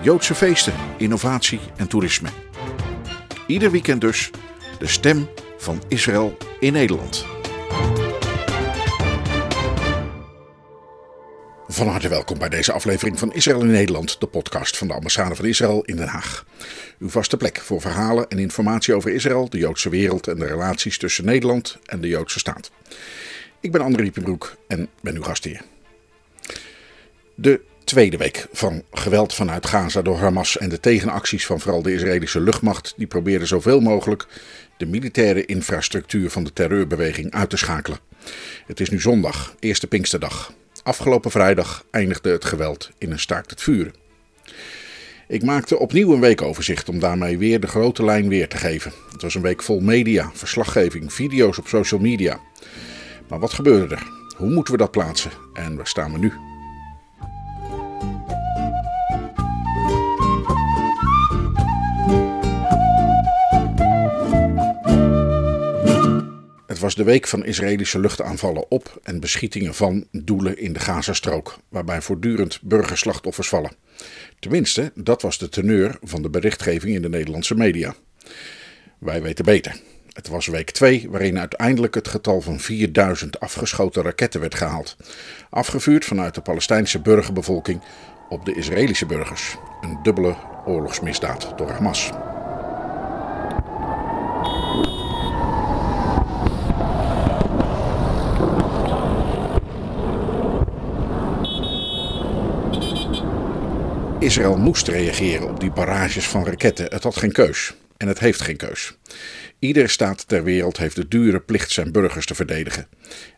Joodse 0.00 0.34
feesten, 0.34 0.74
innovatie 0.98 1.60
en 1.76 1.88
toerisme. 1.88 2.28
Ieder 3.46 3.70
weekend 3.70 4.00
dus 4.00 4.30
de 4.78 4.86
stem 4.86 5.28
van 5.56 5.82
Israël 5.88 6.36
in 6.60 6.72
Nederland. 6.72 7.26
Van 11.68 11.88
harte 11.88 12.08
welkom 12.08 12.38
bij 12.38 12.48
deze 12.48 12.72
aflevering 12.72 13.18
van 13.18 13.32
Israël 13.32 13.60
in 13.60 13.70
Nederland, 13.70 14.20
de 14.20 14.26
podcast 14.26 14.76
van 14.76 14.88
de 14.88 14.94
ambassade 14.94 15.34
van 15.34 15.44
Israël 15.44 15.82
in 15.84 15.96
Den 15.96 16.08
Haag. 16.08 16.44
Uw 16.98 17.08
vaste 17.08 17.36
plek 17.36 17.58
voor 17.58 17.80
verhalen 17.80 18.28
en 18.28 18.38
informatie 18.38 18.94
over 18.94 19.10
Israël, 19.10 19.48
de 19.48 19.58
Joodse 19.58 19.88
wereld 19.88 20.28
en 20.28 20.38
de 20.38 20.46
relaties 20.46 20.98
tussen 20.98 21.24
Nederland 21.24 21.78
en 21.84 22.00
de 22.00 22.08
Joodse 22.08 22.38
staat. 22.38 22.70
Ik 23.60 23.72
ben 23.72 23.80
André 23.80 24.02
Riepenbroek 24.02 24.56
en 24.66 24.88
ben 25.00 25.14
uw 25.14 25.22
gastheer. 25.22 25.62
De 27.34 27.60
tweede 27.88 28.16
week 28.16 28.46
van 28.52 28.82
geweld 28.92 29.34
vanuit 29.34 29.66
Gaza 29.66 30.02
door 30.02 30.16
Hamas 30.16 30.58
en 30.58 30.68
de 30.68 30.80
tegenacties 30.80 31.46
van 31.46 31.60
vooral 31.60 31.82
de 31.82 31.92
Israëlische 31.92 32.40
luchtmacht, 32.40 32.94
die 32.96 33.06
probeerden 33.06 33.48
zoveel 33.48 33.80
mogelijk 33.80 34.26
de 34.76 34.86
militaire 34.86 35.44
infrastructuur 35.44 36.30
van 36.30 36.44
de 36.44 36.52
terreurbeweging 36.52 37.32
uit 37.32 37.50
te 37.50 37.56
schakelen. 37.56 37.98
Het 38.66 38.80
is 38.80 38.90
nu 38.90 39.00
zondag, 39.00 39.54
eerste 39.58 39.86
Pinksterdag. 39.86 40.52
Afgelopen 40.82 41.30
vrijdag 41.30 41.84
eindigde 41.90 42.30
het 42.30 42.44
geweld 42.44 42.90
in 42.98 43.10
een 43.10 43.18
staakt 43.18 43.50
het 43.50 43.62
vuren. 43.62 43.94
Ik 45.28 45.42
maakte 45.42 45.78
opnieuw 45.78 46.12
een 46.12 46.20
weekoverzicht 46.20 46.88
om 46.88 46.98
daarmee 46.98 47.38
weer 47.38 47.60
de 47.60 47.66
grote 47.66 48.04
lijn 48.04 48.28
weer 48.28 48.48
te 48.48 48.56
geven. 48.56 48.92
Het 49.12 49.22
was 49.22 49.34
een 49.34 49.42
week 49.42 49.62
vol 49.62 49.80
media, 49.80 50.30
verslaggeving, 50.34 51.12
video's 51.12 51.58
op 51.58 51.68
social 51.68 52.00
media. 52.00 52.40
Maar 53.28 53.38
wat 53.38 53.52
gebeurde 53.52 53.94
er? 53.94 54.06
Hoe 54.36 54.50
moeten 54.50 54.72
we 54.72 54.78
dat 54.78 54.90
plaatsen? 54.90 55.30
En 55.52 55.76
waar 55.76 55.86
staan 55.86 56.12
we 56.12 56.18
nu? 56.18 56.57
Was 66.88 66.96
de 66.96 67.04
week 67.04 67.26
van 67.26 67.44
Israëlische 67.44 67.98
luchtaanvallen 67.98 68.70
op 68.70 69.00
en 69.02 69.20
beschietingen 69.20 69.74
van 69.74 70.06
doelen 70.10 70.58
in 70.58 70.72
de 70.72 70.80
Gazastrook, 70.80 71.58
waarbij 71.68 72.02
voortdurend 72.02 72.58
burgerslachtoffers 72.62 73.48
vallen. 73.48 73.72
Tenminste, 74.38 74.92
dat 74.94 75.22
was 75.22 75.38
de 75.38 75.48
teneur 75.48 75.98
van 76.02 76.22
de 76.22 76.30
berichtgeving 76.30 76.94
in 76.94 77.02
de 77.02 77.08
Nederlandse 77.08 77.54
media. 77.54 77.94
Wij 78.98 79.22
weten 79.22 79.44
beter. 79.44 79.80
Het 80.12 80.28
was 80.28 80.46
week 80.46 80.70
2 80.70 81.06
waarin 81.10 81.38
uiteindelijk 81.38 81.94
het 81.94 82.08
getal 82.08 82.40
van 82.40 82.60
4000 82.60 83.40
afgeschoten 83.40 84.02
raketten 84.02 84.40
werd 84.40 84.54
gehaald. 84.54 84.96
Afgevuurd 85.50 86.04
vanuit 86.04 86.34
de 86.34 86.40
Palestijnse 86.40 87.00
burgerbevolking 87.00 87.82
op 88.28 88.44
de 88.44 88.54
Israëlische 88.54 89.06
burgers. 89.06 89.56
Een 89.80 89.98
dubbele 90.02 90.36
oorlogsmisdaad 90.66 91.52
door 91.58 91.70
Hamas. 91.70 92.10
Israël 104.18 104.56
moest 104.56 104.88
reageren 104.88 105.48
op 105.48 105.60
die 105.60 105.70
barrages 105.70 106.28
van 106.28 106.44
raketten. 106.44 106.86
Het 106.90 107.02
had 107.02 107.16
geen 107.16 107.32
keus. 107.32 107.74
En 107.96 108.08
het 108.08 108.18
heeft 108.18 108.40
geen 108.40 108.56
keus. 108.56 108.96
Iedere 109.58 109.88
staat 109.88 110.28
ter 110.28 110.44
wereld 110.44 110.76
heeft 110.76 110.96
de 110.96 111.08
dure 111.08 111.40
plicht 111.40 111.70
zijn 111.70 111.92
burgers 111.92 112.26
te 112.26 112.34
verdedigen. 112.34 112.86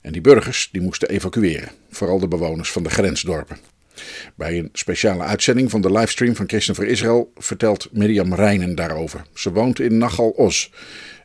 En 0.02 0.12
die 0.12 0.20
burgers 0.20 0.68
die 0.72 0.80
moesten 0.80 1.08
evacueren. 1.08 1.68
Vooral 1.90 2.18
de 2.18 2.28
bewoners 2.28 2.70
van 2.70 2.82
de 2.82 2.90
grensdorpen. 2.90 3.58
Bij 4.34 4.58
een 4.58 4.68
speciale 4.72 5.22
uitzending 5.22 5.70
van 5.70 5.80
de 5.80 5.92
livestream 5.92 6.36
van 6.36 6.48
Christen 6.48 6.74
voor 6.74 6.86
Israël 6.86 7.32
vertelt 7.36 7.88
Mirjam 7.92 8.34
Rijnen 8.34 8.74
daarover. 8.74 9.22
Ze 9.34 9.52
woont 9.52 9.80
in 9.80 9.98
Nachal 9.98 10.30
Oz, 10.30 10.68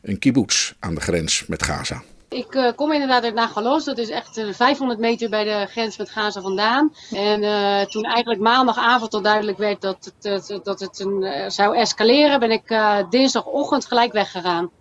een 0.02 0.20
kibbutz 0.20 0.74
aan 0.80 0.96
de 0.96 1.02
grens 1.02 1.46
met 1.48 1.64
Gaza. 1.64 2.04
Ik 2.36 2.56
uh, 2.56 2.72
kom 2.76 2.92
inderdaad 2.92 3.24
uit 3.24 3.34
Nagalos, 3.34 3.84
dat 3.84 3.98
is 3.98 4.10
echt 4.10 4.38
uh, 4.38 4.54
500 4.54 5.00
meter 5.00 5.30
bij 5.30 5.44
de 5.44 5.66
grens 5.66 5.98
met 5.98 6.10
Gaza 6.10 6.42
vandaan. 6.42 6.94
En 7.12 7.42
uh, 7.44 7.82
toen 7.82 8.04
eigenlijk 8.04 8.42
maandagavond 8.42 9.14
al 9.14 9.22
duidelijk 9.22 9.58
werd 9.58 9.82
dat 9.82 10.14
het, 10.22 10.60
dat 10.64 10.80
het 10.80 11.00
een, 11.00 11.52
zou 11.52 11.76
escaleren, 11.78 12.40
ben 12.40 12.52
ik 12.52 12.78
dinsdagochtend 13.10 13.86
gelijk 13.86 14.12
weggegaan. 14.12 14.72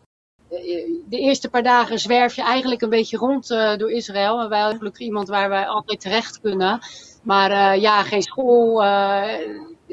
De 1.09 1.19
eerste 1.19 1.48
paar 1.48 1.62
dagen 1.62 1.98
zwerf 1.98 2.37
je 2.37 2.43
eigenlijk 2.43 2.82
een 2.82 2.88
beetje 2.88 3.16
rond 3.16 3.48
door 3.48 3.91
Israël. 3.91 4.41
En 4.41 4.48
wij 4.48 4.59
hebben 4.59 4.78
gelukkig 4.78 5.03
iemand 5.06 5.28
waar 5.28 5.48
wij 5.48 5.66
altijd 5.66 6.00
terecht 6.00 6.41
kunnen. 6.41 6.78
Maar 7.22 7.78
ja, 7.78 8.03
geen 8.03 8.22
school 8.22 8.82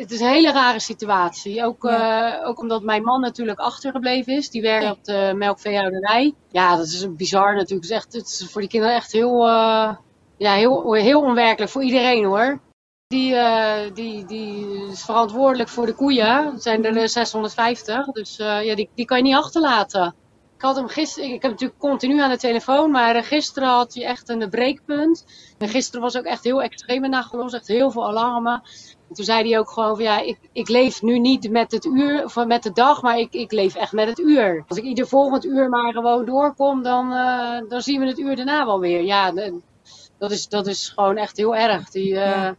het 0.01 0.11
is 0.11 0.19
een 0.19 0.27
hele 0.27 0.51
rare 0.51 0.79
situatie. 0.79 1.65
Ook, 1.65 1.83
ja. 1.83 2.41
uh, 2.41 2.47
ook 2.47 2.59
omdat 2.59 2.83
mijn 2.83 3.03
man 3.03 3.21
natuurlijk 3.21 3.59
achtergebleven 3.59 4.33
is. 4.33 4.49
Die 4.49 4.61
werkt 4.61 4.91
op 4.91 5.03
de 5.03 5.33
melkveehouderij. 5.35 6.33
Ja, 6.51 6.75
dat 6.75 6.85
is 6.85 7.15
bizar 7.15 7.55
natuurlijk. 7.55 7.69
Het 7.69 7.83
is, 7.83 7.97
echt, 7.97 8.13
het 8.13 8.27
is 8.27 8.47
voor 8.51 8.61
die 8.61 8.69
kinderen 8.69 8.95
echt 8.95 9.11
heel, 9.11 9.47
uh, 9.47 9.95
ja, 10.37 10.53
heel, 10.53 10.93
heel 10.93 11.21
onwerkelijk. 11.21 11.71
Voor 11.71 11.83
iedereen 11.83 12.25
hoor. 12.25 12.59
Die, 13.07 13.33
uh, 13.33 13.75
die, 13.93 14.25
die 14.25 14.65
is 14.91 15.03
verantwoordelijk 15.03 15.69
voor 15.69 15.85
de 15.85 15.93
koeien. 15.93 16.51
Het 16.51 16.63
zijn 16.63 16.85
er 16.85 17.09
650. 17.09 18.05
Dus 18.05 18.35
ja, 18.37 18.75
die, 18.75 18.89
die 18.95 19.05
kan 19.05 19.17
je 19.17 19.23
niet 19.23 19.35
achterlaten. 19.35 20.15
Ik 20.55 20.67
had 20.67 20.75
hem 20.75 20.87
gisteren, 20.87 21.33
ik 21.33 21.41
heb 21.41 21.51
natuurlijk 21.51 21.79
continu 21.79 22.21
aan 22.21 22.29
de 22.29 22.37
telefoon, 22.37 22.91
maar 22.91 23.23
gisteren 23.23 23.69
had 23.69 23.93
hij 23.93 24.05
echt 24.05 24.29
een 24.29 24.49
breekpunt. 24.49 25.25
En 25.57 25.67
gisteren 25.67 26.01
was 26.01 26.17
ook 26.17 26.23
echt 26.23 26.43
heel 26.43 26.61
extreem 26.61 27.09
nagelost, 27.09 27.53
echt 27.53 27.67
heel 27.67 27.91
veel 27.91 28.07
alarmen. 28.07 28.61
En 29.11 29.17
toen 29.17 29.25
zei 29.25 29.49
hij 29.49 29.59
ook 29.59 29.69
gewoon 29.69 29.95
van 29.95 30.03
ja, 30.03 30.19
ik, 30.19 30.37
ik 30.51 30.69
leef 30.69 31.01
nu 31.01 31.19
niet 31.19 31.49
met 31.49 31.71
het 31.71 31.85
uur 31.85 32.23
of 32.23 32.45
met 32.45 32.63
de 32.63 32.71
dag, 32.71 33.01
maar 33.01 33.17
ik, 33.17 33.33
ik 33.33 33.51
leef 33.51 33.75
echt 33.75 33.91
met 33.91 34.07
het 34.07 34.19
uur. 34.19 34.63
Als 34.67 34.77
ik 34.77 34.83
ieder 34.83 35.07
volgend 35.07 35.45
uur 35.45 35.69
maar 35.69 35.93
gewoon 35.93 36.25
doorkom, 36.25 36.83
dan, 36.83 37.13
uh, 37.13 37.69
dan 37.69 37.81
zien 37.81 37.99
we 37.99 38.07
het 38.07 38.19
uur 38.19 38.35
daarna 38.35 38.65
wel 38.65 38.79
weer. 38.79 39.03
Ja, 39.03 39.31
dat 40.17 40.31
is, 40.31 40.47
dat 40.47 40.67
is 40.67 40.89
gewoon 40.89 41.17
echt 41.17 41.37
heel 41.37 41.55
erg. 41.55 41.89
Die, 41.89 42.11
uh, 42.11 42.15
ja. 42.15 42.55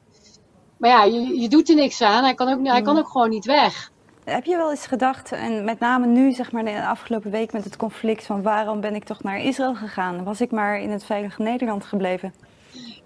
Maar 0.77 0.91
ja, 0.91 1.05
je, 1.05 1.41
je 1.41 1.49
doet 1.49 1.69
er 1.69 1.75
niks 1.75 2.03
aan. 2.03 2.25
Hij 2.25 2.35
kan, 2.35 2.49
ook, 2.49 2.67
hij 2.67 2.83
kan 2.83 2.99
ook 2.99 3.09
gewoon 3.09 3.31
niet 3.31 3.45
weg. 3.45 3.91
Heb 4.25 4.45
je 4.45 4.57
wel 4.57 4.71
eens 4.71 4.87
gedacht, 4.87 5.33
en 5.33 5.65
met 5.65 5.79
name 5.79 6.07
nu, 6.07 6.33
zeg 6.33 6.53
maar, 6.53 6.65
de 6.65 6.87
afgelopen 6.87 7.31
week 7.31 7.53
met 7.53 7.65
het 7.65 7.77
conflict, 7.77 8.27
van 8.27 8.43
waarom 8.43 8.81
ben 8.81 8.95
ik 8.95 9.05
toch 9.05 9.23
naar 9.23 9.41
Israël 9.41 9.75
gegaan? 9.75 10.25
Was 10.25 10.41
ik 10.41 10.51
maar 10.51 10.81
in 10.81 10.91
het 10.91 11.05
veilige 11.05 11.43
Nederland 11.43 11.85
gebleven? 11.85 12.35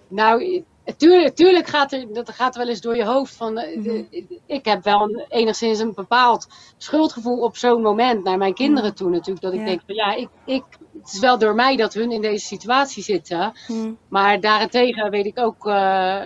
Nou, 0.08 0.64
tuurlijk, 0.96 1.34
tuurlijk 1.34 1.66
gaat 1.66 1.92
er, 1.92 2.12
dat 2.12 2.30
gaat 2.30 2.56
wel 2.56 2.68
eens 2.68 2.80
door 2.80 2.96
je 2.96 3.04
hoofd. 3.04 3.34
Van, 3.34 3.52
mm 3.52 3.84
-hmm. 3.84 4.08
ik 4.46 4.64
heb 4.64 4.84
wel 4.84 5.00
een, 5.00 5.24
enigszins 5.28 5.78
een 5.78 5.94
bepaald 5.94 6.46
schuldgevoel 6.76 7.38
op 7.38 7.56
zo'n 7.56 7.82
moment 7.82 8.24
naar 8.24 8.38
mijn 8.38 8.54
kinderen 8.54 8.94
toe 8.94 9.10
natuurlijk. 9.10 9.40
Dat 9.40 9.52
ik 9.52 9.58
ja. 9.58 9.64
denk 9.64 9.80
van 9.86 9.94
ja, 9.94 10.14
ik, 10.14 10.28
ik, 10.44 10.64
het 11.02 11.12
is 11.12 11.18
wel 11.18 11.38
door 11.38 11.54
mij 11.54 11.76
dat 11.76 11.94
hun 11.94 12.10
in 12.10 12.20
deze 12.20 12.46
situatie 12.46 13.02
zitten. 13.02 13.52
Mm. 13.66 13.98
Maar 14.08 14.40
daarentegen 14.40 15.10
weet 15.10 15.26
ik 15.26 15.38
ook 15.38 15.66
uh, 15.66 16.22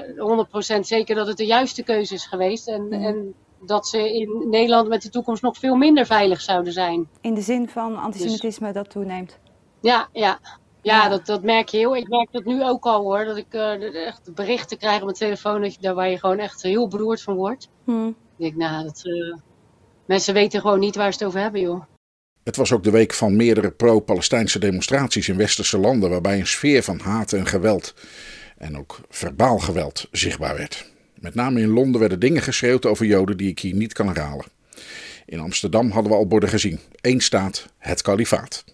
100% 0.77 0.81
zeker 0.81 1.15
dat 1.15 1.27
het 1.27 1.37
de 1.37 1.47
juiste 1.47 1.83
keuze 1.83 2.15
is 2.15 2.27
geweest. 2.27 2.69
En, 2.69 2.93
en 2.93 3.35
dat 3.61 3.89
ze 3.89 4.15
in 4.15 4.49
Nederland 4.49 4.89
met 4.89 5.03
de 5.03 5.09
toekomst 5.09 5.43
nog 5.43 5.59
veel 5.59 5.75
minder 5.75 6.07
veilig 6.07 6.41
zouden 6.41 6.73
zijn. 6.73 7.09
In 7.21 7.35
de 7.35 7.41
zin 7.41 7.69
van 7.69 7.97
antisemitisme 7.97 8.67
dus, 8.67 8.75
dat 8.75 8.91
toeneemt? 8.91 9.39
Ja, 9.81 10.09
ja. 10.13 10.39
Ja, 10.83 11.09
dat, 11.09 11.27
dat 11.27 11.43
merk 11.43 11.69
je 11.69 11.77
heel. 11.77 11.97
Ik 11.97 12.09
merk 12.09 12.29
dat 12.33 12.45
nu 12.45 12.65
ook 12.65 12.85
al 12.85 13.03
hoor. 13.03 13.25
Dat 13.25 13.37
ik 13.37 13.55
uh, 13.55 14.07
echt 14.07 14.35
berichten 14.35 14.79
krijg 14.79 14.99
op 14.99 15.05
mijn 15.05 15.17
telefoon 15.17 15.61
dat 15.61 15.75
je, 15.75 15.81
daar 15.81 15.95
waar 15.95 16.11
je 16.11 16.19
gewoon 16.19 16.39
echt 16.39 16.63
heel 16.63 16.89
beroerd 16.89 17.23
van 17.23 17.35
wordt. 17.35 17.69
Hmm. 17.85 18.09
Ik 18.09 18.15
denk, 18.37 18.55
nou, 18.55 18.85
dat, 18.85 19.01
uh, 19.05 19.37
mensen 20.05 20.35
weten 20.35 20.61
gewoon 20.61 20.79
niet 20.79 20.97
waar 20.97 21.13
ze 21.13 21.19
het 21.19 21.27
over 21.27 21.41
hebben, 21.41 21.61
joh. 21.61 21.83
Het 22.45 22.57
was 22.57 22.73
ook 22.73 22.85
de 22.85 22.91
week 22.91 23.15
van 23.15 23.37
meerdere 23.37 23.71
pro-Palestijnse 23.71 24.59
demonstraties 24.59 25.29
in 25.29 25.37
westerse 25.37 25.79
landen, 25.79 26.11
waarbij 26.11 26.39
een 26.39 26.47
sfeer 26.47 26.83
van 26.83 26.99
haat 26.99 27.33
en 27.33 27.47
geweld 27.47 27.95
en 28.59 28.79
ook 28.79 29.01
verbaal 29.09 29.59
geweld 29.59 30.09
zichtbaar 30.11 30.57
werd. 30.57 30.91
Met 31.15 31.35
name 31.35 31.61
in 31.61 31.69
Londen 31.69 32.01
werden 32.01 32.21
dingen 32.21 32.43
geschreeuwd 32.43 32.87
over 32.87 33.07
Joden 33.07 33.37
die 33.37 33.49
ik 33.49 33.59
hier 33.59 33.75
niet 33.75 33.93
kan 33.93 34.07
herhalen. 34.07 34.47
In 35.27 35.41
Amsterdam 35.41 35.91
hadden 35.91 36.13
we 36.13 36.19
al 36.19 36.27
borden 36.27 36.49
gezien. 36.49 36.79
Eén 37.01 37.21
staat, 37.21 37.67
het 37.79 38.03
kalifaat. 38.03 38.65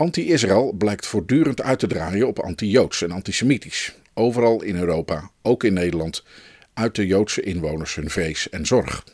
Anti-Israël 0.00 0.72
blijkt 0.72 1.06
voortdurend 1.06 1.62
uit 1.62 1.78
te 1.78 1.86
draaien 1.86 2.26
op 2.26 2.38
anti-Joods 2.38 3.02
en 3.02 3.10
antisemitisch. 3.10 3.94
Overal 4.14 4.62
in 4.62 4.76
Europa, 4.76 5.30
ook 5.42 5.64
in 5.64 5.72
Nederland, 5.72 6.24
uit 6.74 6.94
de 6.94 7.06
Joodse 7.06 7.42
inwoners 7.42 7.94
hun 7.94 8.10
vrees 8.10 8.48
en 8.48 8.66
zorg. 8.66 9.04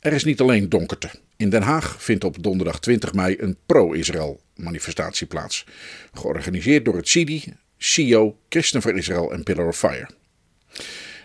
Er 0.00 0.12
is 0.12 0.24
niet 0.24 0.40
alleen 0.40 0.68
donkerte. 0.68 1.10
In 1.36 1.50
Den 1.50 1.62
Haag 1.62 2.02
vindt 2.02 2.24
op 2.24 2.42
donderdag 2.42 2.80
20 2.80 3.12
mei 3.12 3.36
een 3.38 3.56
pro-Israël 3.66 4.40
manifestatie 4.54 5.26
plaats. 5.26 5.66
Georganiseerd 6.12 6.84
door 6.84 6.96
het 6.96 7.08
CIDI, 7.08 7.44
CIO, 7.78 8.38
Christen 8.48 8.82
voor 8.82 8.96
Israël 8.96 9.32
en 9.32 9.42
Pillar 9.42 9.68
of 9.68 9.78
Fire. 9.78 10.08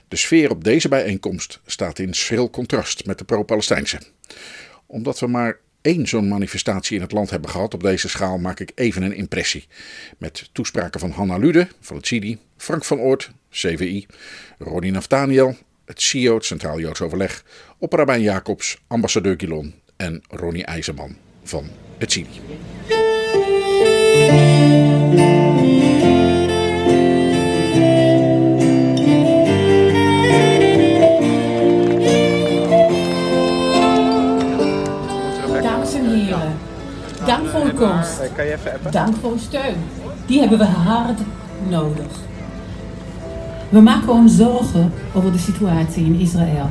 De 0.08 0.16
sfeer 0.16 0.50
op 0.50 0.64
deze 0.64 0.88
bijeenkomst 0.88 1.60
staat 1.66 2.00
in 2.00 2.14
schril 2.14 2.50
contrast 2.50 3.06
met 3.06 3.18
de 3.18 3.24
pro-Palestijnse. 3.24 4.00
Omdat 4.86 5.20
we 5.20 5.28
maar 5.28 5.60
één 5.84 6.08
zo'n 6.08 6.28
manifestatie 6.28 6.96
in 6.96 7.02
het 7.02 7.12
land 7.12 7.30
hebben 7.30 7.50
gehad 7.50 7.74
op 7.74 7.84
deze 7.84 8.10
schaal, 8.10 8.38
maak 8.38 8.60
ik 8.60 8.72
even 8.76 9.02
een 9.04 9.16
impressie. 9.16 9.68
Met 10.18 10.50
toespraken 10.52 11.00
van 11.00 11.12
Hanna 11.12 11.38
Lude 11.38 11.68
van 11.80 11.96
het 11.96 12.08
CIDI, 12.08 12.38
Frank 12.58 12.84
van 12.86 13.00
Oort, 13.00 13.32
CVI, 13.52 14.06
Ronnie 14.58 14.92
Naftaniel, 14.92 15.58
het 15.86 16.02
CIO, 16.02 16.36
het 16.36 16.46
Centraal 16.46 16.80
Joods 16.80 17.02
Overleg, 17.02 17.44
Opperrabijn 17.78 18.22
Jacobs, 18.22 18.78
ambassadeur 18.88 19.36
Gilon 19.38 19.74
en 19.96 20.24
Ronnie 20.30 20.66
IJzerman 20.66 21.16
van 21.44 21.70
het 21.98 22.12
CIDI. 22.12 22.42
Dank 37.80 37.80
voor 37.80 37.88
uw 37.88 37.96
komst. 37.96 38.36
Kan 38.36 38.46
je 38.46 38.54
even 38.54 38.74
appen? 38.74 38.92
Dank 38.92 39.16
voor 39.16 39.32
uw 39.32 39.38
steun. 39.38 39.76
Die 40.26 40.40
hebben 40.40 40.58
we 40.58 40.66
hard 40.66 41.20
nodig. 41.70 42.12
We 43.70 43.80
maken 43.82 44.10
ons 44.10 44.36
zorgen 44.36 44.92
over 45.14 45.32
de 45.32 45.38
situatie 45.38 46.06
in 46.06 46.20
Israël. 46.20 46.70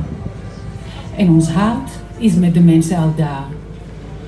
En 1.17 1.29
ons 1.29 1.49
hart 1.49 1.89
is 2.17 2.33
met 2.33 2.53
de 2.53 2.59
mensen 2.59 2.97
al 2.97 3.13
daar. 3.15 3.45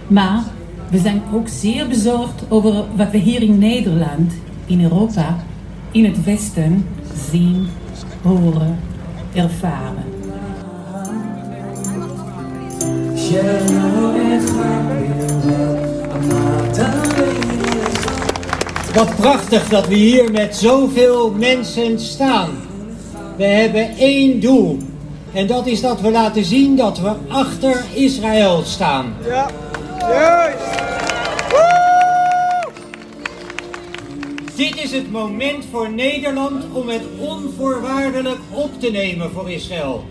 Maar 0.08 0.44
we 0.90 0.98
zijn 0.98 1.22
ook 1.34 1.48
zeer 1.48 1.88
bezorgd 1.88 2.44
over 2.50 2.84
wat 2.96 3.12
we 3.12 3.18
hier 3.18 3.42
in 3.42 3.58
Nederland, 3.58 4.34
in 4.66 4.84
Europa, 4.84 5.36
in 5.92 6.06
het 6.06 6.24
Westen 6.24 6.88
zien, 7.30 7.68
horen, 8.22 8.80
ervaren. 9.34 10.04
Wat 18.96 19.16
prachtig 19.16 19.70
dat 19.70 19.88
we 19.88 19.96
hier 19.96 20.32
met 20.32 20.56
zoveel 20.56 21.32
mensen 21.32 22.00
staan. 22.00 22.50
We 23.38 23.44
hebben 23.44 23.90
één 23.98 24.40
doel. 24.40 24.78
En 25.34 25.48
dat 25.48 25.68
is 25.68 25.82
dat 25.82 26.02
we 26.02 26.12
laten 26.12 26.46
zien 26.46 26.76
dat 26.76 27.00
we 27.00 27.12
achter 27.28 27.84
Israël 27.94 28.62
staan. 28.66 29.16
Ja, 29.26 29.50
juist! 30.00 30.58
Dit 34.56 34.84
is 34.84 34.92
het 34.92 35.12
moment 35.12 35.66
voor 35.72 35.90
Nederland 35.92 36.64
om 36.74 36.90
het 36.90 37.04
onvoorwaardelijk 37.20 38.40
op 38.52 38.80
te 38.80 38.92
nemen 38.92 39.32
voor 39.32 39.52
Israël. 39.52 40.04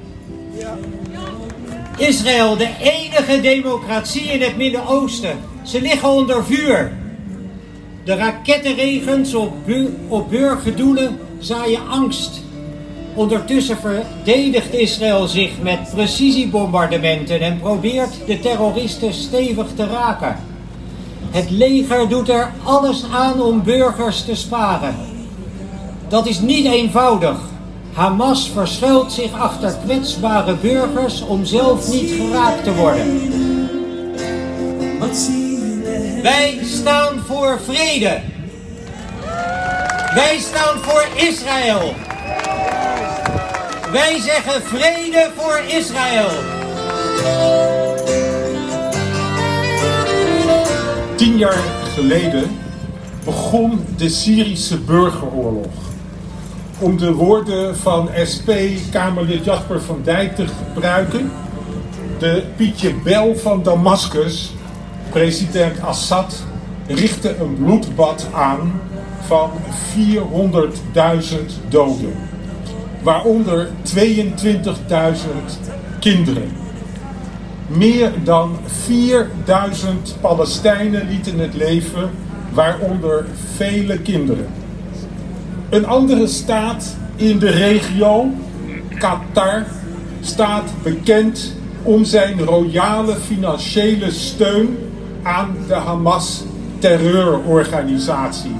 Israël, 1.96 2.56
de 2.56 2.70
enige 2.80 3.40
democratie 3.40 4.22
in 4.22 4.42
het 4.42 4.56
Midden-Oosten. 4.56 5.38
Ze 5.62 5.80
liggen 5.80 6.08
onder 6.08 6.44
vuur. 6.44 7.03
De 8.04 8.14
rakettenregens 8.14 9.34
op, 9.34 9.52
bu- 9.64 9.96
op 10.08 10.30
burgerdoelen 10.30 11.18
zaaien 11.38 11.88
angst. 11.88 12.42
Ondertussen 13.14 13.76
verdedigt 13.76 14.74
Israël 14.74 15.26
zich 15.26 15.50
met 15.62 15.78
precisiebombardementen 15.94 17.40
en 17.40 17.58
probeert 17.60 18.14
de 18.26 18.40
terroristen 18.40 19.12
stevig 19.14 19.66
te 19.76 19.86
raken. 19.86 20.36
Het 21.30 21.50
leger 21.50 22.08
doet 22.08 22.28
er 22.28 22.52
alles 22.64 23.04
aan 23.12 23.42
om 23.42 23.62
burgers 23.62 24.24
te 24.24 24.34
sparen. 24.34 24.94
Dat 26.08 26.26
is 26.26 26.40
niet 26.40 26.66
eenvoudig. 26.66 27.38
Hamas 27.92 28.50
verschuilt 28.54 29.12
zich 29.12 29.32
achter 29.32 29.76
kwetsbare 29.84 30.54
burgers 30.54 31.22
om 31.26 31.44
zelf 31.44 31.92
niet 31.92 32.10
geraakt 32.10 32.64
te 32.64 32.74
worden. 32.74 33.20
Wij 36.24 36.58
staan 36.64 37.18
voor 37.26 37.60
vrede. 37.64 38.20
Wij 40.14 40.38
staan 40.38 40.78
voor 40.78 41.06
Israël. 41.16 41.94
Wij 43.92 44.20
zeggen 44.20 44.62
vrede 44.62 45.30
voor 45.36 45.60
Israël. 45.68 46.30
Tien 51.16 51.36
jaar 51.36 51.62
geleden 51.94 52.58
begon 53.24 53.84
de 53.96 54.08
Syrische 54.08 54.78
burgeroorlog. 54.78 55.72
Om 56.78 56.98
de 56.98 57.12
woorden 57.12 57.76
van 57.76 58.08
SP-Kamerlid 58.24 59.44
Jasper 59.44 59.80
van 59.80 60.00
Dijk 60.04 60.36
te 60.36 60.46
gebruiken, 60.46 61.32
de 62.18 62.42
Pietje 62.56 62.94
Bel 62.94 63.36
van 63.36 63.62
Damascus, 63.62 64.53
president 65.14 65.80
Assad, 65.80 66.44
richtte 66.86 67.36
een 67.36 67.54
bloedbad 67.54 68.26
aan 68.32 68.80
van 69.20 69.50
400.000 69.96 70.18
doden, 71.68 72.12
waaronder 73.02 73.68
22.000 73.94 74.00
kinderen. 76.00 76.50
Meer 77.66 78.12
dan 78.24 78.56
4000 78.66 80.16
Palestijnen 80.20 81.08
lieten 81.08 81.38
het 81.38 81.54
leven, 81.54 82.10
waaronder 82.52 83.26
vele 83.56 83.98
kinderen. 83.98 84.46
Een 85.70 85.86
andere 85.86 86.26
staat 86.26 86.96
in 87.16 87.38
de 87.38 87.50
regio, 87.50 88.26
Qatar, 88.98 89.66
staat 90.20 90.72
bekend 90.82 91.54
om 91.82 92.04
zijn 92.04 92.40
royale 92.40 93.14
financiële 93.14 94.10
steun 94.10 94.92
aan 95.24 95.56
de 95.66 95.74
Hamas-terreurorganisatie. 95.74 98.56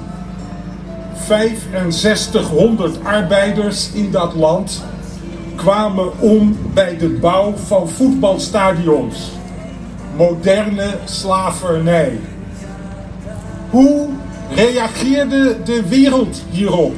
6500 1.89 3.05
arbeiders 3.05 3.91
in 3.93 4.11
dat 4.11 4.35
land 4.35 4.85
kwamen 5.57 6.21
om 6.21 6.57
bij 6.75 6.97
de 6.97 7.09
bouw 7.09 7.57
van 7.57 7.89
voetbalstadions. 7.89 9.31
Moderne 10.17 10.91
slavernij. 11.05 12.21
Hoe 13.71 14.09
reageerde 14.55 15.57
de 15.65 15.89
wereld 15.89 16.43
hierop? 16.51 16.95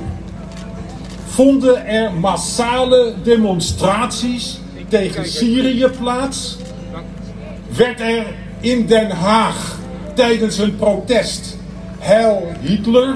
Vonden 1.26 1.86
er 1.86 2.12
massale 2.12 3.14
demonstraties 3.22 4.60
tegen 4.88 5.26
Syrië 5.26 5.86
plaats? 5.98 6.56
Werd 7.76 8.00
er 8.00 8.26
in 8.60 8.86
Den 8.86 9.10
Haag 9.10 9.78
tijdens 10.14 10.58
een 10.58 10.76
protest 10.76 11.58
Heil 11.98 12.52
Hitler 12.60 13.14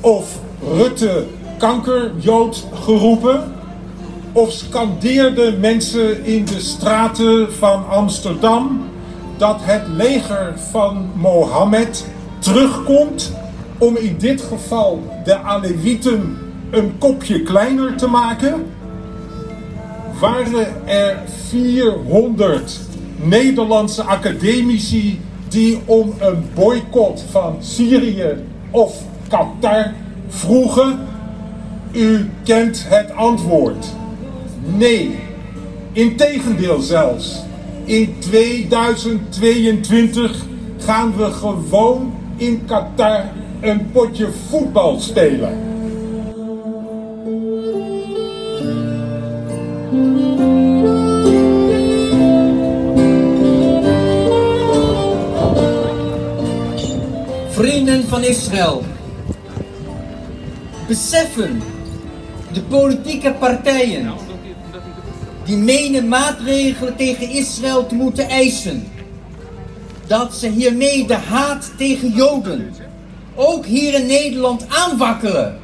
of 0.00 0.38
Rutte 0.74 1.26
kankerjood 1.58 2.66
geroepen? 2.72 3.52
Of 4.32 4.50
scandeerden 4.52 5.60
mensen 5.60 6.24
in 6.24 6.44
de 6.44 6.60
straten 6.60 7.52
van 7.52 7.88
Amsterdam 7.88 8.84
dat 9.36 9.58
het 9.60 9.82
leger 9.86 10.54
van 10.70 11.10
Mohammed 11.14 12.06
terugkomt 12.38 13.32
om 13.78 13.96
in 13.96 14.16
dit 14.18 14.42
geval 14.42 15.02
de 15.24 15.38
Alewieten 15.38 16.38
een 16.70 16.98
kopje 16.98 17.42
kleiner 17.42 17.96
te 17.96 18.06
maken? 18.06 18.66
Waren 20.20 20.88
er 20.88 21.18
400 21.48 22.80
Nederlandse 23.22 24.02
academici 24.02 25.20
die 25.48 25.78
om 25.84 26.14
een 26.18 26.44
boycott 26.54 27.24
van 27.30 27.56
Syrië 27.60 28.36
of 28.70 28.94
Qatar 29.28 29.92
vroegen? 30.28 30.98
U 31.92 32.30
kent 32.44 32.84
het 32.88 33.14
antwoord. 33.14 33.86
Nee, 34.76 35.18
integendeel 35.92 36.80
zelfs. 36.80 37.42
In 37.84 38.14
2022 38.18 40.44
gaan 40.78 41.16
we 41.16 41.24
gewoon 41.24 42.12
in 42.36 42.62
Qatar 42.66 43.24
een 43.60 43.90
potje 43.90 44.28
voetbal 44.48 45.00
spelen. 45.00 45.71
Van 57.82 58.22
Israël, 58.22 58.84
beseffen 60.86 61.62
de 62.52 62.60
politieke 62.62 63.32
partijen 63.32 64.12
die 65.44 65.56
menen 65.56 66.08
maatregelen 66.08 66.96
tegen 66.96 67.30
Israël 67.30 67.86
te 67.86 67.94
moeten 67.94 68.28
eisen. 68.28 68.86
Dat 70.06 70.34
ze 70.34 70.48
hiermee 70.48 71.06
de 71.06 71.14
haat 71.14 71.72
tegen 71.76 72.12
Joden, 72.12 72.72
ook 73.34 73.66
hier 73.66 73.94
in 73.94 74.06
Nederland, 74.06 74.66
aanwakkeren. 74.68 75.58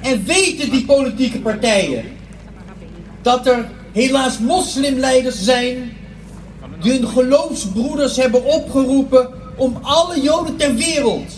En 0.00 0.24
weten 0.24 0.70
die 0.70 0.84
politieke 0.84 1.40
partijen 1.40 2.04
dat 3.22 3.46
er 3.46 3.68
helaas 3.92 4.38
moslimleiders 4.38 5.42
zijn 5.42 5.92
hun 6.84 7.08
geloofsbroeders 7.08 8.16
hebben 8.16 8.44
opgeroepen 8.44 9.28
om 9.56 9.78
alle 9.82 10.20
Joden 10.20 10.56
ter 10.56 10.74
wereld, 10.74 11.32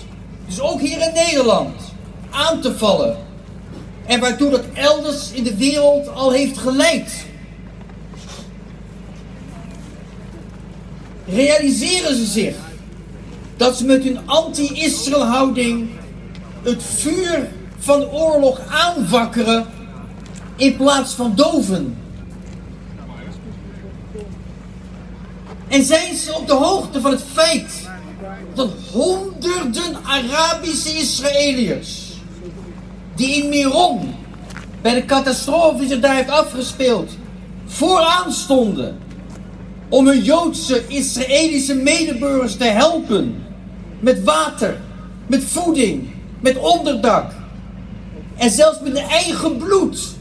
dus 0.46 0.60
ook 0.60 0.80
hier 0.80 1.00
in 1.00 1.12
Nederland, 1.14 1.80
aan 2.30 2.60
te 2.60 2.78
vallen. 2.78 3.16
En 4.06 4.20
waartoe 4.20 4.50
dat 4.50 4.64
elders 4.74 5.32
in 5.32 5.44
de 5.44 5.56
wereld 5.56 6.14
al 6.14 6.30
heeft 6.30 6.58
geleid. 6.58 7.24
Realiseren 11.26 12.16
ze 12.16 12.26
zich 12.26 12.54
dat 13.56 13.76
ze 13.76 13.84
met 13.84 14.04
hun 14.04 14.18
anti-Israël 14.24 15.24
houding 15.24 15.88
het 16.62 16.82
vuur 16.82 17.48
van 17.78 18.04
oorlog 18.04 18.60
aanwakkeren 18.68 19.66
in 20.56 20.76
plaats 20.76 21.12
van 21.12 21.32
doven? 21.34 22.05
En 25.68 25.84
zijn 25.84 26.14
ze 26.14 26.34
op 26.34 26.46
de 26.46 26.54
hoogte 26.54 27.00
van 27.00 27.10
het 27.10 27.24
feit 27.32 27.88
dat 28.54 28.70
honderden 28.92 29.96
Arabische 30.04 30.98
Israëliërs 30.98 32.12
die 33.14 33.42
in 33.42 33.48
Miron 33.48 34.14
bij 34.82 34.94
de 34.94 35.04
catastrofe 35.04 35.78
die 35.78 35.88
zich 35.88 36.00
daar 36.00 36.14
heeft 36.14 36.30
afgespeeld 36.30 37.16
vooraan 37.66 38.32
stonden 38.32 38.98
om 39.88 40.06
hun 40.06 40.22
Joodse 40.22 40.86
Israëlische 40.86 41.74
medeburgers 41.74 42.56
te 42.56 42.64
helpen 42.64 43.44
met 44.00 44.24
water, 44.24 44.80
met 45.26 45.44
voeding, 45.44 46.08
met 46.40 46.58
onderdak 46.58 47.32
en 48.36 48.50
zelfs 48.50 48.80
met 48.80 48.98
hun 48.98 49.08
eigen 49.08 49.56
bloed. 49.56 50.14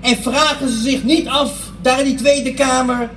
En 0.00 0.16
vragen 0.16 0.68
ze 0.68 0.80
zich 0.80 1.04
niet 1.04 1.28
af, 1.28 1.52
daar 1.82 1.98
in 1.98 2.04
die 2.04 2.14
Tweede 2.14 2.54
Kamer, 2.54 3.10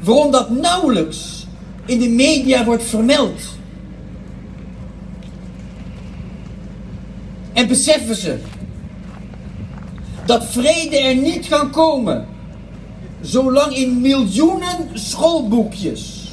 waarom 0.00 0.30
dat 0.30 0.50
nauwelijks 0.50 1.46
in 1.84 1.98
de 1.98 2.08
media 2.08 2.64
wordt 2.64 2.84
vermeld. 2.84 3.40
En 7.52 7.68
beseffen 7.68 8.16
ze 8.16 8.38
dat 10.26 10.44
vrede 10.44 10.98
er 10.98 11.16
niet 11.16 11.48
kan 11.48 11.70
komen 11.70 12.26
zolang 13.20 13.74
in 13.74 14.00
miljoenen 14.00 14.88
schoolboekjes, 14.94 16.28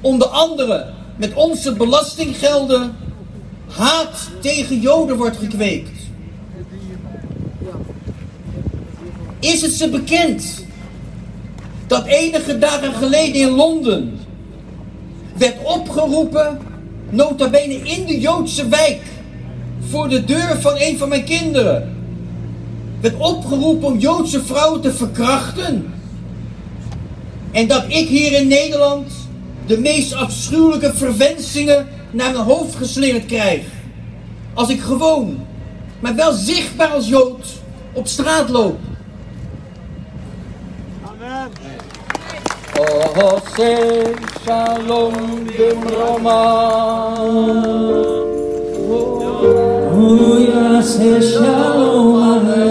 onder 0.00 0.28
andere 0.28 0.92
met 1.16 1.34
onze 1.34 1.72
belastinggelden, 1.72 2.96
haat 3.68 4.30
tegen 4.40 4.80
Joden 4.80 5.16
wordt 5.16 5.36
gekweekt. 5.36 6.00
Is 9.40 9.62
het 9.62 9.72
ze 9.72 9.88
bekend 9.88 10.64
dat 11.92 12.06
enige 12.06 12.58
dagen 12.58 12.94
geleden 12.94 13.40
in 13.40 13.50
Londen 13.50 14.18
werd 15.36 15.56
opgeroepen, 15.64 16.58
nota 17.10 17.48
bene 17.48 17.74
in 17.74 18.06
de 18.06 18.20
Joodse 18.20 18.68
wijk, 18.68 19.00
voor 19.88 20.08
de 20.08 20.24
deur 20.24 20.56
van 20.60 20.74
een 20.76 20.98
van 20.98 21.08
mijn 21.08 21.24
kinderen, 21.24 21.96
werd 23.00 23.16
opgeroepen 23.16 23.88
om 23.88 23.98
Joodse 23.98 24.44
vrouwen 24.44 24.80
te 24.80 24.92
verkrachten. 24.92 25.94
En 27.50 27.66
dat 27.68 27.84
ik 27.86 28.08
hier 28.08 28.32
in 28.32 28.48
Nederland 28.48 29.12
de 29.66 29.78
meest 29.78 30.14
afschuwelijke 30.14 30.94
verwensingen 30.94 31.88
naar 32.10 32.32
mijn 32.32 32.44
hoofd 32.44 32.76
geslingerd 32.76 33.26
krijg. 33.26 33.62
Als 34.54 34.68
ik 34.68 34.80
gewoon, 34.80 35.46
maar 36.00 36.14
wel 36.14 36.32
zichtbaar 36.32 36.88
als 36.88 37.08
Jood, 37.08 37.46
op 37.92 38.06
straat 38.06 38.48
loop. 38.48 38.78
Oh, 41.42 43.40
say 43.56 44.14
shalom 44.44 45.46
shalom 51.20 52.22
aleinu. 52.22 52.62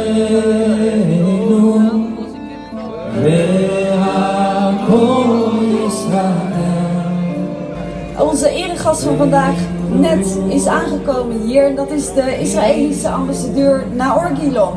Onze 8.18 8.50
eregast 8.50 9.04
van 9.04 9.18
vandaag 9.18 9.56
net 9.90 10.38
is 10.50 10.66
aangekomen 10.68 11.42
hier. 11.42 11.66
en 11.66 11.76
Dat 11.76 11.92
is 11.92 12.14
de 12.14 12.40
Israëlische 12.40 13.10
ambassadeur 13.10 13.84
Naor 13.94 14.32
Gilon. 14.40 14.74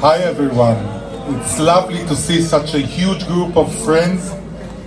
Hi 0.00 0.16
everyone. 0.20 0.78
It's 1.36 1.58
lovely 1.58 1.98
to 2.06 2.16
see 2.16 2.40
such 2.40 2.72
a 2.72 2.78
huge 2.78 3.26
group 3.26 3.54
of 3.54 3.68
friends. 3.84 4.32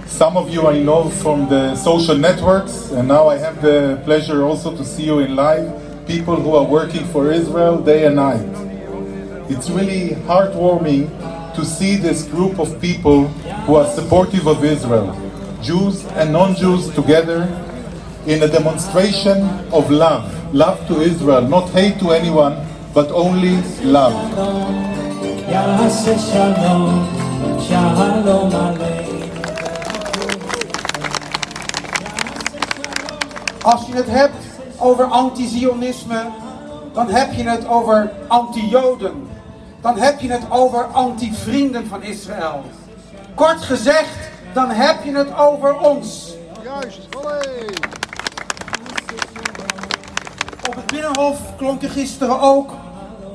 Some 0.08 0.36
of 0.36 0.50
you 0.50 0.66
I 0.66 0.80
know 0.80 1.08
from 1.08 1.48
the 1.48 1.76
social 1.76 2.18
networks, 2.18 2.90
and 2.90 3.10
now 3.10 3.28
I 3.28 3.38
have 3.38 3.62
the 3.62 4.02
pleasure 4.06 4.42
also 4.44 4.76
to 4.76 4.84
see 4.84 5.04
you 5.04 5.20
in 5.20 5.36
live. 5.36 5.70
People 6.08 6.36
who 6.36 6.56
are 6.56 6.66
working 6.66 7.06
for 7.14 7.32
Israel 7.32 7.78
day 7.78 8.08
and 8.08 8.16
night. 8.16 8.50
It's 9.52 9.70
really 9.70 10.16
heartwarming 10.26 11.06
to 11.54 11.64
see 11.64 11.96
this 11.96 12.24
group 12.24 12.58
of 12.58 12.82
people 12.82 13.28
who 13.68 13.76
are 13.76 13.86
supportive 13.94 14.48
of 14.48 14.66
Israel, 14.66 15.14
Jews 15.62 16.08
and 16.18 16.34
non 16.34 16.56
Jews 16.56 16.90
together, 16.96 17.44
in 18.26 18.42
a 18.42 18.48
demonstration 18.48 19.44
of 19.72 19.92
love. 19.92 20.26
Love 20.56 20.88
to 20.88 21.02
Israel, 21.02 21.48
not 21.48 21.70
hate 21.70 22.00
to 22.00 22.10
anyone, 22.10 22.58
but 22.96 23.12
only 23.12 23.62
love. 23.84 24.93
יעשה 25.53 26.19
שלום, 26.19 27.07
שלום 27.61 28.51
עלינו. 28.53 29.09
Als 33.63 33.87
je 33.87 33.95
het 33.95 34.11
hebt 34.11 34.45
over 34.79 35.05
anti-Zionisme, 35.05 36.27
dan 36.93 37.11
heb 37.11 37.33
je 37.33 37.49
het 37.49 37.69
over 37.69 38.11
anti-Joden. 38.29 39.29
Dan 39.81 39.99
heb 39.99 40.21
je 40.21 40.31
het 40.31 40.43
over 40.51 40.85
anti-vrienden 40.85 41.87
van 41.87 42.03
Israël. 42.03 42.65
Kort 43.35 43.63
gezegd, 43.63 44.19
dan 44.53 44.71
heb 44.71 45.05
je 45.05 45.17
het 45.17 45.37
over 45.37 45.79
ons. 45.79 46.35
Juist, 46.63 47.09
Op 50.69 50.75
het 50.75 50.87
Binnenhof 50.87 51.39
klonken 51.57 51.91
gisteren 51.91 52.41
ook 52.41 52.71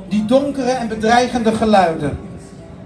die 0.09 0.25
donkere 0.25 0.71
en 0.71 0.89
bedreigende 0.89 1.53
geluiden. 1.53 2.19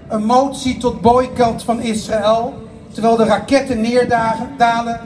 Een 0.07 0.25
motie 0.25 0.77
tot 0.77 1.01
boycott 1.01 1.63
van 1.63 1.81
Israël, 1.81 2.53
terwijl 2.91 3.15
de 3.15 3.25
raketten 3.25 3.81
neerdalen 3.81 4.99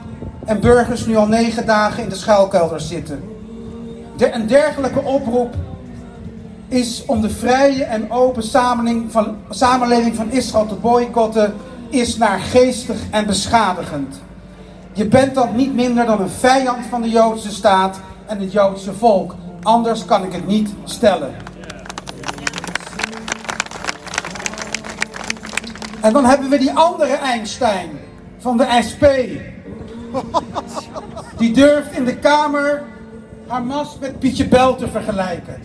en 0.46 0.60
burgers 0.60 1.06
nu 1.06 1.16
al 1.16 1.28
negen 1.28 1.66
dagen 1.66 2.04
in 2.04 2.10
de 2.10 2.16
schuilkelders 2.16 2.88
zitten. 2.88 3.24
De, 4.18 4.34
een 4.34 4.48
dergelijke 4.48 5.02
oproep 5.02 5.56
is 6.68 7.04
om 7.06 7.22
de 7.22 7.30
vrije 7.30 7.84
en 7.84 8.12
open 8.12 8.44
samenleving 8.44 9.12
van, 9.12 9.38
samenleving 9.50 10.16
van 10.16 10.32
Israël 10.32 10.66
te 10.66 10.76
boycotten, 10.76 11.54
is 11.90 12.18
naargeestig 12.18 13.00
en 13.12 13.26
beschadigend. 13.26 14.20
Je 14.94 15.06
bent 15.06 15.36
dan 15.36 15.56
niet 15.56 15.74
minder 15.74 16.06
dan 16.06 16.22
een 16.22 16.30
vijand 16.30 16.86
van 16.90 17.02
de 17.02 17.10
Joodse 17.10 17.52
staat 17.52 18.00
en 18.26 18.40
het 18.40 18.52
Joodse 18.52 18.94
volk. 18.94 19.36
Anders 19.62 20.06
kan 20.06 20.24
ik 20.24 20.34
het 20.34 20.48
niet 20.48 20.70
stellen. 20.84 21.47
En 26.08 26.14
dan 26.14 26.26
hebben 26.26 26.50
we 26.50 26.58
die 26.58 26.72
andere 26.72 27.16
Einstein 27.16 27.90
van 28.38 28.58
de 28.58 28.80
SP. 28.88 29.06
Die 31.38 31.54
durft 31.54 31.92
in 31.92 32.06
de 32.06 32.16
Kamer 32.16 32.84
Hamas 33.48 33.98
met 34.00 34.20
Pietje 34.20 34.48
Bel 34.48 34.76
te 34.76 34.88
vergelijken. 34.88 35.62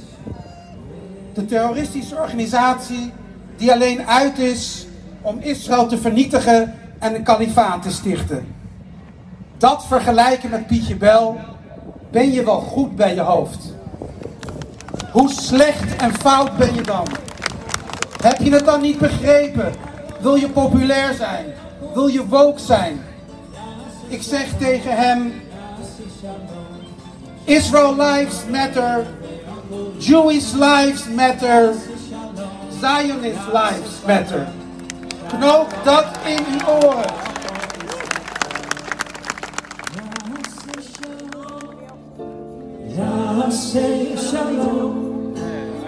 De 1.34 1.44
terroristische 1.44 2.16
organisatie 2.16 3.12
die 3.56 3.72
alleen 3.72 4.06
uit 4.06 4.38
is 4.38 4.87
om 5.20 5.38
Israël 5.40 5.87
te 5.87 5.99
vernietigen 5.99 6.75
en 6.99 7.14
een 7.14 7.22
kalifaat 7.22 7.82
te 7.82 7.90
stichten. 7.90 8.54
Dat 9.58 9.87
vergelijken 9.87 10.50
met 10.50 10.66
Pietje 10.66 10.96
Bel, 10.96 11.40
ben 12.11 12.32
je 12.32 12.44
wel 12.44 12.61
goed 12.61 12.96
bij 12.96 13.14
je 13.14 13.20
hoofd. 13.20 13.75
Hoe 15.12 15.30
slecht 15.30 15.96
en 15.96 16.14
fout 16.14 16.56
ben 16.56 16.75
je 16.75 16.82
dan? 16.82 17.06
Heb 18.22 18.38
je 18.38 18.52
het 18.52 18.64
dan 18.64 18.80
niet 18.80 18.99
begrepen? 18.99 19.90
Wil 20.23 20.35
je 20.35 20.49
populair 20.49 21.14
zijn? 21.14 21.55
wil 21.95 22.07
je 22.07 22.26
woke 22.26 22.61
zijn? 22.61 23.05
Ik 24.09 24.23
zeg 24.23 24.47
tegen 24.59 24.97
hem, 24.97 25.43
Israel 27.45 27.97
lives 27.97 28.37
matter, 28.50 29.07
Jewish 29.99 30.52
lives 30.52 31.05
matter, 31.17 31.75
Zionist 32.81 33.47
lives 33.52 33.91
matter. 34.07 34.49
Knoop 35.26 35.75
dat 35.85 36.07
in 36.25 36.45
uw 36.52 36.67
oren. 36.67 37.21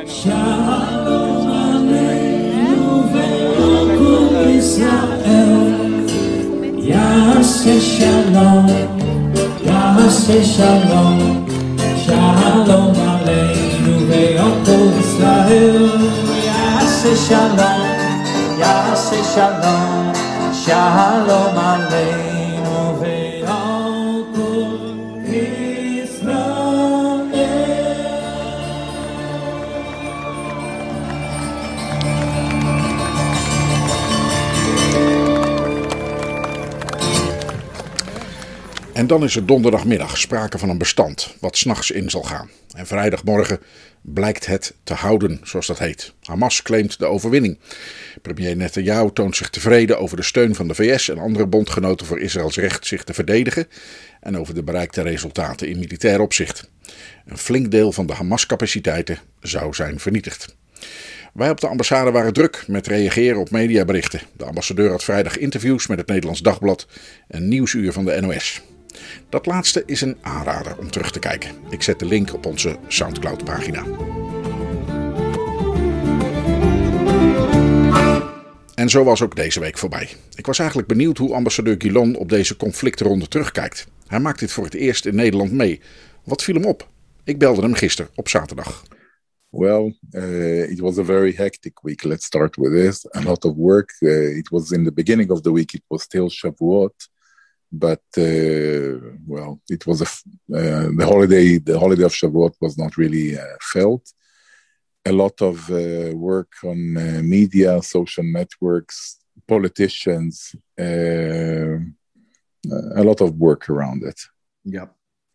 Shalom 0.06 1.23
Yisrael. 4.74 6.08
Yaseh 6.90 7.80
shalom, 7.80 8.66
Yaseh 9.62 10.42
shalom, 10.42 11.46
shalom 12.04 12.94
aleinu 13.10 13.94
ve'alkol 14.08 14.84
Yisrael. 14.98 15.78
Yaseh 16.48 17.18
shalom, 17.26 17.82
Yaseh 18.58 19.24
shalom, 19.34 20.14
shalom 20.64 21.56
aleinu 21.70 22.33
En 39.04 39.10
dan 39.10 39.24
is 39.24 39.36
er 39.36 39.46
donderdagmiddag 39.46 40.18
sprake 40.18 40.58
van 40.58 40.68
een 40.68 40.78
bestand 40.78 41.34
wat 41.40 41.56
s'nachts 41.56 41.90
in 41.90 42.10
zal 42.10 42.22
gaan. 42.22 42.50
En 42.74 42.86
vrijdagmorgen 42.86 43.60
blijkt 44.00 44.46
het 44.46 44.74
te 44.84 44.94
houden, 44.94 45.40
zoals 45.42 45.66
dat 45.66 45.78
heet. 45.78 46.12
Hamas 46.22 46.62
claimt 46.62 46.98
de 46.98 47.06
overwinning. 47.06 47.58
Premier 48.22 48.56
Netanyahu 48.56 49.10
toont 49.12 49.36
zich 49.36 49.50
tevreden 49.50 49.98
over 49.98 50.16
de 50.16 50.22
steun 50.22 50.54
van 50.54 50.68
de 50.68 50.74
VS 50.74 51.08
en 51.08 51.18
andere 51.18 51.46
bondgenoten 51.46 52.06
voor 52.06 52.20
Israëls 52.20 52.56
recht 52.56 52.86
zich 52.86 53.04
te 53.04 53.14
verdedigen 53.14 53.68
en 54.20 54.38
over 54.38 54.54
de 54.54 54.62
bereikte 54.62 55.02
resultaten 55.02 55.68
in 55.68 55.78
militair 55.78 56.20
opzicht. 56.20 56.70
Een 57.26 57.38
flink 57.38 57.70
deel 57.70 57.92
van 57.92 58.06
de 58.06 58.12
Hamas-capaciteiten 58.12 59.18
zou 59.40 59.74
zijn 59.74 60.00
vernietigd. 60.00 60.56
Wij 61.34 61.50
op 61.50 61.60
de 61.60 61.68
ambassade 61.68 62.10
waren 62.10 62.32
druk 62.32 62.64
met 62.66 62.86
reageren 62.86 63.40
op 63.40 63.50
mediaberichten. 63.50 64.20
De 64.36 64.44
ambassadeur 64.44 64.90
had 64.90 65.04
vrijdag 65.04 65.38
interviews 65.38 65.86
met 65.86 65.98
het 65.98 66.08
Nederlands 66.08 66.40
Dagblad 66.40 66.86
en 67.28 67.48
Nieuwsuur 67.48 67.92
van 67.92 68.04
de 68.04 68.20
NOS. 68.20 68.62
Dat 69.28 69.46
laatste 69.46 69.82
is 69.86 70.00
een 70.00 70.16
aanrader 70.20 70.78
om 70.78 70.90
terug 70.90 71.10
te 71.10 71.18
kijken. 71.18 71.50
Ik 71.70 71.82
zet 71.82 71.98
de 71.98 72.06
link 72.06 72.34
op 72.34 72.46
onze 72.46 72.78
Soundcloud-pagina. 72.88 73.84
En 78.74 78.88
zo 78.88 79.04
was 79.04 79.22
ook 79.22 79.36
deze 79.36 79.60
week 79.60 79.78
voorbij. 79.78 80.08
Ik 80.34 80.46
was 80.46 80.58
eigenlijk 80.58 80.88
benieuwd 80.88 81.18
hoe 81.18 81.34
ambassadeur 81.34 81.74
Guilon 81.78 82.16
op 82.16 82.28
deze 82.28 82.56
conflictronde 82.56 83.28
terugkijkt. 83.28 83.86
Hij 84.06 84.20
maakt 84.20 84.38
dit 84.38 84.52
voor 84.52 84.64
het 84.64 84.74
eerst 84.74 85.06
in 85.06 85.14
Nederland 85.14 85.52
mee. 85.52 85.80
Wat 86.24 86.42
viel 86.42 86.54
hem 86.54 86.64
op? 86.64 86.88
Ik 87.24 87.38
belde 87.38 87.62
hem 87.62 87.74
gisteren 87.74 88.10
op 88.14 88.28
zaterdag. 88.28 88.82
Well, 89.48 89.94
uh, 90.10 90.70
it 90.70 90.80
was 90.80 90.98
a 90.98 91.04
very 91.04 91.32
hectic 91.36 91.80
week. 91.82 92.02
Let's 92.02 92.24
start 92.24 92.56
with 92.56 92.72
this. 92.72 93.06
A 93.16 93.22
lot 93.22 93.44
of 93.44 93.54
work. 93.56 93.96
Uh, 94.00 94.36
it 94.36 94.48
was 94.48 94.70
in 94.70 94.84
the 94.84 94.92
beginning 94.92 95.30
of 95.30 95.40
the 95.40 95.52
week. 95.52 95.72
It 95.72 95.82
was 95.86 96.02
still 96.02 96.28
Shavuot, 96.28 97.08
but 97.78 98.02
uh, 98.18 98.98
well, 99.26 99.60
it 99.68 99.86
was 99.86 100.02
uh, 100.02 100.06
the 100.48 101.06
holiday. 101.12 101.58
The 101.58 101.78
holiday 101.78 102.04
of 102.04 102.12
Shavuot 102.12 102.54
was 102.60 102.78
not 102.78 102.96
really 102.96 103.38
uh, 103.38 103.56
felt. 103.72 104.12
A 105.06 105.12
lot 105.12 105.42
of 105.42 105.68
work 106.14 106.52
on 106.64 106.78
media, 107.28 107.82
social 107.82 108.24
networks, 108.24 109.18
politicians. 109.46 110.56
A 110.78 111.78
lot 113.08 113.20
of 113.20 113.36
work 113.36 113.68
around 113.68 114.02
it. 114.02 114.20
Yep. 114.64 114.94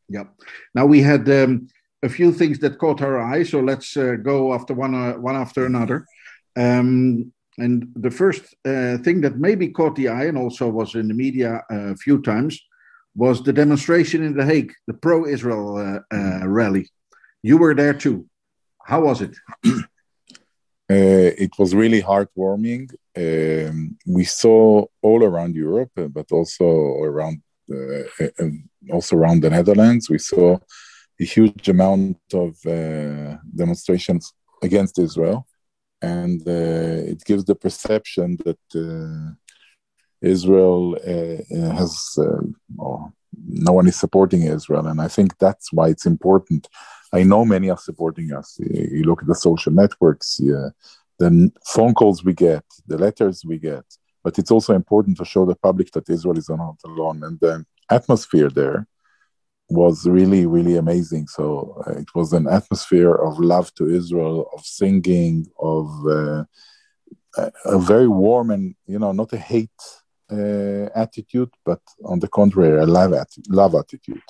Yep. 0.09 0.27
Now 0.73 0.85
we 0.87 1.01
had 1.01 1.29
um, 1.29 1.67
a 2.01 2.09
few 2.09 2.31
things 2.31 2.59
that 2.59 2.79
caught 2.79 3.01
our 3.01 3.19
eye, 3.19 3.43
so 3.43 3.59
let's 3.59 3.95
uh, 3.95 4.15
go 4.15 4.53
after 4.53 4.73
one, 4.73 4.95
uh, 4.95 5.13
one 5.13 5.35
after 5.35 5.65
another. 5.65 6.05
Um, 6.57 7.31
and 7.57 7.91
the 7.95 8.11
first 8.11 8.55
uh, 8.65 8.97
thing 8.99 9.21
that 9.21 9.37
maybe 9.37 9.67
caught 9.69 9.95
the 9.95 10.07
eye 10.07 10.25
and 10.25 10.37
also 10.37 10.69
was 10.69 10.95
in 10.95 11.07
the 11.07 11.13
media 11.13 11.61
a 11.69 11.95
few 11.95 12.21
times 12.21 12.59
was 13.15 13.43
the 13.43 13.53
demonstration 13.53 14.23
in 14.23 14.35
The 14.35 14.45
Hague, 14.45 14.73
the 14.87 14.93
pro-Israel 14.93 15.77
uh, 15.77 16.15
uh, 16.15 16.47
rally. 16.47 16.89
You 17.43 17.57
were 17.57 17.75
there 17.75 17.93
too. 17.93 18.27
How 18.85 19.01
was 19.01 19.21
it? 19.21 19.35
Uh, 20.91 21.29
it 21.37 21.51
was 21.59 21.75
really 21.75 22.01
heartwarming. 22.01 22.91
Um, 23.15 23.95
we 24.07 24.23
saw 24.23 24.83
all 25.03 25.23
around 25.23 25.53
Europe, 25.53 25.91
uh, 25.95 26.07
but 26.07 26.31
also 26.31 26.65
around 27.03 27.43
uh, 27.71 28.03
uh, 28.19 28.49
also 28.91 29.15
around 29.15 29.43
the 29.43 29.51
Netherlands. 29.51 30.09
We 30.09 30.17
saw 30.17 30.57
a 31.21 31.23
huge 31.23 31.69
amount 31.69 32.17
of 32.33 32.57
uh, 32.65 33.37
demonstrations 33.55 34.33
against 34.63 34.97
Israel, 34.97 35.45
and 36.01 36.41
uh, 36.47 37.11
it 37.11 37.23
gives 37.25 37.45
the 37.45 37.55
perception 37.55 38.37
that 38.45 38.59
uh, 38.75 39.33
Israel 40.21 40.97
uh, 41.05 41.75
has 41.75 42.17
no 43.47 43.71
one 43.71 43.87
is 43.87 43.95
supporting 43.95 44.43
Israel, 44.43 44.87
and 44.87 45.01
I 45.01 45.07
think 45.07 45.37
that's 45.37 45.71
why 45.71 45.89
it's 45.89 46.05
important. 46.05 46.67
I 47.13 47.23
know 47.23 47.45
many 47.45 47.69
are 47.69 47.77
supporting 47.77 48.33
us. 48.33 48.57
You 48.59 48.87
you 48.97 49.03
look 49.03 49.21
at 49.21 49.27
the 49.27 49.35
social 49.35 49.73
networks, 49.73 50.39
yeah, 50.39 50.69
the 51.19 51.51
phone 51.65 51.93
calls 51.93 52.23
we 52.23 52.33
get, 52.33 52.65
the 52.87 52.97
letters 52.97 53.43
we 53.45 53.57
get, 53.57 53.85
but 54.23 54.37
it's 54.39 54.51
also 54.51 54.73
important 54.73 55.17
to 55.17 55.25
show 55.25 55.45
the 55.45 55.55
public 55.55 55.91
that 55.91 56.09
Israel 56.09 56.37
is 56.37 56.49
not 56.49 56.77
alone, 56.85 57.23
and 57.23 57.39
the 57.39 57.65
atmosphere 57.89 58.49
there 58.49 58.87
was 59.69 60.07
really 60.07 60.45
really 60.45 60.75
amazing. 60.75 61.27
So 61.27 61.81
uh, 61.85 61.91
it 61.91 62.09
was 62.15 62.33
an 62.33 62.47
atmosphere 62.47 63.13
of 63.13 63.39
love 63.39 63.73
to 63.75 63.89
israel 63.89 64.49
of 64.53 64.65
singing 64.65 65.47
of 65.59 65.87
uh, 66.07 66.43
a, 67.65 67.79
very 67.79 68.07
warm 68.07 68.49
and 68.51 68.75
you 68.87 68.99
know 68.99 69.11
not 69.11 69.33
a 69.33 69.37
hate 69.37 69.81
uh, 70.31 70.89
attitude 70.95 71.49
but 71.65 71.81
on 72.05 72.19
the 72.19 72.27
contrary 72.27 72.79
a 72.81 72.85
love, 72.85 73.11
atti- 73.11 73.45
love 73.49 73.75
attitude. 73.75 74.21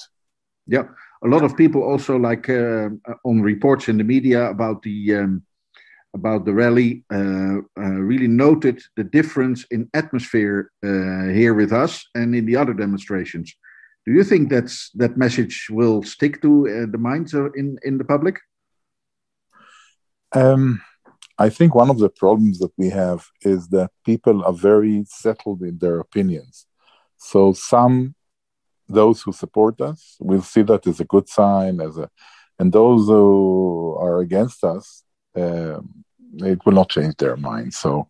Yeah, 0.67 0.83
a 1.23 1.27
lot 1.27 1.43
of 1.43 1.57
people 1.57 1.81
also 1.81 2.17
like 2.17 2.49
uh, 2.49 2.89
on 3.23 3.41
reports 3.41 3.89
in 3.89 3.97
the 3.97 4.03
media 4.03 4.49
about 4.49 4.83
the 4.83 5.15
um, 5.15 5.43
about 6.15 6.45
the 6.45 6.53
rally 6.53 7.03
uh, 7.13 7.57
uh, 7.77 7.99
really 8.11 8.27
noted 8.27 8.81
the 8.97 9.03
difference 9.03 9.65
in 9.71 9.89
atmosphere 9.93 10.71
here 10.81 11.53
with 11.53 11.71
us 11.71 12.05
and 12.15 12.35
in 12.35 12.45
the 12.45 12.55
other 12.55 12.73
demonstrations. 12.73 13.53
Do 14.05 14.13
you 14.13 14.23
think 14.23 14.49
that's 14.49 14.89
that 14.95 15.17
message 15.17 15.67
will 15.69 16.03
stick 16.03 16.41
to 16.41 16.67
uh, 16.67 16.91
the 16.91 16.97
minds 16.97 17.33
of, 17.33 17.51
in 17.55 17.77
in 17.83 17.97
the 17.97 18.05
public? 18.05 18.39
Um, 20.31 20.81
I 21.39 21.49
think 21.49 21.73
one 21.73 21.89
of 21.89 21.99
the 21.99 22.09
problems 22.09 22.59
that 22.59 22.73
we 22.77 22.89
have 22.89 23.25
is 23.41 23.69
that 23.69 23.91
people 24.05 24.43
are 24.43 24.53
very 24.53 25.05
settled 25.07 25.61
in 25.61 25.77
their 25.77 25.99
opinions. 25.99 26.65
So 27.17 27.53
some, 27.53 28.15
those 28.87 29.21
who 29.21 29.31
support 29.31 29.79
us, 29.81 30.17
will 30.19 30.41
see 30.41 30.63
that 30.63 30.85
as 30.85 30.99
a 30.99 31.05
good 31.05 31.29
sign, 31.29 31.79
as 31.79 31.97
a, 31.97 32.09
and 32.59 32.73
those 32.73 33.07
who 33.07 33.97
are 33.99 34.19
against 34.19 34.63
us, 34.63 35.03
um, 35.35 36.03
it 36.37 36.59
will 36.65 36.73
not 36.73 36.89
change 36.89 37.15
their 37.15 37.37
mind. 37.37 37.73
So, 37.73 38.09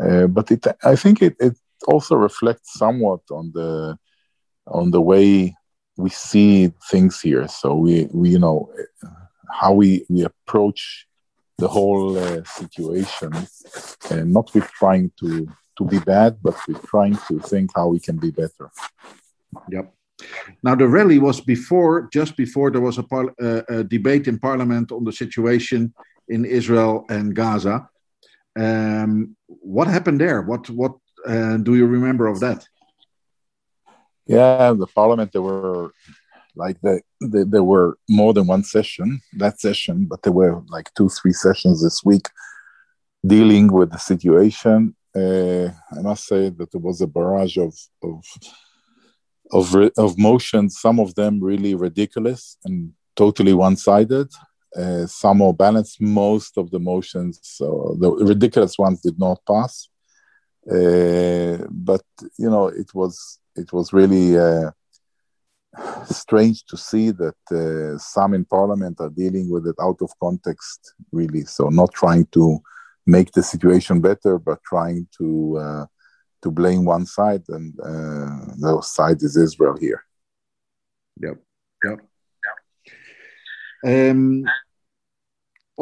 uh, 0.00 0.26
but 0.26 0.50
it, 0.50 0.66
I 0.82 0.96
think 0.96 1.20
it, 1.22 1.36
it 1.38 1.56
also 1.86 2.16
reflects 2.16 2.78
somewhat 2.78 3.20
on 3.30 3.52
the, 3.52 3.98
on 4.66 4.90
the 4.90 5.00
way 5.00 5.54
we 5.96 6.10
see 6.10 6.72
things 6.90 7.20
here. 7.20 7.46
So 7.48 7.74
we, 7.74 8.08
we 8.12 8.30
you 8.30 8.38
know, 8.38 8.70
how 9.50 9.72
we 9.72 10.04
we 10.08 10.24
approach 10.24 11.06
the 11.58 11.68
whole 11.68 12.18
uh, 12.18 12.42
situation, 12.44 13.32
and 14.10 14.32
not 14.32 14.52
with 14.54 14.68
trying 14.72 15.12
to 15.20 15.46
to 15.78 15.84
be 15.84 15.98
bad, 15.98 16.38
but 16.42 16.56
with 16.66 16.82
trying 16.86 17.16
to 17.28 17.38
think 17.40 17.70
how 17.74 17.88
we 17.88 18.00
can 18.00 18.16
be 18.16 18.30
better. 18.30 18.70
Yep. 19.70 19.94
Now 20.62 20.74
the 20.74 20.86
rally 20.86 21.18
was 21.18 21.40
before, 21.40 22.08
just 22.12 22.36
before 22.36 22.70
there 22.70 22.80
was 22.80 22.98
a, 22.98 23.02
par- 23.02 23.34
uh, 23.40 23.62
a 23.68 23.84
debate 23.84 24.28
in 24.28 24.38
Parliament 24.38 24.92
on 24.92 25.04
the 25.04 25.12
situation 25.12 25.92
in 26.28 26.44
Israel 26.44 27.04
and 27.08 27.34
Gaza. 27.34 27.88
Um, 28.58 29.36
what 29.46 29.88
happened 29.88 30.20
there? 30.20 30.42
What 30.42 30.68
what 30.70 30.92
uh, 31.26 31.56
do 31.56 31.74
you 31.74 31.86
remember 31.86 32.26
of 32.26 32.40
that? 32.40 32.66
Yeah, 34.26 34.72
the 34.72 34.86
parliament 34.86 35.32
there 35.32 35.42
were 35.42 35.90
like 36.54 36.80
the, 36.80 37.00
the 37.20 37.44
there 37.44 37.62
were 37.64 37.98
more 38.08 38.32
than 38.34 38.46
one 38.46 38.62
session 38.62 39.20
that 39.38 39.60
session, 39.60 40.06
but 40.08 40.22
there 40.22 40.32
were 40.32 40.62
like 40.68 40.92
two 40.94 41.08
three 41.08 41.32
sessions 41.32 41.82
this 41.82 42.04
week 42.04 42.26
dealing 43.26 43.72
with 43.72 43.90
the 43.90 43.98
situation. 43.98 44.94
uh, 45.14 45.68
I 45.96 46.00
must 46.02 46.26
say 46.26 46.50
that 46.50 46.74
it 46.74 46.80
was 46.80 47.00
a 47.00 47.06
barrage 47.06 47.56
of 47.58 47.74
of 48.02 48.24
of, 49.52 49.74
of 49.98 50.18
motions. 50.18 50.80
Some 50.80 50.98
of 51.00 51.14
them 51.14 51.40
really 51.40 51.74
ridiculous 51.74 52.56
and 52.64 52.92
totally 53.16 53.52
one-sided. 53.52 54.28
Uh, 54.74 55.06
some 55.06 55.38
more 55.38 55.54
balanced. 55.54 56.00
Most 56.00 56.56
of 56.56 56.70
the 56.70 56.78
motions, 56.78 57.38
so 57.42 57.94
the 58.00 58.10
ridiculous 58.10 58.78
ones, 58.78 59.02
did 59.02 59.18
not 59.18 59.38
pass. 59.46 59.88
Uh, 60.70 61.58
but 61.70 62.04
you 62.38 62.48
know, 62.48 62.68
it 62.68 62.94
was 62.94 63.38
it 63.56 63.72
was 63.72 63.92
really 63.92 64.38
uh, 64.38 64.70
strange 66.06 66.64
to 66.66 66.76
see 66.76 67.10
that 67.10 67.36
uh, 67.50 67.98
some 67.98 68.34
in 68.34 68.44
parliament 68.44 69.00
are 69.00 69.10
dealing 69.10 69.50
with 69.50 69.66
it 69.66 69.76
out 69.80 70.00
of 70.00 70.10
context, 70.20 70.94
really. 71.12 71.44
So 71.44 71.68
not 71.68 71.92
trying 71.92 72.26
to 72.32 72.60
make 73.06 73.32
the 73.32 73.42
situation 73.42 74.00
better, 74.00 74.38
but 74.38 74.62
trying 74.64 75.08
to 75.18 75.58
uh, 75.58 75.86
to 76.42 76.50
blame 76.50 76.84
one 76.84 77.06
side, 77.06 77.44
and 77.48 77.78
uh, 77.80 78.54
the 78.58 78.80
side 78.82 79.22
is 79.22 79.36
Israel 79.36 79.76
here. 79.78 80.04
Yep. 81.20 81.36
Yep, 81.84 82.00
yep. 83.84 84.10
Um, 84.10 84.44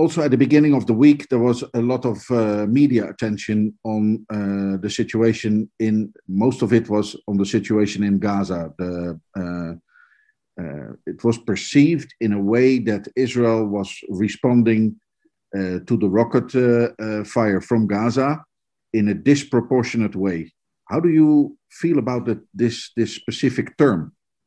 also, 0.00 0.22
at 0.22 0.30
the 0.30 0.44
beginning 0.46 0.74
of 0.74 0.86
the 0.86 0.94
week, 0.94 1.28
there 1.28 1.44
was 1.50 1.62
a 1.74 1.82
lot 1.82 2.06
of 2.06 2.18
uh, 2.30 2.64
media 2.66 3.04
attention 3.10 3.74
on 3.84 4.24
uh, 4.30 4.78
the 4.80 4.88
situation 4.88 5.70
in. 5.78 5.94
Most 6.26 6.62
of 6.62 6.72
it 6.72 6.88
was 6.88 7.16
on 7.28 7.36
the 7.36 7.44
situation 7.44 8.02
in 8.02 8.18
Gaza. 8.18 8.72
The, 8.78 9.20
uh, 9.42 9.72
uh 10.62 10.90
it 11.12 11.22
was 11.28 11.38
perceived 11.50 12.10
in 12.24 12.32
a 12.32 12.44
way 12.54 12.68
that 12.90 13.04
Israel 13.26 13.62
was 13.78 13.90
responding 14.24 14.84
uh, 15.58 15.78
to 15.88 15.94
the 16.02 16.10
rocket 16.18 16.48
uh, 16.56 17.24
fire 17.36 17.60
from 17.60 17.86
Gaza 17.86 18.30
in 18.98 19.08
a 19.08 19.20
disproportionate 19.30 20.16
way. 20.16 20.40
How 20.90 21.00
do 21.00 21.10
you 21.20 21.58
feel 21.80 21.98
about 21.98 22.22
the, 22.24 22.36
this 22.60 22.76
this 22.98 23.12
specific 23.22 23.66
term? 23.76 24.00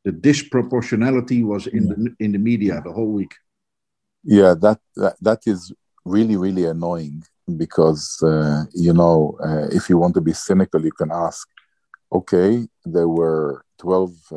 The 0.06 0.14
disproportionality 0.30 1.40
was 1.52 1.62
in 1.78 1.84
the 1.90 1.98
in 2.24 2.30
the 2.32 2.42
media 2.50 2.82
the 2.84 2.96
whole 2.98 3.12
week 3.20 3.34
yeah 4.24 4.54
that, 4.54 4.80
that 4.96 5.16
that 5.20 5.40
is 5.46 5.72
really 6.04 6.36
really 6.36 6.64
annoying 6.64 7.22
because 7.56 8.22
uh, 8.22 8.64
you 8.72 8.92
know 8.92 9.36
uh, 9.44 9.66
if 9.70 9.88
you 9.88 9.98
want 9.98 10.14
to 10.14 10.20
be 10.20 10.32
cynical 10.32 10.82
you 10.84 10.92
can 10.92 11.10
ask 11.12 11.48
okay 12.12 12.66
there 12.84 13.08
were 13.08 13.64
12 13.78 14.10
uh, 14.32 14.36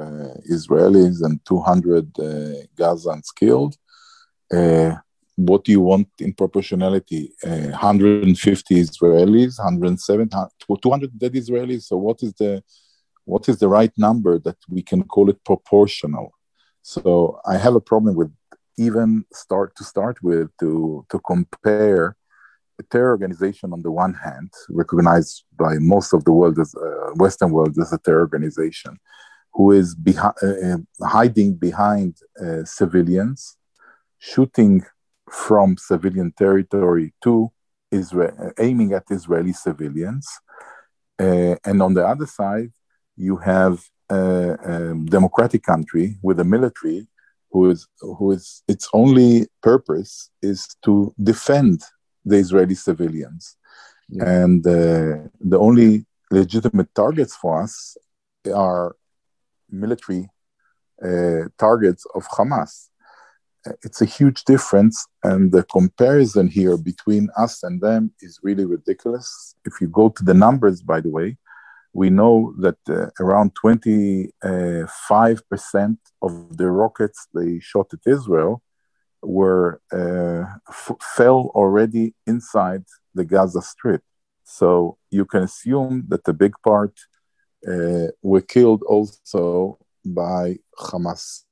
israelis 0.50 1.24
and 1.24 1.40
200 1.46 2.20
uh, 2.20 2.24
gazans 2.76 3.28
killed. 3.36 3.76
Uh, 4.54 4.96
what 5.36 5.64
do 5.64 5.72
you 5.72 5.82
want 5.82 6.08
in 6.20 6.34
proportionality? 6.34 7.32
150 7.44 8.76
uh, 8.76 8.84
israelis 8.84 9.60
107 9.60 10.30
200 10.82 11.20
dead 11.20 11.34
israelis. 11.34 11.84
So 11.84 11.98
what 11.98 12.24
is 12.24 12.34
the 12.34 12.64
what 13.26 13.50
is 13.50 13.60
the 13.60 13.68
right 13.68 13.92
number 13.98 14.40
that 14.40 14.58
we 14.70 14.82
can 14.82 15.04
call 15.04 15.30
it 15.30 15.44
proportional? 15.44 16.34
So 16.82 17.40
i 17.46 17.58
have 17.58 17.76
a 17.76 17.82
problem 17.92 18.16
with 18.16 18.32
even 18.78 19.26
start 19.34 19.76
to 19.76 19.84
start 19.84 20.22
with 20.22 20.50
to 20.60 21.06
to 21.10 21.20
compare 21.20 22.16
a 22.80 22.84
terror 22.84 23.12
organization 23.12 23.74
on 23.74 23.82
the 23.82 23.92
one 23.92 24.14
hand, 24.14 24.52
recognized 24.70 25.44
by 25.58 25.78
most 25.80 26.14
of 26.14 26.24
the 26.26 26.32
world 26.32 26.60
as 26.60 26.76
uh, 26.76 27.12
Western 27.16 27.52
world 27.52 27.76
as 27.80 27.92
a 27.92 27.98
terror 27.98 28.22
organization, 28.22 28.98
who 29.54 29.72
is 29.72 29.96
behi- 29.96 30.44
uh, 30.44 31.08
hiding 31.08 31.56
behind 31.56 32.16
uh, 32.40 32.64
civilians, 32.64 33.58
shooting 34.20 34.86
from 35.30 35.76
civilian 35.78 36.32
territory 36.38 37.14
to 37.24 37.52
Israel, 37.92 38.52
aiming 38.60 38.94
at 38.94 39.06
Israeli 39.10 39.54
civilians, 39.54 40.28
uh, 41.20 41.56
and 41.66 41.82
on 41.82 41.94
the 41.94 42.06
other 42.06 42.28
side, 42.28 42.72
you 43.16 43.38
have 43.38 43.84
a, 44.10 44.58
a 44.64 44.96
democratic 45.06 45.64
country 45.64 46.18
with 46.22 46.40
a 46.40 46.44
military 46.44 47.08
who 47.52 47.70
is 47.70 47.88
who 48.00 48.32
is 48.32 48.64
its 48.68 48.88
only 48.94 49.48
purpose 49.62 50.30
is 50.42 50.76
to 50.84 51.14
defend 51.22 51.84
the 52.26 52.38
Israeli 52.38 52.76
civilians, 52.76 53.56
yeah. 54.10 54.42
and 54.42 54.66
uh, 54.68 55.30
the 55.40 55.58
only 55.58 56.06
legitimate 56.32 56.94
targets 56.94 57.36
for 57.36 57.62
us 57.64 57.98
are 58.54 58.96
military 59.70 60.30
uh, 61.04 61.44
targets 61.58 62.06
of 62.16 62.28
Hamas. 62.28 62.90
It's 63.84 64.02
a 64.02 64.06
huge 64.06 64.46
difference, 64.46 65.06
and 65.24 65.52
the 65.52 65.64
comparison 65.64 66.48
here 66.48 66.78
between 66.78 67.30
us 67.38 67.64
and 67.64 67.82
them 67.82 68.12
is 68.22 68.40
really 68.42 68.66
ridiculous. 68.66 69.56
If 69.66 69.82
you 69.82 69.88
go 69.88 70.10
to 70.10 70.24
the 70.24 70.34
numbers, 70.34 70.82
by 70.82 71.02
the 71.02 71.10
way, 71.10 71.38
we 71.98 72.10
know 72.12 72.54
that 72.60 72.78
uh, 72.88 73.08
around 73.20 73.50
25% 73.56 74.32
of 76.22 76.32
the 76.60 76.70
rockets 76.70 77.28
they 77.34 77.60
shot 77.60 77.88
at 77.92 78.04
Israel 78.06 78.62
were 79.24 79.82
uh, 79.92 80.44
f- 80.70 81.02
fell 81.16 81.40
already 81.62 82.14
inside 82.28 82.84
the 83.16 83.26
Gaza 83.26 83.64
Strip. 83.64 84.04
So 84.44 85.00
you 85.10 85.26
can 85.26 85.42
assume 85.50 86.06
that 86.10 86.24
the 86.26 86.34
big 86.34 86.54
part 86.64 86.94
uh, 87.68 88.10
were 88.22 88.46
killed 88.56 88.84
also 88.84 89.80
by 90.06 90.60
Hamas 90.80 91.46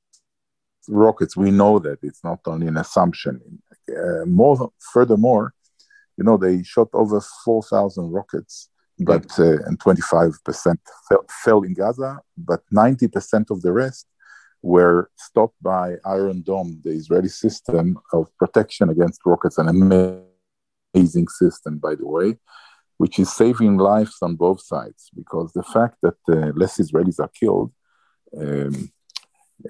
rockets. 0.88 1.36
We 1.36 1.50
know 1.50 1.80
that 1.80 1.98
it's 2.04 2.22
not 2.22 2.38
only 2.46 2.68
an 2.68 2.76
assumption. 2.76 3.34
Uh, 3.90 4.24
more, 4.26 4.70
furthermore, 4.94 5.54
you 6.16 6.22
know, 6.22 6.36
they 6.36 6.62
shot 6.62 6.90
over 6.92 7.20
4,000 7.44 8.12
rockets 8.12 8.68
but 8.98 9.38
uh, 9.38 9.62
and 9.66 9.78
25% 9.78 10.76
fell, 11.08 11.24
fell 11.44 11.62
in 11.62 11.74
Gaza, 11.74 12.20
but 12.36 12.60
90% 12.72 13.50
of 13.50 13.62
the 13.62 13.72
rest 13.72 14.06
were 14.62 15.10
stopped 15.16 15.62
by 15.62 15.96
Iron 16.04 16.42
Dome, 16.42 16.80
the 16.82 16.90
Israeli 16.90 17.28
system 17.28 17.98
of 18.12 18.28
protection 18.38 18.88
against 18.88 19.20
rockets, 19.24 19.58
an 19.58 19.68
amazing 19.68 21.28
system, 21.28 21.78
by 21.78 21.94
the 21.94 22.06
way, 22.06 22.38
which 22.96 23.18
is 23.18 23.32
saving 23.32 23.76
lives 23.76 24.16
on 24.22 24.34
both 24.34 24.62
sides. 24.62 25.10
Because 25.14 25.52
the 25.52 25.62
fact 25.62 25.98
that 26.02 26.16
uh, 26.28 26.52
less 26.56 26.78
Israelis 26.78 27.20
are 27.20 27.30
killed 27.40 27.72
um, 28.36 28.90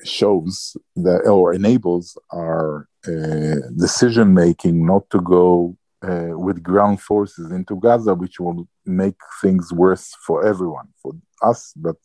shows 0.05 0.77
that 0.95 1.27
or 1.27 1.53
enables 1.53 2.19
our 2.33 2.89
uh, 3.07 3.57
decision 3.77 4.35
making 4.35 4.87
not 4.87 5.09
to 5.11 5.21
go 5.21 5.77
uh, 6.07 6.39
with 6.39 6.63
ground 6.63 7.01
forces 7.01 7.51
into 7.51 7.77
Gaza, 7.77 8.15
which 8.15 8.39
will 8.39 8.69
make 8.85 9.17
things 9.41 9.73
worse 9.73 10.15
for 10.27 10.47
everyone, 10.47 10.89
for 11.03 11.13
us, 11.43 11.73
but 11.77 11.97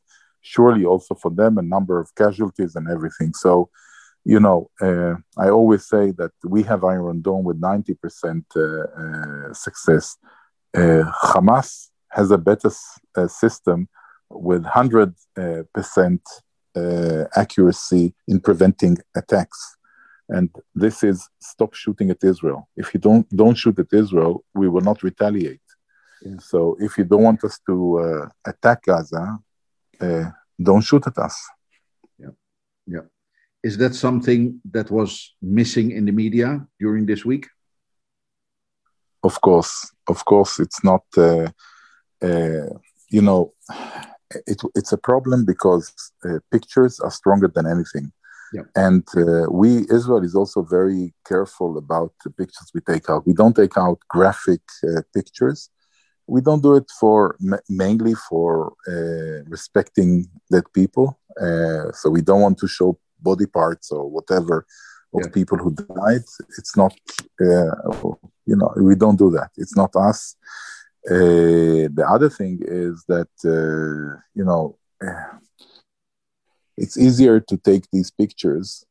surely 0.41 0.85
also 0.85 1.13
for 1.15 1.31
them, 1.31 1.57
a 1.57 1.61
number 1.61 1.99
of 1.99 2.13
casualties 2.15 2.75
and 2.75 2.87
everything. 2.89 3.33
So, 3.33 3.69
you 4.23 4.39
know, 4.39 4.69
uh, 4.81 5.15
I 5.37 5.49
always 5.49 5.87
say 5.87 6.11
that 6.11 6.31
we 6.43 6.63
have 6.63 6.83
Iron 6.83 7.21
Dome 7.21 7.43
with 7.43 7.61
90% 7.61 8.43
uh, 8.55 8.61
uh, 8.61 9.53
success. 9.53 10.17
Uh, 10.73 11.03
Hamas 11.23 11.89
has 12.09 12.31
a 12.31 12.37
better 12.37 12.71
uh, 13.15 13.27
system 13.27 13.87
with 14.29 14.63
100% 14.63 16.19
accuracy 17.35 18.13
in 18.27 18.39
preventing 18.39 18.97
attacks 19.15 19.77
and 20.31 20.49
this 20.73 21.03
is 21.03 21.17
stop 21.39 21.73
shooting 21.73 22.09
at 22.09 22.23
Israel. 22.23 22.61
If 22.81 22.87
you 22.93 22.99
don't 23.07 23.27
don't 23.41 23.57
shoot 23.61 23.77
at 23.85 23.91
Israel, 24.03 24.33
we 24.59 24.67
will 24.73 24.85
not 24.89 25.03
retaliate. 25.03 25.67
Yeah. 26.25 26.39
So 26.51 26.59
if 26.79 26.91
you 26.97 27.05
don't 27.11 27.25
want 27.29 27.43
us 27.43 27.59
to 27.67 27.75
uh, 28.05 28.25
attack 28.51 28.79
Gaza, 28.87 29.25
uh, 30.05 30.25
don't 30.67 30.85
shoot 30.89 31.05
at 31.11 31.17
us. 31.27 31.35
Yeah, 32.23 32.35
yeah. 32.87 33.05
Is 33.67 33.77
that 33.81 33.93
something 34.05 34.41
that 34.75 34.89
was 34.89 35.11
missing 35.59 35.91
in 35.97 36.03
the 36.05 36.15
media 36.23 36.49
during 36.79 37.05
this 37.05 37.23
week? 37.31 37.45
Of 39.29 39.35
course, 39.41 39.73
of 40.07 40.19
course, 40.25 40.53
it's 40.59 40.81
not. 40.83 41.03
Uh, 41.17 41.47
uh 42.27 42.69
you 43.17 43.21
know, 43.21 43.53
it, 44.47 44.59
it's 44.73 44.93
a 44.93 44.97
problem 45.09 45.43
because 45.43 45.85
uh, 46.23 46.39
pictures 46.49 47.01
are 47.01 47.11
stronger 47.11 47.49
than 47.55 47.65
anything. 47.67 48.11
Yeah. 48.53 48.63
And 48.75 49.07
uh, 49.15 49.49
we, 49.49 49.85
Israel, 49.89 50.23
is 50.23 50.35
also 50.35 50.61
very 50.61 51.13
careful 51.25 51.77
about 51.77 52.11
the 52.23 52.31
pictures 52.31 52.69
we 52.73 52.81
take 52.81 53.09
out. 53.09 53.25
We 53.25 53.33
don't 53.33 53.55
take 53.55 53.77
out 53.77 53.99
graphic 54.09 54.61
uh, 54.83 55.01
pictures. 55.13 55.69
We 56.27 56.41
don't 56.41 56.61
do 56.61 56.75
it 56.75 56.89
for 56.99 57.37
mainly 57.69 58.13
for 58.13 58.73
uh, 58.87 59.43
respecting 59.49 60.27
dead 60.51 60.63
people. 60.73 61.19
Uh, 61.41 61.91
so 61.93 62.09
we 62.09 62.21
don't 62.21 62.41
want 62.41 62.57
to 62.59 62.67
show 62.67 62.99
body 63.19 63.45
parts 63.45 63.91
or 63.91 64.09
whatever 64.09 64.65
of 65.13 65.21
yeah. 65.23 65.31
people 65.33 65.57
who 65.57 65.71
died. 65.73 66.23
It's 66.57 66.75
not, 66.75 66.93
uh, 67.41 67.75
you 68.45 68.55
know, 68.55 68.73
we 68.77 68.95
don't 68.95 69.17
do 69.17 69.29
that. 69.31 69.51
It's 69.57 69.75
not 69.75 69.95
us. 69.95 70.35
Uh, 71.09 71.87
the 71.97 72.05
other 72.07 72.29
thing 72.29 72.59
is 72.61 73.03
that, 73.07 73.29
you 74.35 74.45
know, 74.45 74.77
it's 76.77 76.97
easier 76.97 77.39
to 77.39 77.57
take 77.57 77.85
these 77.91 78.11
pictures 78.11 78.85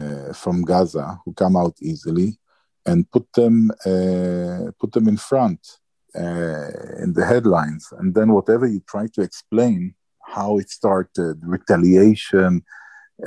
uh, 0.00 0.32
from 0.32 0.62
Gaza 0.62 1.20
who 1.24 1.32
come 1.34 1.56
out 1.56 1.76
easily 1.80 2.38
and 2.86 3.08
put 3.10 3.26
them 3.34 3.70
uh, 3.86 4.70
put 4.80 4.92
them 4.92 5.08
in 5.08 5.16
front 5.16 5.60
uh, 6.16 6.70
in 7.02 7.12
the 7.14 7.24
headlines, 7.24 7.92
and 7.98 8.14
then 8.14 8.32
whatever 8.32 8.66
you 8.66 8.82
try 8.88 9.06
to 9.14 9.22
explain 9.22 9.94
how 10.24 10.58
it 10.58 10.70
started, 10.70 11.38
retaliation, 11.42 12.62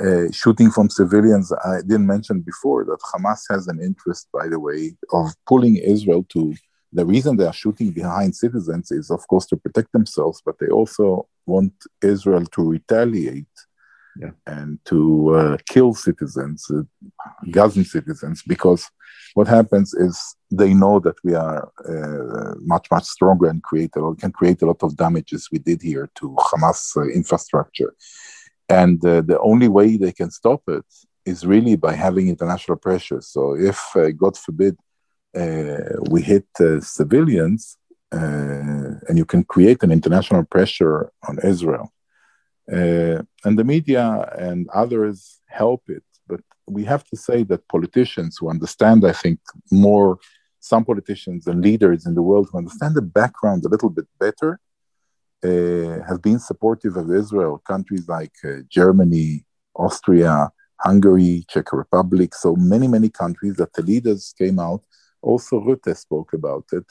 uh, 0.00 0.30
shooting 0.32 0.70
from 0.70 0.90
civilians. 0.90 1.52
I 1.64 1.80
didn't 1.80 2.06
mention 2.06 2.40
before 2.40 2.84
that 2.84 2.98
Hamas 3.12 3.42
has 3.50 3.66
an 3.68 3.80
interest, 3.80 4.28
by 4.32 4.48
the 4.48 4.60
way, 4.60 4.96
of 5.12 5.30
pulling 5.46 5.76
Israel 5.76 6.24
to. 6.30 6.54
The 6.92 7.04
reason 7.04 7.36
they 7.36 7.46
are 7.46 7.52
shooting 7.52 7.90
behind 7.90 8.34
citizens 8.34 8.90
is, 8.90 9.10
of 9.10 9.26
course, 9.28 9.46
to 9.46 9.56
protect 9.56 9.92
themselves, 9.92 10.40
but 10.44 10.58
they 10.58 10.68
also 10.68 11.28
want 11.46 11.72
Israel 12.02 12.44
to 12.46 12.62
retaliate 12.62 13.46
yeah. 14.18 14.30
and 14.46 14.78
to 14.86 15.34
uh, 15.34 15.56
kill 15.68 15.94
citizens, 15.94 16.66
uh, 16.70 16.82
Gazan 17.50 17.84
citizens, 17.84 18.42
because 18.46 18.88
what 19.34 19.48
happens 19.48 19.94
is 19.94 20.36
they 20.50 20.72
know 20.74 20.98
that 21.00 21.16
we 21.22 21.34
are 21.34 21.70
uh, 21.88 22.54
much 22.60 22.86
much 22.90 23.04
stronger 23.04 23.48
and 23.48 23.62
create 23.62 23.94
a 23.96 24.00
lot, 24.00 24.18
can 24.18 24.32
create 24.32 24.62
a 24.62 24.66
lot 24.66 24.82
of 24.82 24.96
damages. 24.96 25.48
We 25.52 25.58
did 25.58 25.82
here 25.82 26.08
to 26.16 26.36
Hamas 26.48 26.96
uh, 26.96 27.08
infrastructure, 27.08 27.94
and 28.68 29.04
uh, 29.04 29.20
the 29.20 29.38
only 29.40 29.68
way 29.68 29.96
they 29.96 30.12
can 30.12 30.30
stop 30.30 30.62
it 30.68 30.84
is 31.24 31.44
really 31.44 31.76
by 31.76 31.92
having 31.92 32.28
international 32.28 32.78
pressure. 32.78 33.20
So 33.20 33.56
if 33.56 33.78
uh, 33.96 34.10
God 34.10 34.36
forbid 34.36 34.76
we 36.08 36.22
hit 36.22 36.46
civilians, 36.80 37.76
and 39.08 39.18
you 39.18 39.24
can 39.24 39.44
create 39.44 39.82
an 39.82 39.92
international 39.92 40.44
pressure 40.44 41.10
on 41.28 41.38
Israel 41.44 41.92
uh, 42.72 43.22
and 43.44 43.58
the 43.58 43.64
media 43.64 44.28
and 44.38 44.68
others 44.70 45.40
help 45.46 45.82
it. 45.88 46.02
But 46.26 46.40
we 46.66 46.84
have 46.84 47.04
to 47.04 47.16
say 47.16 47.44
that 47.44 47.68
politicians 47.68 48.38
who 48.38 48.50
understand, 48.50 49.06
I 49.06 49.12
think, 49.12 49.38
more, 49.70 50.18
some 50.60 50.84
politicians 50.84 51.46
and 51.46 51.62
leaders 51.62 52.06
in 52.06 52.14
the 52.14 52.22
world 52.22 52.48
who 52.50 52.58
understand 52.58 52.96
the 52.96 53.02
background 53.02 53.64
a 53.64 53.68
little 53.68 53.90
bit 53.90 54.06
better, 54.18 54.58
uh, 55.44 56.02
have 56.08 56.20
been 56.22 56.40
supportive 56.40 56.96
of 56.96 57.10
Israel. 57.12 57.58
Countries 57.58 58.08
like 58.08 58.34
uh, 58.44 58.62
Germany, 58.68 59.44
Austria, 59.76 60.50
Hungary, 60.80 61.44
Czech 61.48 61.72
Republic, 61.72 62.34
so 62.34 62.56
many, 62.56 62.88
many 62.88 63.08
countries 63.08 63.56
that 63.56 63.72
the 63.74 63.82
leaders 63.82 64.34
came 64.36 64.58
out. 64.58 64.82
Also, 65.22 65.60
Rutte 65.60 65.96
spoke 65.96 66.32
about 66.32 66.64
it 66.72 66.84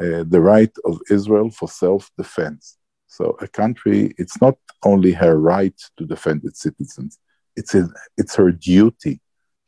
uh, 0.00 0.24
the 0.26 0.40
right 0.40 0.72
of 0.84 1.00
Israel 1.10 1.50
for 1.50 1.68
self 1.68 2.10
defense. 2.18 2.76
So 3.06 3.36
a 3.40 3.46
country, 3.46 4.12
it's 4.18 4.40
not 4.40 4.56
only 4.84 5.12
her 5.12 5.36
right 5.38 5.78
to 5.98 6.04
defend 6.04 6.44
its 6.44 6.60
citizens, 6.60 7.18
it's, 7.56 7.74
a, 7.74 7.88
it's 8.16 8.34
her 8.34 8.50
duty 8.50 9.20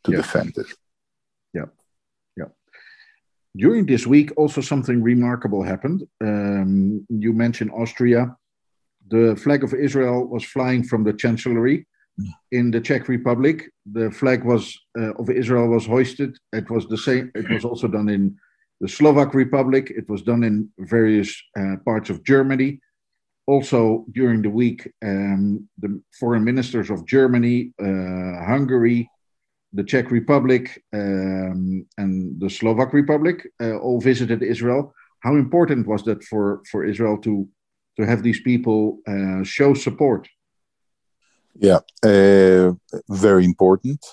to 0.04 0.10
Yeah. 0.12 0.16
defend 0.18 0.52
it. 0.58 0.66
Yeah, 1.54 1.66
yeah. 2.36 2.50
During 3.56 3.86
this 3.86 4.04
week, 4.06 4.32
also 4.36 4.60
something 4.60 5.02
remarkable 5.02 5.62
happened. 5.62 6.00
Um, 6.20 7.06
you 7.08 7.32
mentioned 7.32 7.70
Austria. 7.70 8.36
The 9.08 9.36
flag 9.36 9.62
of 9.62 9.72
Israel 9.74 10.26
was 10.26 10.44
flying 10.44 10.82
from 10.82 11.04
the 11.04 11.12
Chancellery 11.12 11.86
in 12.50 12.70
the 12.72 12.80
Czech 12.80 13.06
Republic. 13.08 13.70
The 13.92 14.10
flag 14.10 14.44
was 14.44 14.76
uh, 14.98 15.12
of 15.20 15.30
Israel 15.30 15.68
was 15.68 15.86
hoisted. 15.86 16.36
It 16.52 16.68
was 16.68 16.88
the 16.88 16.98
same. 16.98 17.30
It 17.36 17.48
was 17.48 17.64
also 17.64 17.86
done 17.86 18.08
in 18.08 18.36
the 18.80 18.88
Slovak 18.88 19.34
Republic. 19.34 19.90
It 19.90 20.08
was 20.08 20.22
done 20.22 20.44
in 20.44 20.70
various 20.78 21.30
uh, 21.58 21.76
parts 21.84 22.10
of 22.10 22.24
Germany. 22.24 22.80
Also 23.46 24.04
during 24.10 24.42
the 24.42 24.50
week, 24.50 24.90
um, 25.04 25.68
the 25.78 26.02
foreign 26.18 26.42
ministers 26.44 26.90
of 26.90 27.06
Germany, 27.06 27.72
uh, 27.80 28.44
Hungary, 28.44 29.08
the 29.72 29.84
Czech 29.84 30.10
Republic, 30.10 30.82
um, 30.92 31.86
and 31.96 32.40
the 32.40 32.50
Slovak 32.50 32.92
Republic 32.92 33.46
uh, 33.62 33.76
all 33.76 34.00
visited 34.00 34.42
Israel. 34.42 34.92
How 35.20 35.36
important 35.36 35.86
was 35.86 36.02
that 36.04 36.24
for, 36.24 36.62
for 36.70 36.84
Israel 36.84 37.18
to 37.18 37.48
to 37.96 38.06
have 38.06 38.22
these 38.22 38.40
people 38.40 38.98
uh, 39.08 39.42
show 39.42 39.74
support? 39.74 40.28
Yeah, 41.58 41.80
uh, 42.04 42.74
very 43.08 43.44
important. 43.44 44.04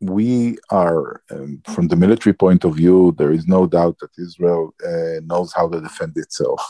We 0.00 0.58
are, 0.70 1.22
um, 1.30 1.62
from 1.74 1.88
the 1.88 1.96
military 1.96 2.34
point 2.34 2.64
of 2.64 2.76
view, 2.76 3.14
there 3.18 3.32
is 3.32 3.46
no 3.46 3.66
doubt 3.66 3.98
that 4.00 4.18
Israel 4.18 4.74
uh, 4.84 5.20
knows 5.24 5.52
how 5.52 5.68
to 5.68 5.80
defend 5.80 6.16
itself. 6.16 6.62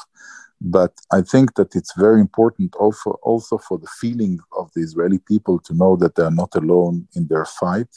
But 0.61 0.93
I 1.12 1.21
think 1.21 1.55
that 1.57 1.75
it's 1.77 1.95
very 1.97 2.21
important 2.21 2.75
also, 2.77 3.11
also 3.23 3.59
for 3.59 3.79
the 3.79 3.91
feeling 4.01 4.39
of 4.57 4.71
the 4.75 4.81
Israeli 4.81 5.19
people 5.19 5.59
to 5.61 5.75
know 5.75 5.97
that 5.97 6.15
they 6.15 6.23
are 6.23 6.31
not 6.31 6.55
alone 6.55 7.09
in 7.15 7.27
their 7.27 7.45
fight 7.45 7.89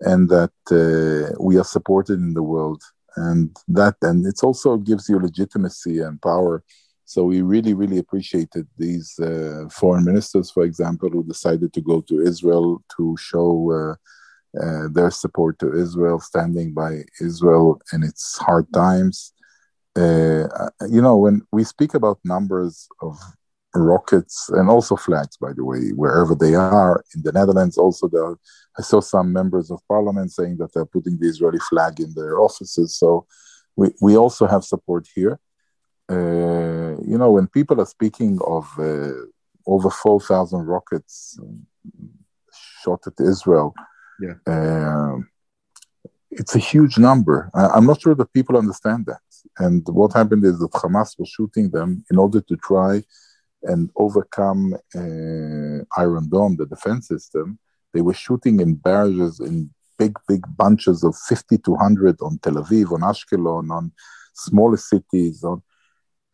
and 0.00 0.28
that 0.30 0.52
uh, 0.70 1.36
we 1.38 1.58
are 1.58 1.64
supported 1.64 2.18
in 2.18 2.34
the 2.34 2.42
world. 2.42 2.82
And 3.16 3.54
that, 3.68 3.96
and 4.00 4.24
it 4.26 4.42
also 4.42 4.78
gives 4.78 5.08
you 5.08 5.18
legitimacy 5.18 5.98
and 6.00 6.22
power 6.22 6.64
so 7.12 7.24
we 7.24 7.42
really, 7.42 7.74
really 7.74 7.98
appreciated 7.98 8.66
these 8.78 9.18
uh, 9.18 9.68
foreign 9.70 10.06
ministers, 10.06 10.50
for 10.50 10.62
example, 10.62 11.10
who 11.10 11.22
decided 11.22 11.74
to 11.74 11.82
go 11.82 12.00
to 12.00 12.22
Israel 12.22 12.82
to 12.96 13.14
show 13.18 13.96
uh, 14.60 14.66
uh, 14.66 14.88
their 14.88 15.10
support 15.10 15.58
to 15.58 15.72
Israel, 15.74 16.20
standing 16.20 16.72
by 16.72 17.02
Israel 17.20 17.80
in 17.92 18.02
its 18.02 18.38
hard 18.38 18.66
times. 18.72 19.32
Uh, 19.96 20.48
you 20.88 21.02
know, 21.02 21.16
when 21.16 21.42
we 21.52 21.64
speak 21.64 21.94
about 21.94 22.18
numbers 22.24 22.88
of 23.00 23.18
rockets 23.74 24.48
and 24.50 24.68
also 24.68 24.96
flags, 24.96 25.36
by 25.36 25.52
the 25.52 25.64
way, 25.64 25.90
wherever 25.90 26.34
they 26.34 26.54
are 26.54 27.04
in 27.14 27.22
the 27.22 27.32
Netherlands, 27.32 27.76
also 27.76 28.08
there, 28.08 28.36
I 28.78 28.82
saw 28.82 29.00
some 29.00 29.32
members 29.32 29.70
of 29.70 29.80
parliament 29.88 30.32
saying 30.32 30.56
that 30.58 30.72
they're 30.72 30.86
putting 30.86 31.18
the 31.18 31.28
Israeli 31.28 31.58
flag 31.70 32.00
in 32.00 32.12
their 32.14 32.38
offices. 32.40 32.96
So 32.96 33.26
we, 33.76 33.90
we 34.00 34.16
also 34.16 34.46
have 34.46 34.64
support 34.64 35.06
here 35.14 35.38
uh, 36.10 36.96
you 37.06 37.16
know, 37.18 37.30
when 37.32 37.46
people 37.46 37.80
are 37.80 37.86
speaking 37.86 38.38
of 38.46 38.66
uh, 38.78 39.12
over 39.66 39.90
4,000 39.90 40.66
rockets 40.66 41.38
shot 42.82 43.00
at 43.06 43.14
Israel, 43.20 43.74
Yeah. 44.24 44.36
um, 44.46 45.28
it's 46.30 46.54
a 46.54 46.58
huge 46.72 46.98
number. 46.98 47.50
I, 47.54 47.68
I'm 47.74 47.86
not 47.86 48.00
sure 48.00 48.14
that 48.14 48.32
people 48.32 48.56
understand 48.56 49.06
that. 49.06 49.20
And 49.58 49.86
what 49.88 50.12
happened 50.14 50.44
is 50.44 50.58
that 50.60 50.72
Hamas 50.72 51.18
was 51.18 51.28
shooting 51.28 51.70
them 51.70 52.04
in 52.10 52.16
order 52.18 52.40
to 52.40 52.56
try 52.56 53.02
and 53.62 53.90
overcome 53.96 54.74
uh, 54.94 56.00
Iron 56.02 56.28
Dome, 56.28 56.56
the 56.56 56.66
defense 56.66 57.08
system. 57.08 57.58
They 57.92 58.00
were 58.00 58.14
shooting 58.14 58.60
in 58.60 58.74
barrages 58.74 59.40
in 59.40 59.70
big, 59.98 60.18
big 60.26 60.44
bunches 60.56 61.04
of 61.04 61.14
50 61.16 61.58
to 61.58 61.70
100 61.72 62.20
on 62.22 62.38
Tel 62.38 62.54
Aviv, 62.54 62.92
on 62.92 63.00
Ashkelon, 63.00 63.70
on 63.70 63.92
smaller 64.34 64.78
cities, 64.78 65.44
on 65.44 65.62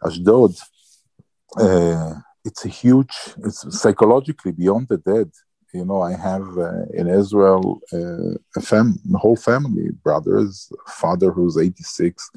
Ashdod. 0.04 0.54
Uh, 1.58 2.14
it's 2.44 2.64
a 2.64 2.68
huge, 2.68 3.16
it's 3.44 3.78
psychologically 3.78 4.52
beyond 4.52 4.88
the 4.88 4.98
dead. 4.98 5.30
You 5.72 5.84
know, 5.84 6.00
I 6.00 6.12
have 6.16 6.46
uh, 6.56 6.84
in 6.94 7.08
Israel 7.08 7.80
uh, 7.92 8.34
a 8.56 8.60
fam- 8.60 8.98
whole 9.16 9.36
family, 9.36 9.90
brothers, 10.02 10.72
father 10.86 11.30
who's 11.30 11.58
86, 11.58 12.30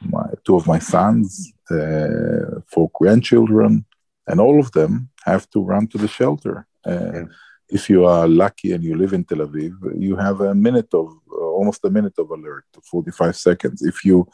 my, 0.00 0.26
two 0.44 0.54
of 0.54 0.66
my 0.66 0.78
sons, 0.78 1.52
uh, 1.70 2.60
four 2.72 2.90
grandchildren, 2.94 3.84
and 4.28 4.40
all 4.40 4.60
of 4.60 4.70
them 4.72 5.08
have 5.24 5.48
to 5.50 5.60
run 5.60 5.86
to 5.88 5.98
the 5.98 6.08
shelter. 6.08 6.66
Uh, 6.86 7.24
If 7.70 7.90
you 7.90 8.06
are 8.06 8.26
lucky 8.26 8.72
and 8.72 8.82
you 8.82 8.94
live 8.96 9.12
in 9.12 9.24
Tel 9.24 9.46
Aviv, 9.46 9.74
you 10.06 10.16
have 10.16 10.40
a 10.40 10.54
minute 10.54 10.90
of 10.94 11.06
uh, 11.30 11.36
almost 11.58 11.84
a 11.84 11.90
minute 11.90 12.18
of 12.18 12.30
alert, 12.30 12.64
45 12.90 13.36
seconds. 13.36 13.82
If 13.82 14.04
you 14.06 14.26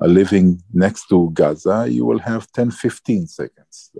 are 0.00 0.06
living 0.20 0.62
next 0.72 1.08
to 1.08 1.30
Gaza, 1.32 1.86
you 1.88 2.04
will 2.06 2.20
have 2.20 2.46
10, 2.52 2.70
15 2.70 3.26
seconds. 3.26 3.90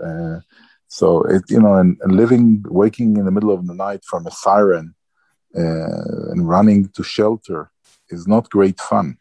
So, 0.89 1.23
it, 1.25 1.43
you 1.49 1.61
know, 1.61 1.75
and, 1.75 1.97
and 2.03 2.17
living, 2.17 2.65
waking 2.69 3.17
in 3.17 3.25
the 3.25 3.31
middle 3.31 3.53
of 3.53 3.67
the 3.67 3.75
night 3.75 4.05
from 4.05 4.27
a 4.27 4.31
siren 4.31 4.95
uh, 5.57 6.31
and 6.31 6.49
running 6.49 6.89
to 6.91 7.03
shelter 7.03 7.71
is 8.11 8.27
not 8.27 8.51
great 8.51 8.81
fun. 8.81 9.19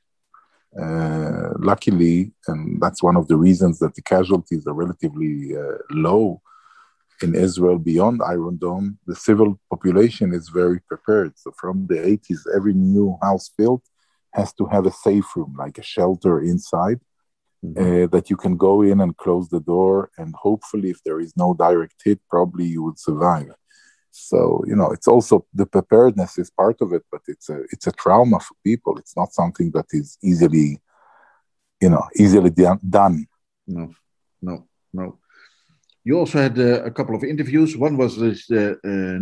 Uh, 0.80 1.54
luckily, 1.60 2.34
and 2.48 2.82
that's 2.82 3.02
one 3.02 3.16
of 3.16 3.28
the 3.28 3.38
reasons 3.38 3.80
that 3.80 3.96
the 3.96 4.02
casualties 4.02 4.68
are 4.68 4.74
relatively 4.74 5.56
uh, 5.56 5.78
low 5.92 6.42
in 7.22 7.36
Israel 7.36 7.78
beyond 7.78 8.22
Iron 8.26 8.58
Dome, 8.58 9.00
the 9.08 9.16
civil 9.16 9.60
population 9.70 10.34
is 10.34 10.50
very 10.50 10.80
prepared. 10.82 11.34
So 11.38 11.52
from 11.58 11.88
the 11.88 11.96
80s, 11.96 12.42
every 12.56 12.74
new 12.74 13.18
house 13.22 13.50
built 13.58 13.84
has 14.34 14.54
to 14.54 14.66
have 14.66 14.86
a 14.86 14.92
safe 14.92 15.36
room, 15.36 15.56
like 15.58 15.78
a 15.78 15.84
shelter 15.84 16.42
inside, 16.42 17.00
uh, 17.78 18.08
that 18.08 18.30
you 18.30 18.38
can 18.38 18.58
go 18.58 18.82
in 18.82 19.02
and 19.02 19.18
close 19.18 19.50
the 19.50 19.60
door. 19.60 20.10
And 20.18 20.34
hopefully, 20.36 20.90
if 20.90 21.00
there 21.04 21.20
is 21.20 21.34
no 21.36 21.54
direct 21.54 22.02
hit, 22.04 22.20
probably 22.30 22.66
you 22.66 22.84
would 22.84 23.00
survive. 23.00 23.52
So 24.12 24.64
you 24.66 24.76
know, 24.76 24.92
it's 24.92 25.08
also 25.08 25.46
the 25.54 25.66
preparedness 25.66 26.38
is 26.38 26.50
part 26.50 26.78
of 26.82 26.94
it, 26.94 27.04
but 27.12 27.22
it's 27.28 27.50
a 27.50 27.62
it's 27.74 27.88
a 27.88 27.92
trauma 27.92 28.40
for 28.40 28.56
people. 28.64 28.98
It's 28.98 29.16
not 29.18 29.34
something 29.34 29.72
that 29.72 29.88
is 29.92 30.18
easily, 30.24 30.80
you 31.82 31.90
know, 31.90 32.04
easily 32.16 32.50
done. 32.50 32.80
done. 32.88 33.28
No, 33.68 33.94
no, 34.42 34.68
no. 34.94 35.20
You 36.06 36.20
also 36.20 36.38
had 36.40 36.58
uh, 36.58 36.84
a 36.84 36.92
couple 36.92 37.16
of 37.16 37.24
interviews. 37.24 37.76
One 37.76 37.98
was 37.98 38.18
this 38.18 38.50
uh, 38.52 38.76
uh. 38.86 39.20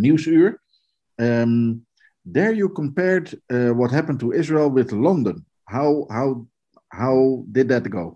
Um, 1.19 1.85
there 2.25 2.53
you 2.53 2.69
compared 2.69 3.33
uh, 3.51 3.69
what 3.69 3.91
happened 3.91 4.19
to 4.19 4.31
Israel 4.31 4.69
with 4.69 4.91
London. 4.91 5.45
How 5.67 6.07
how 6.11 6.45
how 6.89 7.45
did 7.51 7.69
that 7.69 7.89
go? 7.89 8.15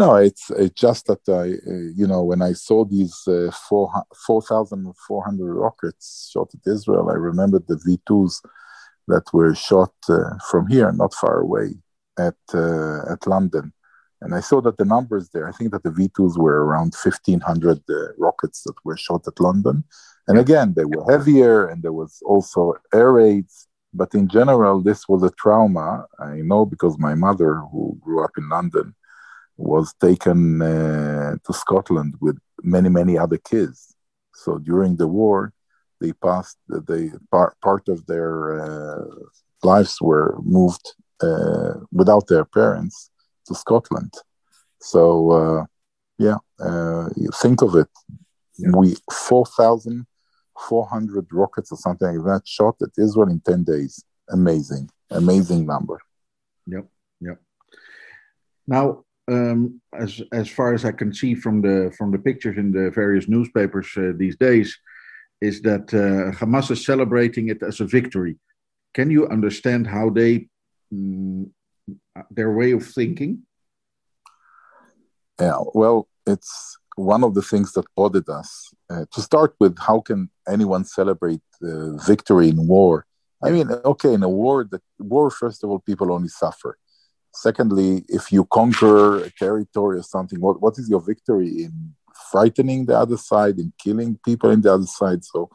No, 0.00 0.16
it's 0.16 0.50
it's 0.64 0.80
just 0.80 1.02
that 1.08 1.24
I, 1.28 1.46
uh, 1.70 1.88
you 2.00 2.06
know, 2.06 2.22
when 2.30 2.40
I 2.40 2.52
saw 2.54 2.86
these 2.86 3.16
uh, 3.28 3.50
four 3.68 3.86
four 4.26 4.40
thousand 4.40 4.90
four 5.06 5.22
hundred 5.22 5.52
rockets 5.52 6.30
shot 6.32 6.48
at 6.54 6.72
Israel, 6.76 7.10
I 7.10 7.18
remembered 7.30 7.66
the 7.66 7.78
V 7.84 8.00
twos 8.06 8.40
that 9.12 9.26
were 9.34 9.54
shot 9.54 9.92
uh, 10.08 10.38
from 10.50 10.68
here, 10.68 10.90
not 10.92 11.12
far 11.22 11.40
away, 11.40 11.68
at 12.18 12.40
uh, 12.54 13.12
at 13.12 13.26
London, 13.26 13.74
and 14.22 14.34
I 14.34 14.40
saw 14.40 14.62
that 14.62 14.78
the 14.78 14.86
numbers 14.96 15.28
there. 15.34 15.46
I 15.46 15.52
think 15.52 15.70
that 15.72 15.82
the 15.82 15.96
V 15.98 16.08
twos 16.16 16.38
were 16.38 16.64
around 16.64 16.94
fifteen 16.94 17.40
hundred 17.40 17.80
uh, 17.90 18.14
rockets 18.16 18.62
that 18.66 18.78
were 18.86 18.96
shot 18.96 19.22
at 19.26 19.38
London, 19.48 19.84
and 20.28 20.38
again 20.38 20.72
they 20.76 20.86
were 20.86 21.04
heavier, 21.12 21.66
and 21.68 21.82
there 21.82 21.98
was 22.02 22.22
also 22.24 22.62
air 22.94 23.12
raids. 23.12 23.54
But 23.92 24.14
in 24.14 24.28
general, 24.28 24.80
this 24.80 25.00
was 25.10 25.22
a 25.24 25.36
trauma. 25.42 26.06
I 26.18 26.36
know 26.50 26.64
because 26.64 26.96
my 27.08 27.14
mother, 27.26 27.52
who 27.70 27.98
grew 28.00 28.24
up 28.24 28.34
in 28.38 28.48
London 28.48 28.94
was 29.60 29.92
taken 30.00 30.62
uh, 30.62 31.36
to 31.44 31.52
Scotland 31.52 32.14
with 32.20 32.38
many, 32.62 32.88
many 32.88 33.18
other 33.18 33.38
kids. 33.38 33.94
So 34.34 34.58
during 34.58 34.96
the 34.96 35.06
war, 35.06 35.52
they 36.00 36.12
passed, 36.12 36.56
they 36.68 37.12
part, 37.30 37.60
part 37.60 37.88
of 37.88 38.06
their 38.06 38.60
uh, 38.60 39.04
lives 39.62 40.00
were 40.00 40.38
moved 40.42 40.94
uh, 41.20 41.74
without 41.92 42.26
their 42.28 42.46
parents 42.46 43.10
to 43.46 43.54
Scotland. 43.54 44.14
So, 44.80 45.30
uh, 45.30 45.66
yeah, 46.18 46.38
uh, 46.58 47.10
you 47.16 47.28
think 47.42 47.60
of 47.60 47.76
it. 47.76 47.88
We 48.74 48.96
4,400 49.10 51.26
rockets 51.32 51.72
or 51.72 51.78
something 51.78 52.16
like 52.16 52.26
that 52.26 52.46
shot 52.46 52.76
at 52.82 52.90
Israel 52.98 53.28
in 53.28 53.40
10 53.40 53.64
days. 53.64 54.04
Amazing, 54.30 54.90
amazing 55.10 55.66
number. 55.66 55.98
Yep, 56.66 56.86
yep. 57.20 57.40
Now, 58.66 59.04
um, 59.30 59.80
as 59.98 60.20
as 60.32 60.48
far 60.48 60.74
as 60.74 60.84
I 60.84 60.92
can 60.92 61.12
see 61.14 61.34
from 61.34 61.62
the 61.62 61.92
from 61.96 62.10
the 62.10 62.18
pictures 62.18 62.56
in 62.58 62.72
the 62.72 62.90
various 62.90 63.28
newspapers 63.28 63.88
uh, 63.96 64.12
these 64.16 64.36
days, 64.36 64.76
is 65.40 65.62
that 65.62 65.86
uh, 65.94 66.36
Hamas 66.38 66.70
is 66.70 66.84
celebrating 66.84 67.48
it 67.48 67.62
as 67.62 67.80
a 67.80 67.86
victory. 67.86 68.36
Can 68.92 69.10
you 69.10 69.28
understand 69.28 69.86
how 69.86 70.10
they 70.10 70.48
mm, 70.92 71.48
their 72.30 72.52
way 72.52 72.72
of 72.72 72.86
thinking? 72.86 73.42
Yeah, 75.40 75.60
well, 75.74 76.08
it's 76.26 76.78
one 76.96 77.24
of 77.24 77.34
the 77.34 77.42
things 77.42 77.72
that 77.72 77.86
bothered 77.96 78.28
us. 78.28 78.74
Uh, 78.90 79.04
to 79.12 79.20
start 79.22 79.54
with, 79.58 79.78
how 79.78 80.00
can 80.00 80.28
anyone 80.46 80.84
celebrate 80.84 81.40
uh, 81.62 81.96
victory 82.06 82.48
in 82.48 82.66
war? 82.66 83.06
I 83.42 83.50
mean, 83.50 83.70
okay, 83.70 84.12
in 84.12 84.22
a 84.22 84.28
war, 84.28 84.64
the 84.64 84.82
war 84.98 85.30
first 85.30 85.64
of 85.64 85.70
all, 85.70 85.78
people 85.78 86.12
only 86.12 86.28
suffer 86.28 86.76
secondly, 87.32 88.04
if 88.08 88.32
you 88.32 88.44
conquer 88.46 89.24
a 89.24 89.30
territory 89.30 89.98
or 89.98 90.02
something, 90.02 90.40
what, 90.40 90.60
what 90.60 90.78
is 90.78 90.88
your 90.88 91.00
victory 91.00 91.64
in 91.64 91.94
frightening 92.30 92.86
the 92.86 92.98
other 92.98 93.16
side, 93.16 93.58
in 93.58 93.72
killing 93.78 94.18
people 94.24 94.50
in 94.50 94.60
the 94.60 94.72
other 94.72 94.86
side? 94.86 95.24
So 95.24 95.50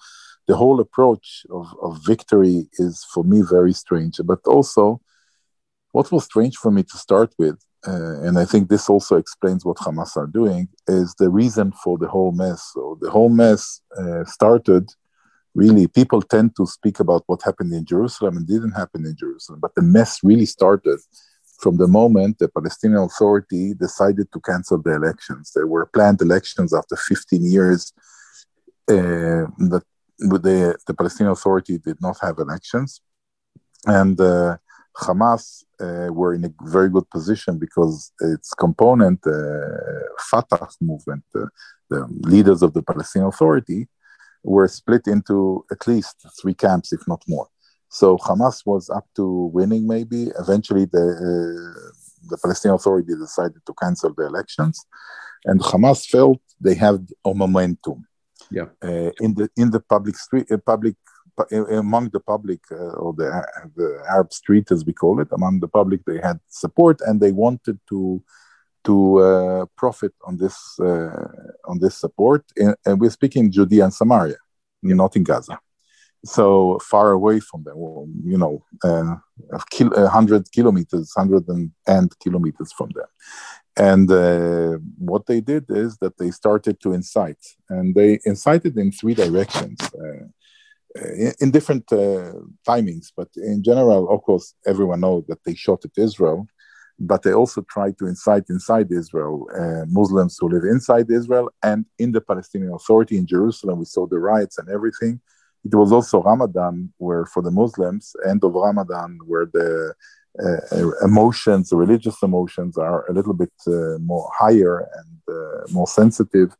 the 0.48 0.56
whole 0.56 0.80
approach 0.80 1.46
of, 1.50 1.68
of 1.82 2.00
victory 2.06 2.68
is 2.74 3.06
for 3.14 3.24
me 3.24 3.42
very 3.42 3.74
strange. 3.74 4.20
But 4.24 4.40
also, 4.46 5.02
what 5.92 6.12
was 6.12 6.26
strange 6.26 6.58
for 6.58 6.72
me 6.72 6.84
to 6.84 6.98
start 6.98 7.34
with, 7.38 7.58
uh, 7.88 8.22
and 8.22 8.38
I 8.38 8.46
think 8.46 8.70
this 8.70 8.90
also 8.90 9.18
explains 9.18 9.64
what 9.64 9.78
Hamas 9.78 10.18
are 10.18 10.28
doing, 10.28 10.68
is 10.88 11.16
the 11.16 11.30
reason 11.30 11.72
for 11.84 11.98
the 11.98 12.08
whole 12.08 12.32
mess. 12.32 12.72
So 12.74 12.98
the 13.02 13.10
whole 13.10 13.30
mess 13.30 13.82
uh, 13.98 14.24
started 14.26 14.90
really 15.56 15.88
people 15.88 16.22
tend 16.22 16.56
to 16.58 16.68
speak 16.68 17.00
about 17.00 17.24
what 17.28 17.42
happened 17.42 17.74
in 17.74 17.86
Jerusalem 17.86 18.38
and 18.38 18.46
didn't 18.46 18.72
happen 18.72 19.06
in 19.06 19.16
Jerusalem, 19.16 19.60
but 19.62 19.74
the 19.76 19.82
mess 19.82 20.20
really 20.22 20.46
started 20.46 21.00
from 21.60 21.78
the 21.78 21.88
moment 21.88 22.40
the 22.40 22.50
Palestinian 22.50 23.04
Authority 23.04 23.74
decided 23.74 24.32
to 24.32 24.40
cancel 24.40 24.82
the 24.82 24.94
elections. 24.96 25.52
There 25.56 25.68
were 25.68 25.86
planned 25.86 26.22
elections 26.22 26.74
after 26.74 26.96
15 26.96 27.46
years 27.46 27.94
uh, 28.90 29.48
that 29.72 29.84
the, 30.20 30.76
the 30.88 30.94
Palestinian 30.94 31.32
Authority 31.32 31.78
did 31.78 31.98
not 32.02 32.18
have 32.22 32.40
elections. 32.40 33.02
And 33.86 34.20
uh, 34.20 34.58
Hamas 34.98 35.64
uh, 35.80 36.12
were 36.12 36.34
in 36.34 36.46
a 36.46 36.54
very 36.64 36.90
good 36.90 37.10
position 37.10 37.60
because 37.60 38.12
its 38.22 38.54
component, 38.54 39.20
uh, 39.28 39.34
Fatah 40.30 40.68
movement, 40.82 41.24
uh, 41.36 41.46
the 41.90 42.08
leaders 42.22 42.62
of 42.62 42.74
the 42.74 42.82
Palestinian 42.82 43.30
Authority, 43.30 43.88
were 44.44 44.68
split 44.68 45.08
into 45.08 45.66
at 45.72 45.88
least 45.88 46.26
three 46.40 46.54
camps, 46.54 46.94
if 46.94 47.08
not 47.08 47.22
more. 47.28 47.48
So 48.00 48.18
Hamas 48.18 48.58
was 48.66 48.90
up 48.90 49.08
to 49.16 49.26
winning, 49.58 49.88
maybe. 49.88 50.22
Eventually, 50.44 50.84
the 50.96 51.06
uh, 51.30 51.92
the 52.30 52.38
Palestinian 52.44 52.76
Authority 52.76 53.14
decided 53.28 53.62
to 53.66 53.74
cancel 53.82 54.12
the 54.18 54.26
elections, 54.26 54.76
and 55.46 55.62
Hamas 55.62 56.02
felt 56.16 56.42
they 56.60 56.76
had 56.76 57.00
a 57.24 57.34
momentum. 57.34 58.00
Yeah. 58.52 58.68
Uh, 58.84 59.12
in 59.26 59.32
the 59.38 59.48
in 59.56 59.68
the 59.76 59.80
public 59.80 60.18
street, 60.26 60.52
uh, 60.52 60.58
public 60.72 60.98
among 61.84 62.10
the 62.16 62.24
public 62.34 62.62
uh, 62.70 63.02
or 63.04 63.14
the 63.20 63.28
the 63.80 63.90
Arab 64.16 64.34
street, 64.34 64.68
as 64.76 64.82
we 64.88 64.92
call 64.92 65.16
it, 65.24 65.30
among 65.32 65.62
the 65.62 65.72
public, 65.80 66.02
they 66.04 66.20
had 66.30 66.38
support, 66.50 66.98
and 67.08 67.22
they 67.22 67.32
wanted 67.46 67.78
to 67.92 68.22
to 68.88 68.96
uh, 69.28 69.66
profit 69.82 70.14
on 70.28 70.36
this 70.36 70.58
uh, 70.90 71.30
on 71.72 71.80
this 71.84 71.96
support. 72.04 72.44
and 72.86 73.00
we're 73.02 73.18
speaking 73.20 73.54
Judea 73.56 73.86
and 73.86 73.94
Samaria, 73.94 74.40
yeah. 74.84 74.96
not 75.04 75.16
in 75.16 75.24
Gaza 75.24 75.58
so 76.26 76.80
far 76.82 77.12
away 77.12 77.40
from 77.40 77.64
them, 77.64 77.78
you 78.24 78.38
know, 78.38 78.64
uh, 78.84 79.16
kil- 79.70 79.92
100 79.92 80.52
kilometers, 80.52 81.12
100 81.16 81.72
kilometers 82.20 82.74
from 82.74 82.90
them. 82.90 83.06
And 83.78 84.10
uh, 84.10 84.78
what 84.98 85.26
they 85.26 85.42
did 85.42 85.66
is 85.70 85.98
that 85.98 86.18
they 86.18 86.32
started 86.32 86.80
to 86.82 86.94
incite, 86.94 87.44
and 87.70 87.94
they 87.94 88.20
incited 88.26 88.78
in 88.78 88.92
three 88.92 89.14
directions. 89.14 89.78
Uh, 89.94 90.28
in, 90.96 91.34
in, 91.42 91.52
different 91.52 91.92
uh, 91.92 92.32
timings, 92.66 93.12
but 93.16 93.28
in 93.36 93.62
general, 93.62 94.10
of 94.10 94.22
course, 94.24 94.54
everyone 94.66 95.02
knows 95.02 95.26
that 95.28 95.44
they 95.44 95.54
shot 95.54 95.84
at 95.84 95.92
Israel, 95.98 96.48
but 96.98 97.22
they 97.24 97.34
also 97.34 97.66
tried 97.70 97.98
to 97.98 98.08
incite 98.08 98.46
inside 98.50 98.90
Israel 98.92 99.46
uh, 99.54 99.84
Muslims 99.90 100.38
who 100.40 100.48
live 100.48 100.64
inside 100.64 101.12
Israel 101.12 101.52
and 101.62 101.86
in 102.00 102.14
the 102.14 102.22
Palestinian 102.22 102.74
Authority 102.74 103.18
in 103.18 103.28
Jerusalem. 103.28 103.80
We 103.80 103.86
saw 103.86 104.08
the 104.08 104.20
riots 104.20 104.58
and 104.58 104.70
everything 104.70 105.20
it 105.66 105.74
was 105.74 105.92
also 105.92 106.22
Ramadan, 106.22 106.94
where 106.98 107.26
for 107.26 107.42
the 107.42 107.52
Muslims, 107.52 108.16
end 108.30 108.44
of 108.44 108.54
Ramadan, 108.54 109.18
where 109.26 109.48
the 109.52 109.94
uh, 110.40 110.92
emotions, 111.04 111.72
religious 111.74 112.22
emotions, 112.22 112.78
are 112.78 113.10
a 113.10 113.14
little 113.14 113.34
bit 113.34 113.54
uh, 113.68 113.98
more 114.00 114.30
higher 114.34 114.88
and 115.00 115.20
uh, 115.28 115.64
more 115.72 115.88
sensitive. 115.88 116.56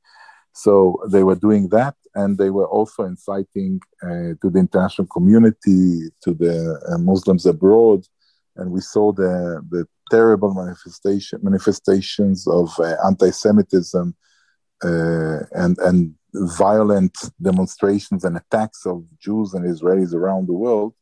So 0.54 1.04
they 1.08 1.24
were 1.24 1.36
doing 1.36 1.70
that, 1.70 1.96
and 2.16 2.38
they 2.38 2.50
were 2.50 2.68
also 2.68 3.04
inciting 3.04 3.80
uh, 4.02 4.34
to 4.42 4.50
the 4.50 4.60
international 4.60 5.08
community, 5.08 6.10
to 6.24 6.34
the 6.34 6.82
uh, 6.90 6.98
Muslims 6.98 7.46
abroad, 7.46 8.08
and 8.56 8.72
we 8.72 8.82
saw 8.82 9.12
the 9.12 9.62
the 9.70 9.86
terrible 10.10 10.54
manifestation 10.54 11.40
manifestations 11.44 12.48
of 12.48 12.68
uh, 12.80 12.96
anti-Semitism 13.06 14.16
and 14.82 15.78
and 15.80 16.16
violent 16.58 17.16
demonstrations 17.42 18.24
and 18.26 18.38
attacks 18.38 18.86
of 18.86 19.04
Jews 19.20 19.54
and 19.54 19.66
Israelis 19.66 20.14
around 20.14 20.48
the 20.48 20.54
world 20.54 20.94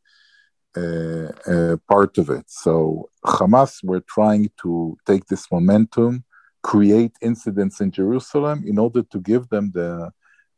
uh, 0.76 1.28
uh, 1.46 1.76
part 1.88 2.18
of 2.18 2.30
it. 2.30 2.44
So 2.48 3.10
Hamas 3.24 3.82
were 3.82 4.04
trying 4.08 4.50
to 4.62 4.96
take 5.06 5.26
this 5.26 5.50
momentum, 5.50 6.24
create 6.62 7.12
incidents 7.20 7.80
in 7.80 7.90
Jerusalem 7.90 8.64
in 8.66 8.78
order 8.78 9.02
to 9.02 9.18
give 9.20 9.48
them 9.48 9.70
the 9.74 10.10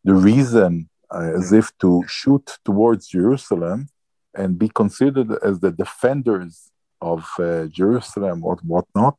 the 0.04 0.14
reason 0.14 0.88
uh, 1.10 1.32
as 1.36 1.52
if 1.52 1.76
to 1.78 2.04
shoot 2.06 2.58
towards 2.64 3.08
Jerusalem 3.08 3.88
and 4.34 4.58
be 4.58 4.68
considered 4.68 5.32
as 5.42 5.58
the 5.58 5.72
defenders 5.72 6.70
of 7.00 7.28
uh, 7.38 7.66
Jerusalem 7.66 8.44
or 8.44 8.56
whatnot, 8.62 9.16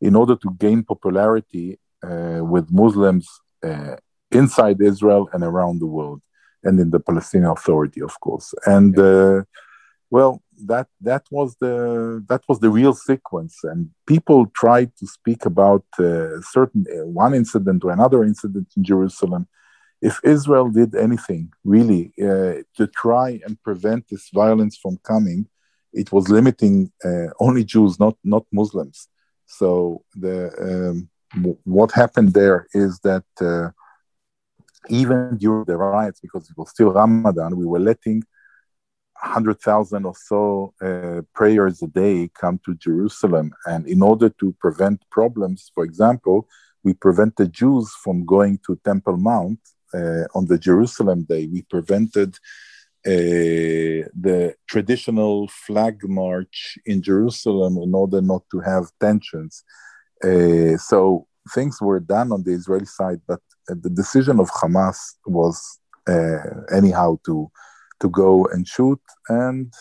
in 0.00 0.14
order 0.14 0.36
to 0.36 0.50
gain 0.58 0.82
popularity 0.82 1.78
uh, 2.02 2.40
with 2.52 2.70
Muslims 2.70 3.26
uh, 3.64 3.96
inside 4.36 4.80
Israel 4.80 5.28
and 5.32 5.42
around 5.42 5.80
the 5.80 5.92
world, 5.96 6.20
and 6.64 6.78
in 6.80 6.90
the 6.90 7.00
Palestinian 7.00 7.50
Authority, 7.50 8.00
of 8.02 8.14
course. 8.20 8.48
And 8.66 8.98
uh, 8.98 9.42
well, 10.10 10.42
that 10.66 10.88
that 11.00 11.24
was 11.30 11.56
the 11.60 11.76
that 12.28 12.42
was 12.48 12.58
the 12.60 12.70
real 12.70 12.94
sequence, 12.94 13.56
and 13.64 13.90
people 14.06 14.46
tried 14.62 14.90
to 14.98 15.06
speak 15.06 15.44
about 15.44 15.84
uh, 15.98 16.40
certain 16.56 16.84
uh, 16.88 17.06
one 17.06 17.34
incident 17.34 17.84
or 17.84 17.90
another 17.90 18.24
incident 18.24 18.68
in 18.76 18.84
Jerusalem. 18.84 19.48
If 20.02 20.20
Israel 20.22 20.68
did 20.68 20.94
anything 20.94 21.52
really 21.64 22.12
uh, 22.20 22.56
to 22.76 22.86
try 23.02 23.40
and 23.44 23.60
prevent 23.62 24.02
this 24.08 24.28
violence 24.42 24.76
from 24.82 24.98
coming, 25.12 25.48
it 25.92 26.12
was 26.12 26.28
limiting 26.28 26.92
uh, 27.04 27.28
only 27.40 27.64
Jews, 27.64 27.98
not 27.98 28.16
not 28.22 28.44
Muslims. 28.52 29.08
So 29.46 30.02
the 30.14 30.36
um, 30.68 31.08
what 31.64 31.92
happened 31.92 32.32
there 32.32 32.66
is 32.72 32.98
that 33.00 33.24
uh, 33.40 33.70
even 34.88 35.36
during 35.36 35.64
the 35.64 35.76
riots, 35.76 36.20
because 36.20 36.48
it 36.50 36.56
was 36.56 36.70
still 36.70 36.92
Ramadan, 36.92 37.56
we 37.56 37.66
were 37.66 37.80
letting 37.80 38.22
100,000 39.22 40.04
or 40.04 40.14
so 40.14 40.74
uh, 40.82 41.22
prayers 41.34 41.82
a 41.82 41.86
day 41.86 42.30
come 42.38 42.60
to 42.64 42.74
Jerusalem. 42.74 43.52
And 43.64 43.86
in 43.86 44.02
order 44.02 44.28
to 44.28 44.54
prevent 44.60 45.02
problems, 45.10 45.70
for 45.74 45.84
example, 45.84 46.48
we 46.84 46.94
prevented 46.94 47.52
Jews 47.52 47.90
from 48.02 48.24
going 48.24 48.60
to 48.66 48.78
Temple 48.84 49.16
Mount 49.16 49.58
uh, 49.92 50.24
on 50.34 50.46
the 50.46 50.58
Jerusalem 50.58 51.24
day. 51.28 51.46
We 51.46 51.62
prevented 51.62 52.34
uh, 53.06 54.02
the 54.14 54.54
traditional 54.68 55.48
flag 55.48 56.00
march 56.08 56.78
in 56.84 57.02
Jerusalem 57.02 57.78
in 57.78 57.94
order 57.94 58.20
not 58.20 58.42
to 58.50 58.60
have 58.60 58.90
tensions. 59.00 59.64
Uh, 60.22 60.76
so 60.76 61.26
things 61.54 61.80
were 61.80 62.00
done 62.00 62.32
on 62.32 62.42
the 62.42 62.52
Israeli 62.52 62.86
side, 62.86 63.20
but 63.26 63.40
the 63.68 63.90
decision 63.90 64.40
of 64.40 64.50
Hamas 64.50 64.98
was 65.26 65.78
uh, 66.08 66.38
anyhow 66.72 67.18
to 67.26 67.50
to 68.00 68.10
go 68.10 68.46
and 68.52 68.68
shoot, 68.68 69.00
and 69.28 69.72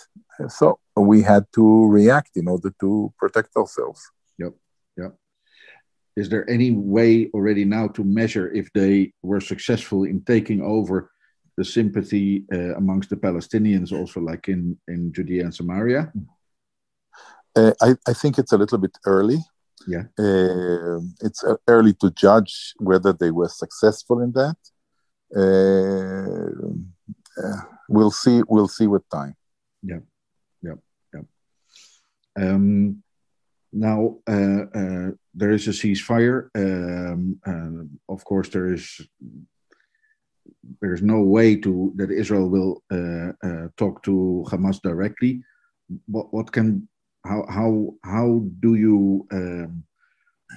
so 0.48 0.80
we 0.96 1.22
had 1.22 1.46
to 1.54 1.86
react 1.88 2.32
in 2.38 2.48
order 2.48 2.72
to 2.80 3.14
protect 3.20 3.56
ourselves. 3.58 4.02
Yep, 4.38 4.54
yep. 4.98 5.16
Is 6.16 6.30
there 6.30 6.50
any 6.50 6.72
way 6.72 7.30
already 7.34 7.66
now 7.66 7.90
to 7.90 8.04
measure 8.04 8.52
if 8.54 8.72
they 8.74 9.12
were 9.22 9.42
successful 9.42 10.06
in 10.06 10.22
taking 10.22 10.62
over 10.62 11.12
the 11.58 11.66
sympathy 11.66 12.46
uh, 12.54 12.76
amongst 12.76 13.10
the 13.10 13.18
Palestinians, 13.18 13.92
also 13.92 14.20
like 14.22 14.48
in 14.48 14.78
in 14.88 15.12
Judea 15.12 15.44
and 15.44 15.54
Samaria? 15.54 16.12
Uh, 17.56 17.74
I, 17.82 17.96
I 18.08 18.14
think 18.14 18.38
it's 18.38 18.52
a 18.52 18.58
little 18.58 18.78
bit 18.78 18.98
early. 19.06 19.40
Yeah. 19.88 20.04
Uh, 20.18 21.00
it's 21.22 21.44
early 21.68 21.94
to 21.94 22.12
judge 22.12 22.74
whether 22.78 23.14
they 23.14 23.32
were 23.32 23.50
successful 23.50 24.22
in 24.22 24.32
that. 24.34 24.58
Uh, 25.36 27.42
uh, 27.42 27.62
we'll 27.90 28.12
see. 28.12 28.42
We'll 28.48 28.68
see 28.68 28.88
with 28.88 29.08
time. 29.10 29.36
Yeah, 29.84 30.00
yeah, 30.62 30.76
yeah. 31.14 31.22
Um, 32.38 33.04
now 33.74 34.18
uh, 34.28 34.66
uh, 34.74 35.12
there 35.34 35.52
is 35.52 35.68
a 35.68 35.72
ceasefire. 35.72 36.50
Um, 36.56 37.40
uh, 37.46 38.14
of 38.14 38.24
course, 38.24 38.50
there 38.50 38.74
is 38.74 39.02
there 40.82 40.94
is 40.94 41.02
no 41.02 41.22
way 41.22 41.56
to 41.58 41.94
that 41.96 42.12
Israel 42.12 42.50
will 42.50 42.84
uh, 42.92 43.48
uh, 43.48 43.68
talk 43.78 44.04
to 44.04 44.46
Hamas 44.50 44.82
directly. 44.82 45.44
What 46.08 46.34
what 46.34 46.52
can 46.52 46.88
how 47.26 47.46
how 47.50 47.94
how 48.04 48.44
do 48.60 48.76
you 48.76 49.28
um, 49.32 49.84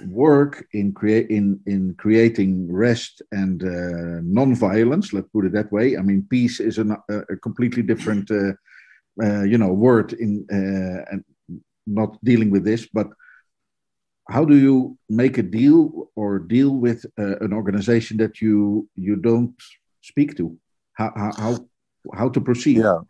work 0.07 0.65
in 0.73 0.93
create 0.93 1.29
in 1.29 1.59
in 1.65 1.95
creating 1.95 2.71
rest 2.71 3.21
and 3.31 3.63
uh, 3.63 4.21
non-violence? 4.23 5.13
Let's 5.13 5.29
put 5.33 5.45
it 5.45 5.53
that 5.53 5.71
way. 5.71 5.97
I 5.97 6.01
mean 6.01 6.25
peace 6.29 6.59
is 6.59 6.77
an, 6.77 6.95
a, 7.09 7.35
completely 7.37 7.83
different 7.83 8.29
uh, 8.31 8.53
uh, 9.23 9.43
you 9.43 9.57
know 9.57 9.73
word 9.73 10.13
in 10.13 10.45
uh, 10.51 11.03
and 11.11 11.23
not 11.87 12.23
dealing 12.23 12.51
with 12.51 12.63
this 12.63 12.87
but 12.93 13.07
how 14.29 14.45
do 14.45 14.55
you 14.55 14.95
make 15.09 15.39
a 15.39 15.43
deal 15.43 16.11
or 16.15 16.37
deal 16.37 16.69
with 16.75 17.03
uh, 17.17 17.37
an 17.39 17.51
organization 17.51 18.17
that 18.17 18.41
you 18.41 18.87
you 18.95 19.15
don't 19.15 19.55
speak 20.01 20.37
to? 20.37 20.55
How 20.93 21.11
how 21.15 21.57
how 22.13 22.29
to 22.29 22.41
proceed? 22.41 22.77
Yeah 22.77 23.01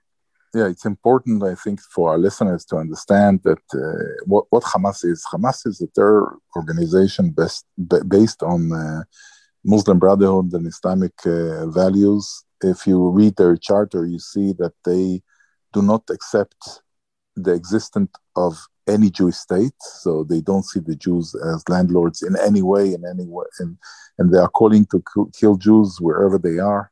yeah, 0.54 0.68
it's 0.68 0.86
important, 0.86 1.44
I 1.44 1.56
think, 1.56 1.80
for 1.80 2.12
our 2.12 2.18
listeners 2.18 2.66
to 2.66 2.78
understand 2.78 3.42
that 3.44 3.62
uh, 3.74 4.24
what, 4.26 4.46
what 4.50 4.64
Hamas 4.64 5.06
is. 5.06 5.24
Hamas 5.32 5.68
is 5.68 5.82
a 5.82 5.88
terror 5.88 6.38
organization 6.56 7.32
best, 7.32 7.66
based 8.08 8.42
on 8.42 8.72
uh, 8.72 9.04
Muslim 9.64 10.00
Brotherhood 10.00 10.54
and 10.54 10.66
Islamic 10.66 11.14
uh, 11.26 11.68
values. 11.68 12.44
If 12.62 12.88
you 12.88 13.10
read 13.10 13.36
their 13.36 13.58
charter, 13.58 14.06
you 14.06 14.20
see 14.20 14.54
that 14.54 14.74
they 14.86 15.22
do 15.72 15.82
not 15.82 16.04
accept 16.10 16.82
the 17.36 17.54
existence 17.54 18.12
of 18.36 18.58
any 18.88 19.12
Jewish 19.12 19.36
state. 19.36 19.80
So 19.80 20.24
they 20.24 20.42
don't 20.42 20.66
see 20.66 20.80
the 20.80 20.96
Jews 20.96 21.36
as 21.36 21.64
landlords 21.70 22.24
in 22.24 22.36
any 22.38 22.64
way, 22.64 22.94
in 22.94 23.06
any 23.06 23.28
way, 23.28 23.46
and, 23.60 23.78
and 24.18 24.34
they 24.34 24.40
are 24.40 24.50
calling 24.50 24.86
to 24.88 25.04
kill 25.40 25.56
Jews 25.58 25.98
wherever 26.02 26.38
they 26.40 26.58
are. 26.58 26.92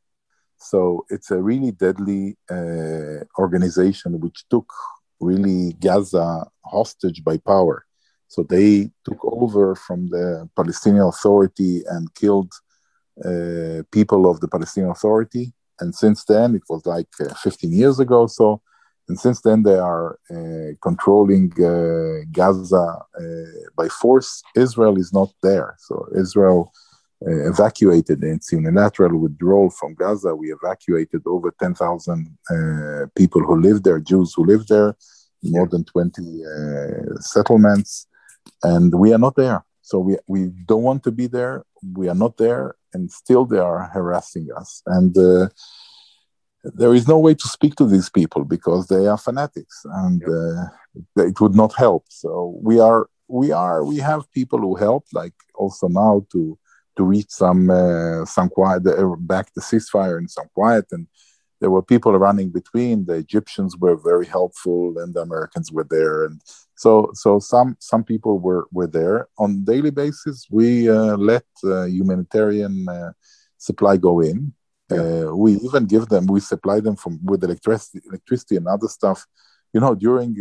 So 0.57 1.05
it's 1.09 1.31
a 1.31 1.41
really 1.41 1.71
deadly 1.71 2.37
uh, 2.49 3.23
organization 3.39 4.19
which 4.19 4.43
took 4.49 4.71
really 5.19 5.73
Gaza 5.73 6.47
hostage 6.65 7.23
by 7.23 7.37
power. 7.37 7.85
So 8.27 8.43
they 8.43 8.91
took 9.05 9.19
over 9.23 9.75
from 9.75 10.09
the 10.09 10.49
Palestinian 10.55 11.05
Authority 11.05 11.83
and 11.87 12.13
killed 12.13 12.51
uh, 13.23 13.83
people 13.91 14.29
of 14.29 14.39
the 14.41 14.47
Palestinian 14.47 14.91
Authority. 14.91 15.53
And 15.79 15.95
since 15.95 16.25
then, 16.25 16.55
it 16.55 16.63
was 16.69 16.85
like 16.85 17.07
uh, 17.19 17.33
15 17.35 17.71
years 17.71 17.99
ago. 17.99 18.27
So, 18.27 18.61
and 19.07 19.17
since 19.17 19.41
then, 19.41 19.63
they 19.63 19.77
are 19.77 20.19
uh, 20.29 20.73
controlling 20.81 21.53
uh, 21.63 22.25
Gaza 22.31 22.97
uh, 23.19 23.23
by 23.77 23.87
force. 23.87 24.41
Israel 24.55 24.97
is 24.97 25.13
not 25.13 25.29
there. 25.41 25.75
So 25.79 26.07
Israel 26.15 26.73
uh, 27.25 27.49
evacuated 27.49 28.23
its 28.23 28.51
unilateral 28.51 29.17
withdrawal 29.19 29.69
from 29.71 29.95
Gaza. 29.95 30.35
We 30.35 30.53
evacuated 30.53 31.21
over 31.25 31.51
10,000 31.59 32.37
uh, 32.49 33.07
people 33.15 33.41
who 33.41 33.59
live 33.59 33.83
there, 33.83 33.99
Jews 33.99 34.33
who 34.35 34.45
live 34.45 34.67
there, 34.67 34.95
more 35.43 35.67
than 35.67 35.83
20 35.83 36.21
uh, 36.21 37.19
settlements, 37.19 38.07
and 38.63 38.93
we 38.93 39.13
are 39.13 39.17
not 39.17 39.35
there. 39.35 39.65
So 39.81 39.99
we, 39.99 40.17
we 40.27 40.51
don't 40.65 40.83
want 40.83 41.03
to 41.03 41.11
be 41.11 41.27
there. 41.27 41.63
We 41.95 42.09
are 42.09 42.15
not 42.15 42.37
there, 42.37 42.75
and 42.93 43.11
still 43.11 43.45
they 43.45 43.59
are 43.59 43.89
harassing 43.93 44.49
us. 44.55 44.83
And 44.85 45.17
uh, 45.17 45.49
there 46.63 46.93
is 46.93 47.07
no 47.07 47.17
way 47.19 47.33
to 47.33 47.47
speak 47.47 47.75
to 47.77 47.87
these 47.87 48.09
people 48.09 48.43
because 48.43 48.87
they 48.87 49.07
are 49.07 49.17
fanatics, 49.17 49.81
and 49.85 50.23
uh, 50.23 51.23
it 51.23 51.39
would 51.39 51.55
not 51.55 51.73
help. 51.73 52.05
So 52.09 52.59
we 52.61 52.79
are 52.79 53.07
we 53.27 53.51
are 53.51 53.83
we 53.83 53.97
have 53.97 54.31
people 54.33 54.59
who 54.59 54.75
help, 54.75 55.05
like 55.13 55.33
also 55.55 55.87
now 55.87 56.25
to 56.31 56.57
to 56.97 57.03
reach 57.03 57.29
some 57.29 57.69
uh, 57.69 58.25
some 58.25 58.49
quiet, 58.49 58.85
uh, 58.85 59.15
back 59.19 59.53
the 59.53 59.61
ceasefire 59.61 60.17
and 60.17 60.29
some 60.29 60.47
quiet. 60.53 60.85
And 60.91 61.07
there 61.59 61.71
were 61.71 61.81
people 61.81 62.11
running 62.17 62.49
between. 62.49 63.05
The 63.05 63.13
Egyptians 63.13 63.77
were 63.77 63.95
very 63.95 64.25
helpful, 64.25 64.97
and 64.99 65.13
the 65.13 65.21
Americans 65.21 65.71
were 65.71 65.87
there. 65.89 66.25
And 66.25 66.41
so 66.75 67.11
so 67.13 67.39
some 67.39 67.77
some 67.79 68.03
people 68.03 68.39
were 68.39 68.67
were 68.71 68.87
there 68.87 69.27
on 69.37 69.63
daily 69.63 69.91
basis. 69.91 70.47
We 70.49 70.89
uh, 70.89 71.15
let 71.17 71.45
uh, 71.63 71.85
humanitarian 71.85 72.89
uh, 72.89 73.11
supply 73.57 73.97
go 73.97 74.19
in. 74.19 74.53
Uh, 74.91 75.35
we 75.35 75.53
even 75.53 75.85
give 75.85 76.07
them. 76.07 76.27
We 76.27 76.39
supply 76.39 76.79
them 76.79 76.95
from 76.95 77.19
with 77.23 77.43
electricity, 77.43 78.01
electricity 78.07 78.55
and 78.57 78.67
other 78.67 78.87
stuff. 78.87 79.25
You 79.73 79.81
know, 79.81 79.95
during 79.95 80.33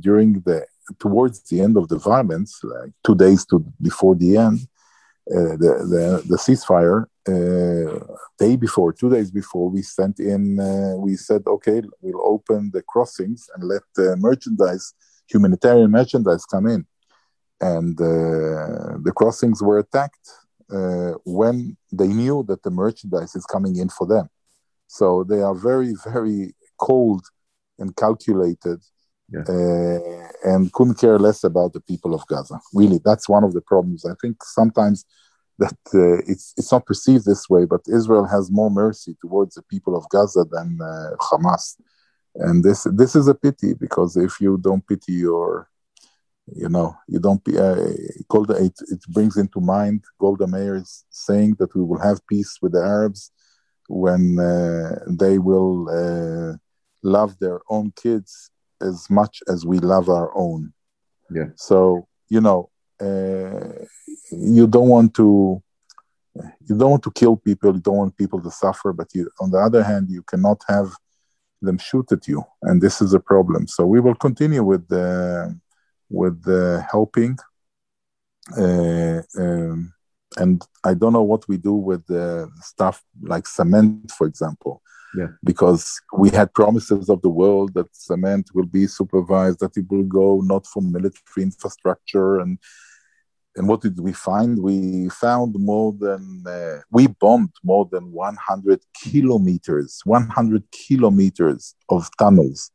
during 0.00 0.40
the 0.40 0.66
towards 0.98 1.42
the 1.42 1.60
end 1.60 1.76
of 1.76 1.88
the 1.88 1.98
violence, 1.98 2.60
like 2.64 2.92
two 3.04 3.14
days 3.14 3.44
to 3.46 3.60
before 3.80 4.16
the 4.16 4.38
end, 4.38 4.60
uh, 5.30 5.56
the, 5.56 5.86
the, 5.92 6.22
the 6.26 6.36
ceasefire 6.36 7.04
uh, 7.28 8.14
day 8.38 8.56
before, 8.56 8.92
two 8.94 9.10
days 9.10 9.30
before, 9.30 9.68
we 9.68 9.82
sent 9.82 10.20
in, 10.20 10.58
uh, 10.58 10.94
we 10.96 11.16
said, 11.16 11.42
okay, 11.46 11.82
we'll 12.00 12.26
open 12.26 12.70
the 12.72 12.82
crossings 12.82 13.50
and 13.54 13.64
let 13.64 13.82
the 13.94 14.16
merchandise, 14.16 14.94
humanitarian 15.26 15.90
merchandise 15.90 16.46
come 16.46 16.66
in. 16.66 16.86
And 17.60 17.98
the 17.98 19.12
crossings 19.14 19.62
were 19.62 19.80
attacked 19.80 20.30
when 21.24 21.76
they 21.92 22.06
knew 22.06 22.44
that 22.48 22.62
the 22.62 22.70
merchandise 22.70 23.34
is 23.34 23.44
coming 23.44 23.76
in 23.76 23.90
for 23.90 24.06
them. 24.06 24.30
So 24.86 25.24
they 25.24 25.42
are 25.42 25.54
very, 25.54 25.94
very 26.06 26.54
cold 26.78 27.26
and 27.78 27.94
calculated 27.94 28.80
uh, 29.36 30.28
and 30.44 30.72
couldn't 30.72 30.98
care 30.98 31.18
less 31.18 31.44
about 31.44 31.72
the 31.72 31.80
people 31.80 32.14
of 32.14 32.26
Gaza. 32.26 32.60
Really, 32.72 33.00
that's 33.04 33.28
one 33.28 33.44
of 33.44 33.52
the 33.52 33.60
problems. 33.60 34.04
I 34.04 34.14
think 34.20 34.42
sometimes 34.42 35.04
that 35.58 35.76
uh, 35.94 36.18
it's 36.26 36.54
it's 36.56 36.72
not 36.72 36.86
perceived 36.86 37.24
this 37.24 37.48
way, 37.48 37.64
but 37.64 37.80
Israel 37.88 38.26
has 38.26 38.50
more 38.50 38.70
mercy 38.70 39.16
towards 39.20 39.54
the 39.54 39.62
people 39.62 39.96
of 39.96 40.08
Gaza 40.08 40.44
than 40.50 40.78
uh, 40.80 41.16
Hamas, 41.20 41.76
and 42.36 42.64
this 42.64 42.86
this 42.92 43.14
is 43.16 43.28
a 43.28 43.34
pity 43.34 43.74
because 43.74 44.16
if 44.16 44.40
you 44.40 44.58
don't 44.58 44.86
pity 44.86 45.12
your 45.12 45.68
you 46.54 46.68
know 46.68 46.96
you 47.08 47.18
don't 47.18 47.42
uh, 47.48 47.84
it, 48.66 48.72
it 48.88 49.02
brings 49.08 49.36
into 49.36 49.60
mind 49.60 50.04
Golda 50.18 50.46
Meir's 50.46 51.04
saying 51.10 51.56
that 51.58 51.74
we 51.74 51.82
will 51.82 52.00
have 52.00 52.26
peace 52.26 52.58
with 52.62 52.72
the 52.72 52.80
Arabs 52.80 53.30
when 53.88 54.38
uh, 54.38 55.00
they 55.06 55.38
will 55.38 55.88
uh, 55.90 56.56
love 57.02 57.38
their 57.38 57.60
own 57.68 57.92
kids 57.96 58.50
as 58.80 59.08
much 59.10 59.42
as 59.48 59.66
we 59.66 59.78
love 59.78 60.08
our 60.08 60.30
own. 60.36 60.72
Yeah. 61.30 61.48
So 61.56 62.06
you 62.28 62.40
know, 62.40 62.70
uh, 63.00 63.84
you 64.30 64.66
don't 64.66 64.88
want 64.88 65.14
to 65.14 65.62
you 66.66 66.76
don't 66.76 66.90
want 66.90 67.02
to 67.02 67.10
kill 67.10 67.36
people. 67.36 67.74
You 67.74 67.80
don't 67.80 67.96
want 67.96 68.16
people 68.16 68.40
to 68.42 68.50
suffer. 68.50 68.92
But 68.92 69.08
you, 69.14 69.30
on 69.40 69.50
the 69.50 69.58
other 69.58 69.82
hand, 69.82 70.08
you 70.10 70.22
cannot 70.22 70.62
have 70.68 70.90
them 71.60 71.78
shoot 71.78 72.10
at 72.12 72.28
you, 72.28 72.44
and 72.62 72.80
this 72.80 73.00
is 73.00 73.14
a 73.14 73.20
problem. 73.20 73.66
So 73.66 73.84
we 73.84 74.00
will 74.00 74.14
continue 74.14 74.62
with 74.62 74.86
the 74.88 75.58
with 76.08 76.42
the 76.44 76.86
helping. 76.90 77.38
Uh, 78.56 79.20
um, 79.38 79.92
and 80.36 80.62
I 80.84 80.94
don't 80.94 81.12
know 81.12 81.22
what 81.22 81.48
we 81.48 81.56
do 81.56 81.74
with 81.74 82.06
the 82.06 82.50
stuff 82.60 83.02
like 83.22 83.46
cement, 83.46 84.10
for 84.12 84.26
example. 84.26 84.82
Yeah. 85.16 85.28
Because 85.42 86.00
we 86.16 86.30
had 86.30 86.52
promises 86.52 87.08
of 87.08 87.22
the 87.22 87.30
world 87.30 87.74
that 87.74 87.94
cement 87.96 88.50
will 88.54 88.66
be 88.66 88.86
supervised, 88.86 89.60
that 89.60 89.76
it 89.76 89.86
will 89.88 90.04
go 90.04 90.40
not 90.42 90.66
for 90.66 90.82
military 90.82 91.44
infrastructure, 91.44 92.40
and 92.40 92.58
and 93.56 93.66
what 93.66 93.80
did 93.80 93.98
we 93.98 94.12
find? 94.12 94.62
We 94.62 95.08
found 95.08 95.54
more 95.58 95.92
than 95.92 96.44
uh, 96.46 96.80
we 96.90 97.08
bombed 97.08 97.54
more 97.64 97.88
than 97.90 98.12
100 98.12 98.80
kilometers, 99.02 100.00
100 100.04 100.62
kilometers 100.70 101.74
of 101.88 102.08
tunnels, 102.18 102.70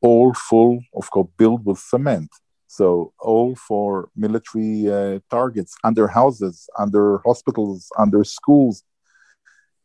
all 0.00 0.34
full 0.34 0.80
of 0.94 1.08
course 1.10 1.28
built 1.36 1.62
with 1.64 1.78
cement. 1.78 2.30
So 2.66 3.12
all 3.20 3.54
for 3.54 4.08
military 4.16 4.90
uh, 4.90 5.20
targets, 5.30 5.76
under 5.84 6.08
houses, 6.08 6.68
under 6.76 7.18
hospitals, 7.24 7.88
under 7.96 8.24
schools, 8.24 8.82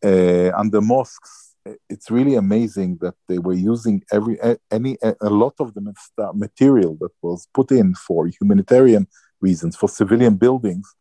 uh, 0.04 0.50
under 0.58 0.82
mosques. 0.82 1.49
It's 1.90 2.10
really 2.10 2.36
amazing 2.36 2.98
that 3.02 3.16
they 3.28 3.38
were 3.38 3.54
using 3.54 4.04
every 4.12 4.40
any 4.72 4.98
a 5.04 5.30
lot 5.30 5.56
of 5.60 5.74
the 5.74 5.94
material 6.34 6.98
that 7.02 7.12
was 7.22 7.48
put 7.54 7.72
in 7.72 7.96
for 7.96 8.28
humanitarian 8.28 9.08
reasons 9.42 9.76
for 9.76 9.90
civilian 9.90 10.36
buildings 10.36 10.96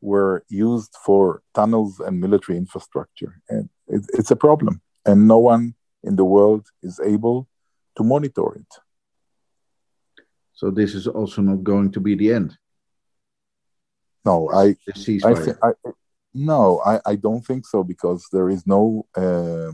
were 0.00 0.44
used 0.48 0.94
for 1.04 1.42
tunnels 1.54 2.00
and 2.00 2.20
military 2.20 2.58
infrastructure, 2.58 3.40
and 3.48 3.68
it, 3.88 4.02
it's 4.12 4.30
a 4.30 4.36
problem. 4.36 4.80
And 5.06 5.26
no 5.28 5.38
one 5.38 5.74
in 6.02 6.16
the 6.16 6.24
world 6.24 6.66
is 6.82 7.00
able 7.00 7.48
to 7.96 8.02
monitor 8.04 8.54
it. 8.54 8.72
So 10.52 10.70
this 10.70 10.94
is 10.94 11.06
also 11.06 11.42
not 11.42 11.64
going 11.64 11.90
to 11.92 12.00
be 12.00 12.14
the 12.14 12.32
end. 12.32 12.56
No, 14.24 14.48
I, 14.50 14.76
I, 15.24 15.54
I 15.62 15.72
no, 16.32 16.80
I, 16.84 17.00
I 17.06 17.16
don't 17.16 17.44
think 17.44 17.66
so 17.66 17.84
because 17.84 18.26
there 18.32 18.48
is 18.48 18.66
no 18.66 19.06
uh, 19.16 19.72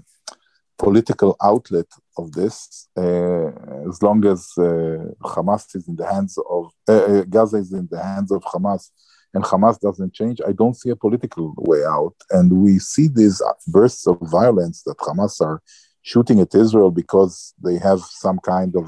political 0.84 1.36
outlet 1.50 1.90
of 2.16 2.32
this. 2.32 2.88
Uh, 2.96 3.48
as 3.88 3.96
long 4.06 4.20
as 4.26 4.40
uh, 4.58 4.98
Hamas 5.32 5.64
is 5.76 5.86
in 5.90 5.96
the 5.96 6.06
hands 6.14 6.38
of 6.56 6.72
uh, 6.88 7.22
Gaza 7.34 7.58
is 7.58 7.72
in 7.72 7.86
the 7.90 8.02
hands 8.02 8.30
of 8.32 8.42
Hamas, 8.52 8.90
and 9.34 9.44
Hamas 9.44 9.78
doesn't 9.86 10.12
change, 10.12 10.38
I 10.46 10.52
don't 10.52 10.76
see 10.80 10.90
a 10.90 10.96
political 10.96 11.54
way 11.70 11.82
out. 11.84 12.16
And 12.30 12.46
we 12.64 12.78
see 12.78 13.06
these 13.08 13.40
bursts 13.68 14.06
of 14.06 14.18
violence 14.40 14.82
that 14.86 14.98
Hamas 14.98 15.40
are 15.40 15.62
shooting 16.02 16.40
at 16.40 16.54
Israel 16.54 16.90
because 16.90 17.54
they 17.62 17.76
have 17.78 18.00
some 18.24 18.38
kind 18.54 18.74
of 18.80 18.84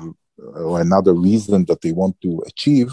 or 0.67 0.81
another 0.81 1.15
reason 1.15 1.67
that 1.67 1.83
they 1.83 1.93
want 1.93 2.17
to 2.23 2.43
achieve. 2.51 2.91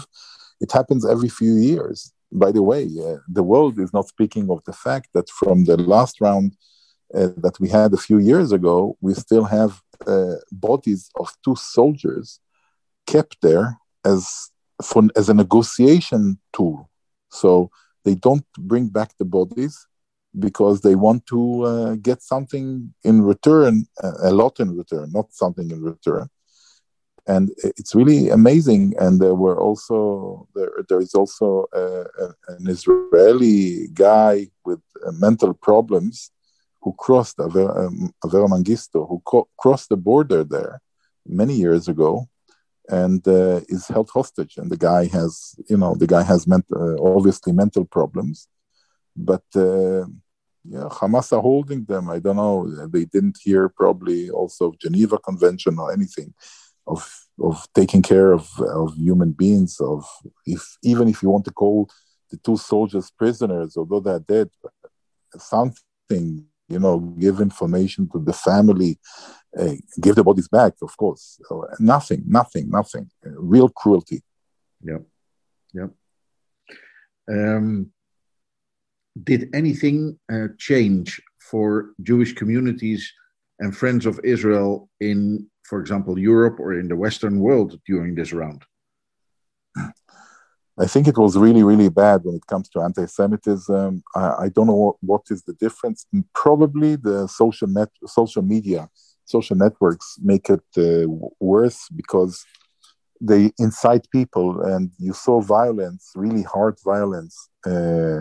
It 0.60 0.70
happens 0.70 1.02
every 1.14 1.30
few 1.40 1.54
years 1.56 2.12
by 2.32 2.52
the 2.52 2.62
way, 2.62 2.84
uh, 2.84 3.16
the 3.28 3.42
world 3.42 3.78
is 3.78 3.92
not 3.92 4.08
speaking 4.08 4.50
of 4.50 4.62
the 4.64 4.72
fact 4.72 5.08
that 5.14 5.28
from 5.28 5.64
the 5.64 5.76
last 5.76 6.20
round 6.20 6.56
uh, 7.14 7.28
that 7.36 7.58
we 7.60 7.68
had 7.68 7.92
a 7.92 7.96
few 7.96 8.18
years 8.18 8.52
ago, 8.52 8.96
we 9.00 9.14
still 9.14 9.44
have 9.44 9.80
uh, 10.06 10.36
bodies 10.52 11.10
of 11.18 11.32
two 11.44 11.56
soldiers 11.56 12.40
kept 13.06 13.36
there 13.42 13.78
as 14.04 14.50
for, 14.82 15.02
as 15.16 15.28
a 15.28 15.34
negotiation 15.34 16.38
tool. 16.52 16.88
So 17.30 17.70
they 18.04 18.14
don't 18.14 18.46
bring 18.58 18.88
back 18.88 19.10
the 19.18 19.24
bodies 19.24 19.86
because 20.38 20.80
they 20.80 20.94
want 20.94 21.26
to 21.26 21.62
uh, 21.64 21.94
get 21.96 22.22
something 22.22 22.94
in 23.04 23.22
return, 23.22 23.86
a 24.22 24.32
lot 24.32 24.60
in 24.60 24.76
return, 24.76 25.10
not 25.12 25.32
something 25.32 25.70
in 25.70 25.82
return 25.82 26.28
and 27.26 27.50
it's 27.62 27.94
really 27.94 28.28
amazing. 28.28 28.94
And 28.98 29.20
there 29.20 29.34
were 29.34 29.58
also 29.60 30.48
there 30.54 30.72
there 30.88 31.00
is 31.00 31.14
also 31.14 31.66
a, 31.72 31.84
a, 32.24 32.26
an 32.54 32.68
Israeli 32.68 33.88
guy 33.94 34.48
with 34.64 34.82
uh, 35.06 35.12
mental 35.12 35.54
problems 35.54 36.30
who 36.82 36.94
crossed 36.98 37.38
Avera, 37.38 37.86
um, 37.86 38.12
Avera 38.24 38.48
Mengistu, 38.48 39.08
who 39.08 39.20
co- 39.24 39.48
crossed 39.58 39.88
the 39.90 39.96
border 39.96 40.44
there 40.44 40.80
many 41.26 41.54
years 41.54 41.88
ago, 41.88 42.28
and 42.88 43.26
uh, 43.28 43.60
is 43.68 43.88
held 43.88 44.10
hostage. 44.10 44.56
And 44.56 44.70
the 44.70 44.76
guy 44.76 45.06
has, 45.06 45.54
you 45.68 45.76
know, 45.76 45.94
the 45.94 46.06
guy 46.06 46.22
has 46.22 46.46
mental, 46.46 46.76
uh, 46.76 47.16
obviously 47.16 47.52
mental 47.52 47.84
problems, 47.84 48.48
but. 49.16 49.44
Uh, 49.54 50.06
yeah, 50.62 50.90
Hamas 50.90 51.32
are 51.32 51.40
holding 51.40 51.84
them. 51.84 52.10
I 52.10 52.18
don't 52.18 52.36
know. 52.36 52.86
They 52.88 53.06
didn't 53.06 53.38
hear 53.42 53.70
probably 53.70 54.28
also 54.28 54.66
of 54.66 54.78
Geneva 54.78 55.16
Convention 55.16 55.78
or 55.78 55.90
anything 55.90 56.34
of 56.86 57.26
of 57.42 57.66
taking 57.74 58.02
care 58.02 58.32
of 58.32 58.48
of 58.60 58.94
human 58.96 59.32
beings 59.32 59.80
of 59.80 60.04
if 60.46 60.76
even 60.82 61.08
if 61.08 61.22
you 61.22 61.30
want 61.30 61.44
to 61.46 61.52
call 61.52 61.88
the 62.30 62.36
two 62.38 62.56
soldiers 62.56 63.10
prisoners 63.10 63.76
although 63.76 64.00
they're 64.00 64.26
dead 64.36 64.48
something 65.38 66.44
you 66.70 66.78
know 66.78 66.98
give 67.24 67.40
information 67.40 68.08
to 68.12 68.18
the 68.18 68.32
family 68.32 68.98
uh, 69.58 69.74
give 70.00 70.14
the 70.14 70.24
bodies 70.24 70.48
back 70.48 70.74
of 70.82 70.96
course. 70.96 71.40
So 71.46 71.66
nothing 71.78 72.22
nothing 72.26 72.70
nothing. 72.70 73.10
Real 73.24 73.68
cruelty. 73.68 74.22
Yeah 74.82 75.02
yeah 75.72 75.90
um, 77.30 77.90
did 79.22 79.50
anything 79.54 80.18
uh, 80.32 80.48
change 80.58 81.20
for 81.50 81.90
jewish 82.02 82.32
communities 82.32 83.12
and 83.60 83.76
friends 83.76 84.04
of 84.06 84.18
israel 84.24 84.88
in 85.00 85.46
for 85.70 85.80
example, 85.80 86.18
Europe 86.18 86.58
or 86.58 86.74
in 86.74 86.88
the 86.88 86.96
Western 86.96 87.38
world 87.38 87.78
during 87.86 88.16
this 88.16 88.32
round? 88.32 88.62
I 90.84 90.86
think 90.86 91.06
it 91.06 91.18
was 91.18 91.36
really, 91.36 91.62
really 91.62 91.90
bad 91.90 92.18
when 92.24 92.36
it 92.36 92.46
comes 92.46 92.66
to 92.70 92.80
anti-Semitism. 92.80 94.02
I, 94.14 94.24
I 94.44 94.48
don't 94.54 94.68
know 94.70 94.80
what, 94.84 94.96
what 95.00 95.24
is 95.34 95.42
the 95.42 95.52
difference. 95.64 96.06
Probably 96.44 96.96
the 96.96 97.26
social 97.26 97.68
net, 97.68 97.90
social 98.06 98.42
media, 98.54 98.88
social 99.24 99.56
networks 99.64 100.16
make 100.30 100.46
it 100.56 100.66
uh, 100.78 101.06
worse 101.38 101.80
because 102.00 102.34
they 103.20 103.52
incite 103.58 104.06
people, 104.10 104.62
and 104.62 104.90
you 104.98 105.12
saw 105.12 105.36
violence, 105.42 106.12
really 106.14 106.44
hard 106.54 106.76
violence. 106.82 107.34
Uh, 107.66 108.20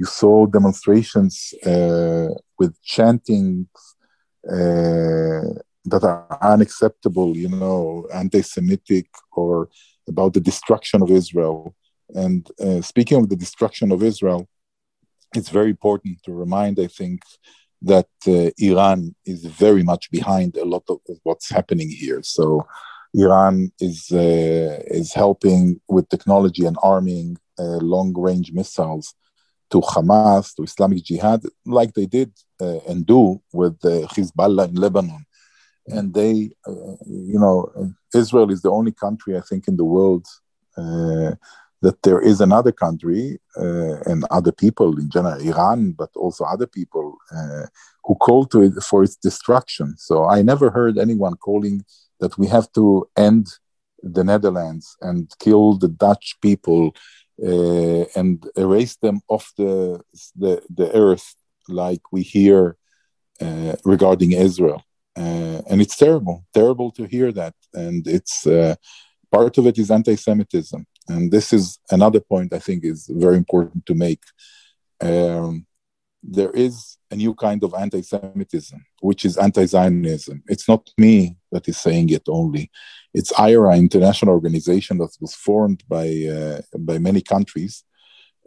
you 0.00 0.06
saw 0.06 0.46
demonstrations 0.46 1.34
uh, 1.66 2.28
with 2.58 2.72
chanting, 2.82 3.68
uh, 4.48 5.44
that 5.84 6.02
are 6.04 6.38
unacceptable, 6.40 7.36
you 7.36 7.48
know, 7.48 8.06
anti-Semitic 8.12 9.08
or 9.32 9.68
about 10.08 10.32
the 10.32 10.40
destruction 10.40 11.02
of 11.02 11.10
Israel. 11.10 11.74
And 12.14 12.48
uh, 12.60 12.80
speaking 12.82 13.18
of 13.18 13.28
the 13.28 13.36
destruction 13.36 13.92
of 13.92 14.02
Israel, 14.02 14.48
it's 15.34 15.50
very 15.50 15.70
important 15.70 16.22
to 16.24 16.32
remind, 16.32 16.80
I 16.80 16.86
think, 16.86 17.20
that 17.82 18.08
uh, 18.26 18.50
Iran 18.58 19.14
is 19.24 19.44
very 19.44 19.82
much 19.82 20.10
behind 20.10 20.56
a 20.56 20.64
lot 20.64 20.84
of 20.88 20.98
what's 21.22 21.50
happening 21.50 21.88
here. 21.90 22.22
So 22.22 22.66
Iran 23.14 23.72
is 23.80 24.10
uh, 24.10 24.82
is 25.00 25.12
helping 25.14 25.80
with 25.88 26.08
technology 26.08 26.64
and 26.66 26.76
arming 26.82 27.36
uh, 27.58 27.78
long-range 27.94 28.52
missiles 28.52 29.14
to 29.70 29.80
Hamas, 29.80 30.54
to 30.54 30.62
Islamic 30.62 31.04
Jihad, 31.04 31.42
like 31.66 31.92
they 31.94 32.06
did 32.06 32.32
uh, 32.60 32.80
and 32.88 33.06
do 33.06 33.40
with 33.52 33.78
Hezbollah 33.80 34.68
in 34.70 34.74
Lebanon 34.74 35.24
and 35.90 36.12
they, 36.14 36.50
uh, 36.66 36.96
you 37.06 37.38
know, 37.38 37.70
Israel 38.14 38.50
is 38.50 38.62
the 38.62 38.70
only 38.70 38.92
country 38.92 39.36
I 39.36 39.40
think 39.40 39.68
in 39.68 39.76
the 39.76 39.84
world 39.84 40.26
uh, 40.76 41.34
that 41.82 42.02
there 42.02 42.20
is 42.20 42.40
another 42.40 42.72
country 42.72 43.38
uh, 43.56 44.00
and 44.06 44.24
other 44.30 44.52
people 44.52 44.98
in 44.98 45.08
general, 45.10 45.40
Iran, 45.40 45.92
but 45.92 46.10
also 46.16 46.44
other 46.44 46.66
people 46.66 47.16
uh, 47.36 47.66
who 48.04 48.14
call 48.16 48.46
to 48.46 48.62
it 48.62 48.74
for 48.82 49.04
its 49.04 49.16
destruction. 49.16 49.94
So 49.96 50.24
I 50.24 50.42
never 50.42 50.70
heard 50.70 50.98
anyone 50.98 51.36
calling 51.36 51.84
that 52.20 52.36
we 52.36 52.46
have 52.48 52.70
to 52.72 53.08
end 53.16 53.46
the 54.02 54.24
Netherlands 54.24 54.96
and 55.00 55.30
kill 55.38 55.74
the 55.74 55.88
Dutch 55.88 56.36
people 56.40 56.96
uh, 57.44 58.04
and 58.16 58.44
erase 58.56 58.96
them 58.96 59.20
off 59.28 59.52
the 59.56 60.00
the, 60.34 60.62
the 60.74 60.90
earth 60.92 61.34
like 61.68 62.02
we 62.10 62.22
hear 62.22 62.76
uh, 63.40 63.76
regarding 63.84 64.32
Israel 64.32 64.82
uh, 65.18 65.60
and 65.68 65.80
it's 65.80 65.96
terrible, 65.96 66.44
terrible 66.54 66.90
to 66.92 67.04
hear 67.04 67.32
that. 67.32 67.54
And 67.74 68.06
it's 68.06 68.46
uh, 68.46 68.76
part 69.32 69.58
of 69.58 69.66
it 69.66 69.76
is 69.78 69.90
anti-Semitism, 69.90 70.86
and 71.08 71.30
this 71.30 71.52
is 71.52 71.78
another 71.90 72.20
point 72.20 72.52
I 72.52 72.58
think 72.58 72.84
is 72.84 73.10
very 73.10 73.36
important 73.36 73.86
to 73.86 73.94
make. 73.94 74.22
Um, 75.00 75.66
there 76.22 76.50
is 76.50 76.98
a 77.10 77.16
new 77.16 77.34
kind 77.34 77.62
of 77.64 77.74
anti-Semitism, 77.74 78.84
which 79.00 79.24
is 79.24 79.36
anti-Zionism. 79.36 80.42
It's 80.48 80.68
not 80.68 80.90
me 80.98 81.36
that 81.52 81.68
is 81.68 81.78
saying 81.78 82.10
it 82.10 82.22
only. 82.28 82.70
It's 83.14 83.32
ira 83.38 83.76
international 83.76 84.34
organization 84.34 84.98
that 84.98 85.16
was 85.20 85.34
formed 85.34 85.84
by 85.88 86.08
uh, 86.36 86.60
by 86.78 86.98
many 86.98 87.22
countries, 87.22 87.84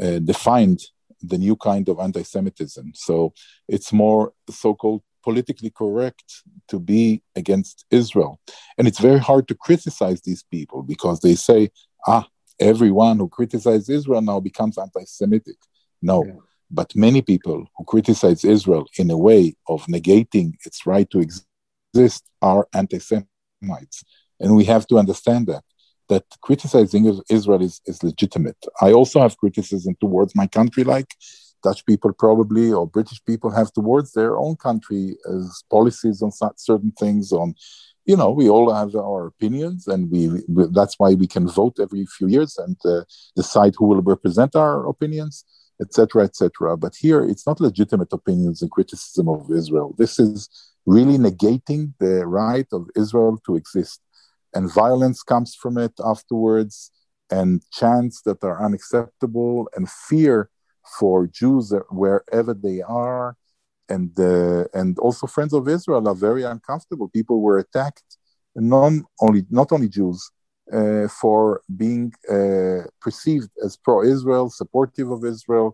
uh, 0.02 0.20
defined 0.20 0.82
the 1.22 1.38
new 1.38 1.56
kind 1.56 1.88
of 1.90 2.00
anti-Semitism. 2.00 2.92
So 2.96 3.34
it's 3.68 3.94
more 3.94 4.34
so-called 4.50 5.04
politically 5.24 5.70
correct 5.70 6.44
to 6.68 6.80
be 6.80 7.22
against 7.36 7.86
Israel. 7.92 8.40
And 8.78 8.88
it's 8.88 9.00
very 9.00 9.20
hard 9.20 9.48
to 9.48 9.56
criticize 9.56 10.22
these 10.22 10.44
people 10.44 10.82
because 10.84 11.20
they 11.20 11.36
say, 11.36 11.70
ah, 12.08 12.28
everyone 12.62 13.18
who 13.18 13.28
criticizes 13.28 13.90
Israel 13.90 14.22
now 14.22 14.40
becomes 14.40 14.78
anti 14.78 15.04
Semitic. 15.06 15.58
No. 16.02 16.26
Yeah. 16.26 16.34
But 16.74 16.96
many 16.96 17.22
people 17.22 17.68
who 17.76 17.84
criticize 17.84 18.46
Israel 18.46 18.88
in 18.98 19.12
a 19.12 19.18
way 19.18 19.56
of 19.68 19.86
negating 19.88 20.54
its 20.66 20.86
right 20.86 21.10
to 21.10 21.20
exist 21.20 22.24
are 22.42 22.66
anti-Semites, 22.74 24.04
and 24.40 24.56
we 24.56 24.64
have 24.64 24.88
to 24.88 24.98
understand 24.98 25.48
that 25.48 25.64
that 26.08 26.26
criticizing 26.42 27.06
Israel 27.30 27.62
is, 27.62 27.80
is 27.86 28.04
legitimate. 28.04 28.58
I 28.82 28.92
also 28.92 29.22
have 29.22 29.38
criticism 29.38 29.96
towards 30.02 30.36
my 30.36 30.46
country, 30.46 30.84
like 30.84 31.08
Dutch 31.64 31.86
people 31.86 32.12
probably 32.12 32.74
or 32.74 32.86
British 32.86 33.24
people 33.24 33.50
have 33.52 33.72
towards 33.72 34.12
their 34.12 34.38
own 34.38 34.58
country 34.58 35.16
as 35.26 35.64
policies 35.70 36.22
on 36.22 36.32
certain 36.58 36.92
things. 37.00 37.32
On, 37.32 37.56
you 38.06 38.18
know, 38.18 38.32
we 38.32 38.50
all 38.50 38.74
have 38.74 38.96
our 38.96 39.28
opinions, 39.28 39.88
and 39.88 40.10
we, 40.12 40.30
we 40.48 40.66
that's 40.72 40.98
why 40.98 41.14
we 41.14 41.28
can 41.28 41.48
vote 41.48 41.78
every 41.80 42.06
few 42.06 42.28
years 42.28 42.58
and 42.58 42.78
uh, 42.86 43.04
decide 43.36 43.74
who 43.78 43.86
will 43.86 44.02
represent 44.02 44.56
our 44.56 44.88
opinions 44.88 45.46
etc., 45.82 46.24
etc. 46.24 46.78
But 46.78 46.96
here, 46.96 47.26
it's 47.26 47.46
not 47.48 47.60
legitimate 47.60 48.14
opinions 48.14 48.62
and 48.62 48.70
criticism 48.72 49.28
of 49.28 49.50
Israel. 49.52 49.96
This 49.98 50.20
is 50.20 50.50
really 50.86 51.18
negating 51.18 51.94
the 52.00 52.26
right 52.26 52.68
of 52.72 52.88
Israel 52.96 53.40
to 53.46 53.56
exist, 53.56 54.00
and 54.54 54.72
violence 54.72 55.24
comes 55.24 55.56
from 55.56 55.78
it 55.78 55.94
afterwards, 56.04 56.92
and 57.30 57.64
chants 57.72 58.22
that 58.24 58.44
are 58.44 58.64
unacceptable, 58.64 59.70
and 59.76 59.90
fear 59.90 60.50
for 61.00 61.28
Jews 61.28 61.74
wherever 61.90 62.54
they 62.54 62.82
are, 62.82 63.38
and 63.96 64.12
uh, 64.20 64.64
and 64.80 64.92
also 65.06 65.24
friends 65.28 65.54
of 65.60 65.64
Israel 65.78 66.04
are 66.12 66.20
very 66.30 66.44
uncomfortable. 66.54 67.08
People 67.20 67.38
were 67.48 67.58
attacked, 67.66 68.10
non 68.56 68.94
only 69.26 69.42
not 69.60 69.72
only 69.76 69.90
Jews, 70.00 70.20
uh, 70.78 71.08
for 71.22 71.62
being 71.84 72.14
uh, 72.36 72.82
perceived 73.06 73.52
as 73.66 73.72
pro-Israel, 73.86 74.46
supportive 74.50 75.10
of 75.12 75.26
Israel, 75.26 75.68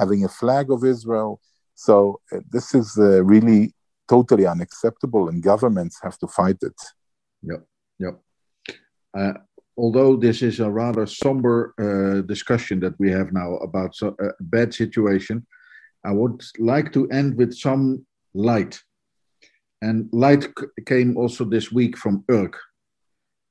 having 0.00 0.20
a 0.24 0.28
flag 0.40 0.66
of 0.70 0.80
Israel. 0.94 1.40
So 1.86 1.94
uh, 2.32 2.40
this 2.54 2.74
is 2.80 2.88
uh, 2.98 3.24
really 3.24 3.62
totally 4.14 4.46
unacceptable, 4.54 5.28
and 5.28 5.42
governments 5.52 5.96
have 6.04 6.16
to 6.22 6.28
fight 6.28 6.60
it. 6.68 6.78
Yep, 7.50 7.62
yep. 8.04 8.14
Uh, 9.18 9.34
although 9.82 10.14
this 10.26 10.38
is 10.42 10.60
a 10.60 10.70
rather 10.70 11.06
somber 11.06 11.56
discussion 12.34 12.76
that 12.84 12.94
we 13.02 13.08
have 13.10 13.28
now 13.32 13.50
about 13.68 13.94
a 14.02 14.44
bad 14.56 14.68
situation, 14.82 15.36
I 16.04 16.12
would 16.12 16.42
like 16.58 16.92
to 16.92 17.08
end 17.10 17.36
with 17.36 17.54
some 17.54 18.06
light. 18.34 18.78
And 19.82 20.08
light 20.12 20.48
came 20.86 21.16
also 21.16 21.44
this 21.44 21.70
week 21.72 21.96
from 21.98 22.24
Urk, 22.30 22.56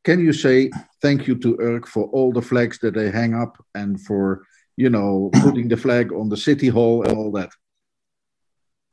can 0.03 0.19
you 0.19 0.33
say 0.33 0.69
thank 1.01 1.27
you 1.27 1.35
to 1.35 1.57
Urk 1.61 1.87
for 1.87 2.05
all 2.09 2.33
the 2.33 2.41
flags 2.41 2.77
that 2.79 2.93
they 2.93 3.09
hang 3.09 3.33
up 3.33 3.57
and 3.73 3.99
for 4.01 4.43
you 4.75 4.89
know 4.89 5.29
putting 5.41 5.69
the 5.69 5.77
flag 5.77 6.11
on 6.11 6.29
the 6.29 6.37
city 6.37 6.67
hall 6.67 7.03
and 7.03 7.17
all 7.17 7.31
that? 7.31 7.51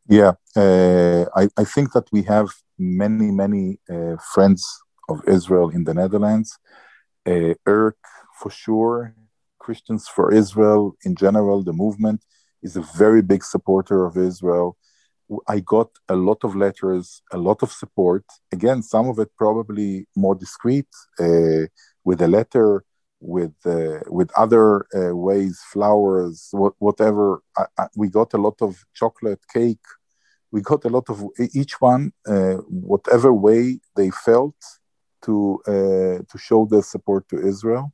Yeah, 0.06 0.32
uh, 0.56 1.26
I, 1.36 1.48
I 1.56 1.64
think 1.64 1.92
that 1.92 2.08
we 2.12 2.22
have 2.22 2.48
many 2.78 3.30
many 3.30 3.78
uh, 3.90 4.16
friends 4.32 4.62
of 5.08 5.20
Israel 5.26 5.70
in 5.70 5.84
the 5.84 5.94
Netherlands. 5.94 6.58
Uh, 7.26 7.54
Urk 7.66 7.98
for 8.40 8.50
sure, 8.50 9.14
Christians 9.58 10.08
for 10.08 10.32
Israel 10.32 10.96
in 11.04 11.14
general, 11.16 11.62
the 11.62 11.72
movement 11.72 12.24
is 12.62 12.76
a 12.76 12.86
very 12.96 13.22
big 13.22 13.42
supporter 13.44 14.04
of 14.04 14.16
Israel. 14.16 14.76
I 15.48 15.60
got 15.60 15.90
a 16.08 16.16
lot 16.16 16.42
of 16.42 16.56
letters, 16.56 17.22
a 17.32 17.38
lot 17.38 17.62
of 17.62 17.70
support. 17.70 18.24
Again, 18.52 18.82
some 18.82 19.08
of 19.08 19.18
it 19.18 19.30
probably 19.36 20.06
more 20.16 20.34
discreet, 20.34 20.88
uh, 21.20 21.66
with 22.04 22.20
a 22.20 22.28
letter, 22.28 22.84
with 23.20 23.54
uh, 23.64 24.00
with 24.08 24.30
other 24.36 24.86
uh, 24.94 25.14
ways, 25.14 25.60
flowers, 25.72 26.48
wh- 26.52 26.80
whatever. 26.80 27.42
I, 27.56 27.64
I, 27.78 27.86
we 27.96 28.08
got 28.08 28.34
a 28.34 28.38
lot 28.38 28.60
of 28.60 28.84
chocolate, 28.94 29.42
cake. 29.52 29.86
We 30.50 30.62
got 30.62 30.84
a 30.84 30.88
lot 30.88 31.08
of 31.08 31.22
each 31.54 31.80
one, 31.80 32.12
uh, 32.26 32.56
whatever 32.92 33.32
way 33.32 33.78
they 33.94 34.10
felt 34.10 34.56
to 35.22 35.60
uh, 35.66 36.18
to 36.30 36.38
show 36.38 36.66
their 36.66 36.82
support 36.82 37.28
to 37.28 37.36
Israel. 37.38 37.92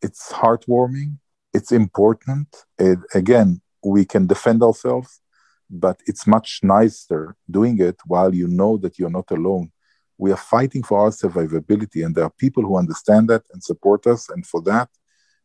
It's 0.00 0.32
heartwarming. 0.32 1.18
It's 1.52 1.72
important. 1.72 2.48
It, 2.78 3.00
again, 3.14 3.62
we 3.84 4.04
can 4.04 4.26
defend 4.26 4.62
ourselves 4.62 5.20
but 5.70 6.00
it's 6.06 6.26
much 6.26 6.60
nicer 6.62 7.36
doing 7.50 7.80
it 7.80 7.96
while 8.06 8.34
you 8.34 8.46
know 8.46 8.76
that 8.78 8.98
you're 8.98 9.10
not 9.10 9.30
alone. 9.30 9.70
We 10.16 10.32
are 10.32 10.36
fighting 10.36 10.82
for 10.82 10.98
our 11.00 11.10
survivability, 11.10 12.04
and 12.04 12.14
there 12.14 12.24
are 12.24 12.30
people 12.30 12.62
who 12.62 12.76
understand 12.76 13.28
that 13.28 13.44
and 13.52 13.62
support 13.62 14.06
us. 14.06 14.28
And 14.30 14.46
for 14.46 14.60
that, 14.62 14.88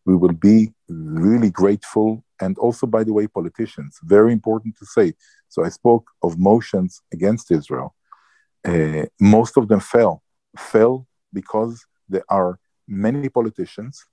we 0.05 0.15
will 0.15 0.33
be 0.33 0.73
really 0.87 1.51
grateful. 1.51 2.23
And 2.41 2.57
also, 2.57 2.87
by 2.87 3.03
the 3.03 3.13
way, 3.13 3.27
politicians, 3.27 3.99
very 4.03 4.33
important 4.33 4.77
to 4.79 4.85
say. 4.85 5.13
So 5.49 5.63
I 5.63 5.69
spoke 5.69 6.09
of 6.23 6.39
motions 6.39 7.01
against 7.11 7.51
Israel. 7.51 7.93
Uh, 8.65 9.05
most 9.19 9.57
of 9.57 9.67
them 9.67 9.79
fell, 9.79 10.23
fell 10.57 11.05
because 11.31 11.85
there 12.09 12.23
are 12.29 12.57
many 12.87 13.29
politicians 13.29 14.05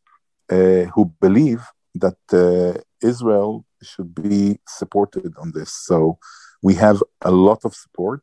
uh, 0.51 0.85
who 0.95 1.15
believe 1.21 1.63
that 1.95 2.19
uh, 2.33 2.81
Israel 3.01 3.65
should 3.83 4.15
be 4.15 4.59
supported 4.65 5.37
on 5.37 5.51
this. 5.51 5.85
So 5.85 6.19
we 6.61 6.75
have 6.75 7.03
a 7.19 7.31
lot 7.31 7.65
of 7.65 7.75
support. 7.75 8.23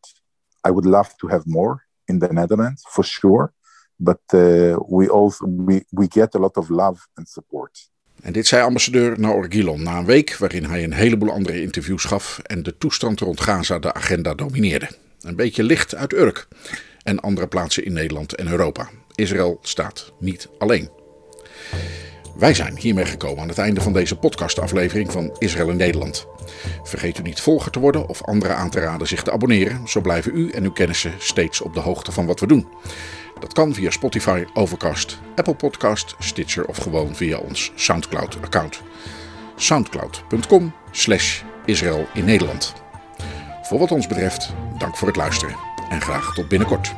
I 0.67 0.71
would 0.71 0.85
love 0.85 1.15
to 1.15 1.27
have 1.27 1.43
more 1.45 1.87
in 2.05 2.19
the 2.19 2.33
Netherlands 2.33 2.83
for 2.87 3.03
sure, 3.03 3.53
but 3.95 4.21
uh, 4.33 4.75
we 4.87 5.07
also 5.09 5.45
we, 5.47 5.85
we 5.89 6.07
get 6.07 6.35
a 6.35 6.39
lot 6.39 6.57
of 6.57 6.69
love 6.69 7.07
and 7.13 7.29
support. 7.29 7.89
En 8.21 8.33
dit 8.33 8.47
zei 8.47 8.63
ambassadeur 8.63 9.19
Naor 9.19 9.45
Gilon 9.49 9.83
na 9.83 9.97
een 9.97 10.05
week 10.05 10.35
waarin 10.37 10.65
hij 10.65 10.83
een 10.83 10.93
heleboel 10.93 11.31
andere 11.31 11.61
interviews 11.61 12.03
gaf 12.03 12.39
en 12.39 12.63
de 12.63 12.77
toestand 12.77 13.19
rond 13.19 13.41
Gaza 13.41 13.79
de 13.79 13.93
agenda 13.93 14.33
domineerde. 14.33 14.89
Een 15.21 15.35
beetje 15.35 15.63
licht 15.63 15.95
uit 15.95 16.13
Urk 16.13 16.47
en 17.03 17.19
andere 17.19 17.47
plaatsen 17.47 17.85
in 17.85 17.93
Nederland 17.93 18.35
en 18.35 18.47
Europa. 18.47 18.89
Israël 19.15 19.59
staat 19.61 20.13
niet 20.19 20.49
alleen. 20.57 20.89
Wij 22.37 22.53
zijn 22.53 22.77
hiermee 22.77 23.05
gekomen 23.05 23.41
aan 23.41 23.47
het 23.47 23.57
einde 23.57 23.81
van 23.81 23.93
deze 23.93 24.15
podcastaflevering 24.15 25.11
van 25.11 25.35
Israël 25.37 25.69
in 25.69 25.77
Nederland. 25.77 26.27
Vergeet 26.83 27.19
u 27.19 27.21
niet 27.21 27.41
volger 27.41 27.71
te 27.71 27.79
worden 27.79 28.07
of 28.07 28.23
anderen 28.23 28.55
aan 28.55 28.69
te 28.69 28.79
raden 28.79 29.07
zich 29.07 29.23
te 29.23 29.31
abonneren. 29.31 29.87
Zo 29.87 30.01
blijven 30.01 30.35
u 30.35 30.49
en 30.49 30.63
uw 30.63 30.71
kennissen 30.71 31.13
steeds 31.17 31.61
op 31.61 31.73
de 31.73 31.79
hoogte 31.79 32.11
van 32.11 32.25
wat 32.25 32.39
we 32.39 32.47
doen. 32.47 32.67
Dat 33.39 33.53
kan 33.53 33.73
via 33.73 33.89
Spotify, 33.89 34.45
Overcast, 34.53 35.19
Apple 35.35 35.55
Podcast, 35.55 36.15
Stitcher 36.19 36.65
of 36.65 36.77
gewoon 36.77 37.15
via 37.15 37.37
ons 37.37 37.71
Soundcloud-account. 37.75 38.81
Soundcloud.com 39.55 40.73
slash 40.91 41.41
Israël 41.65 42.07
in 42.13 42.25
Nederland. 42.25 42.73
Voor 43.61 43.79
wat 43.79 43.91
ons 43.91 44.07
betreft, 44.07 44.53
dank 44.77 44.97
voor 44.97 45.07
het 45.07 45.17
luisteren 45.17 45.55
en 45.89 46.01
graag 46.01 46.33
tot 46.33 46.47
binnenkort. 46.47 46.95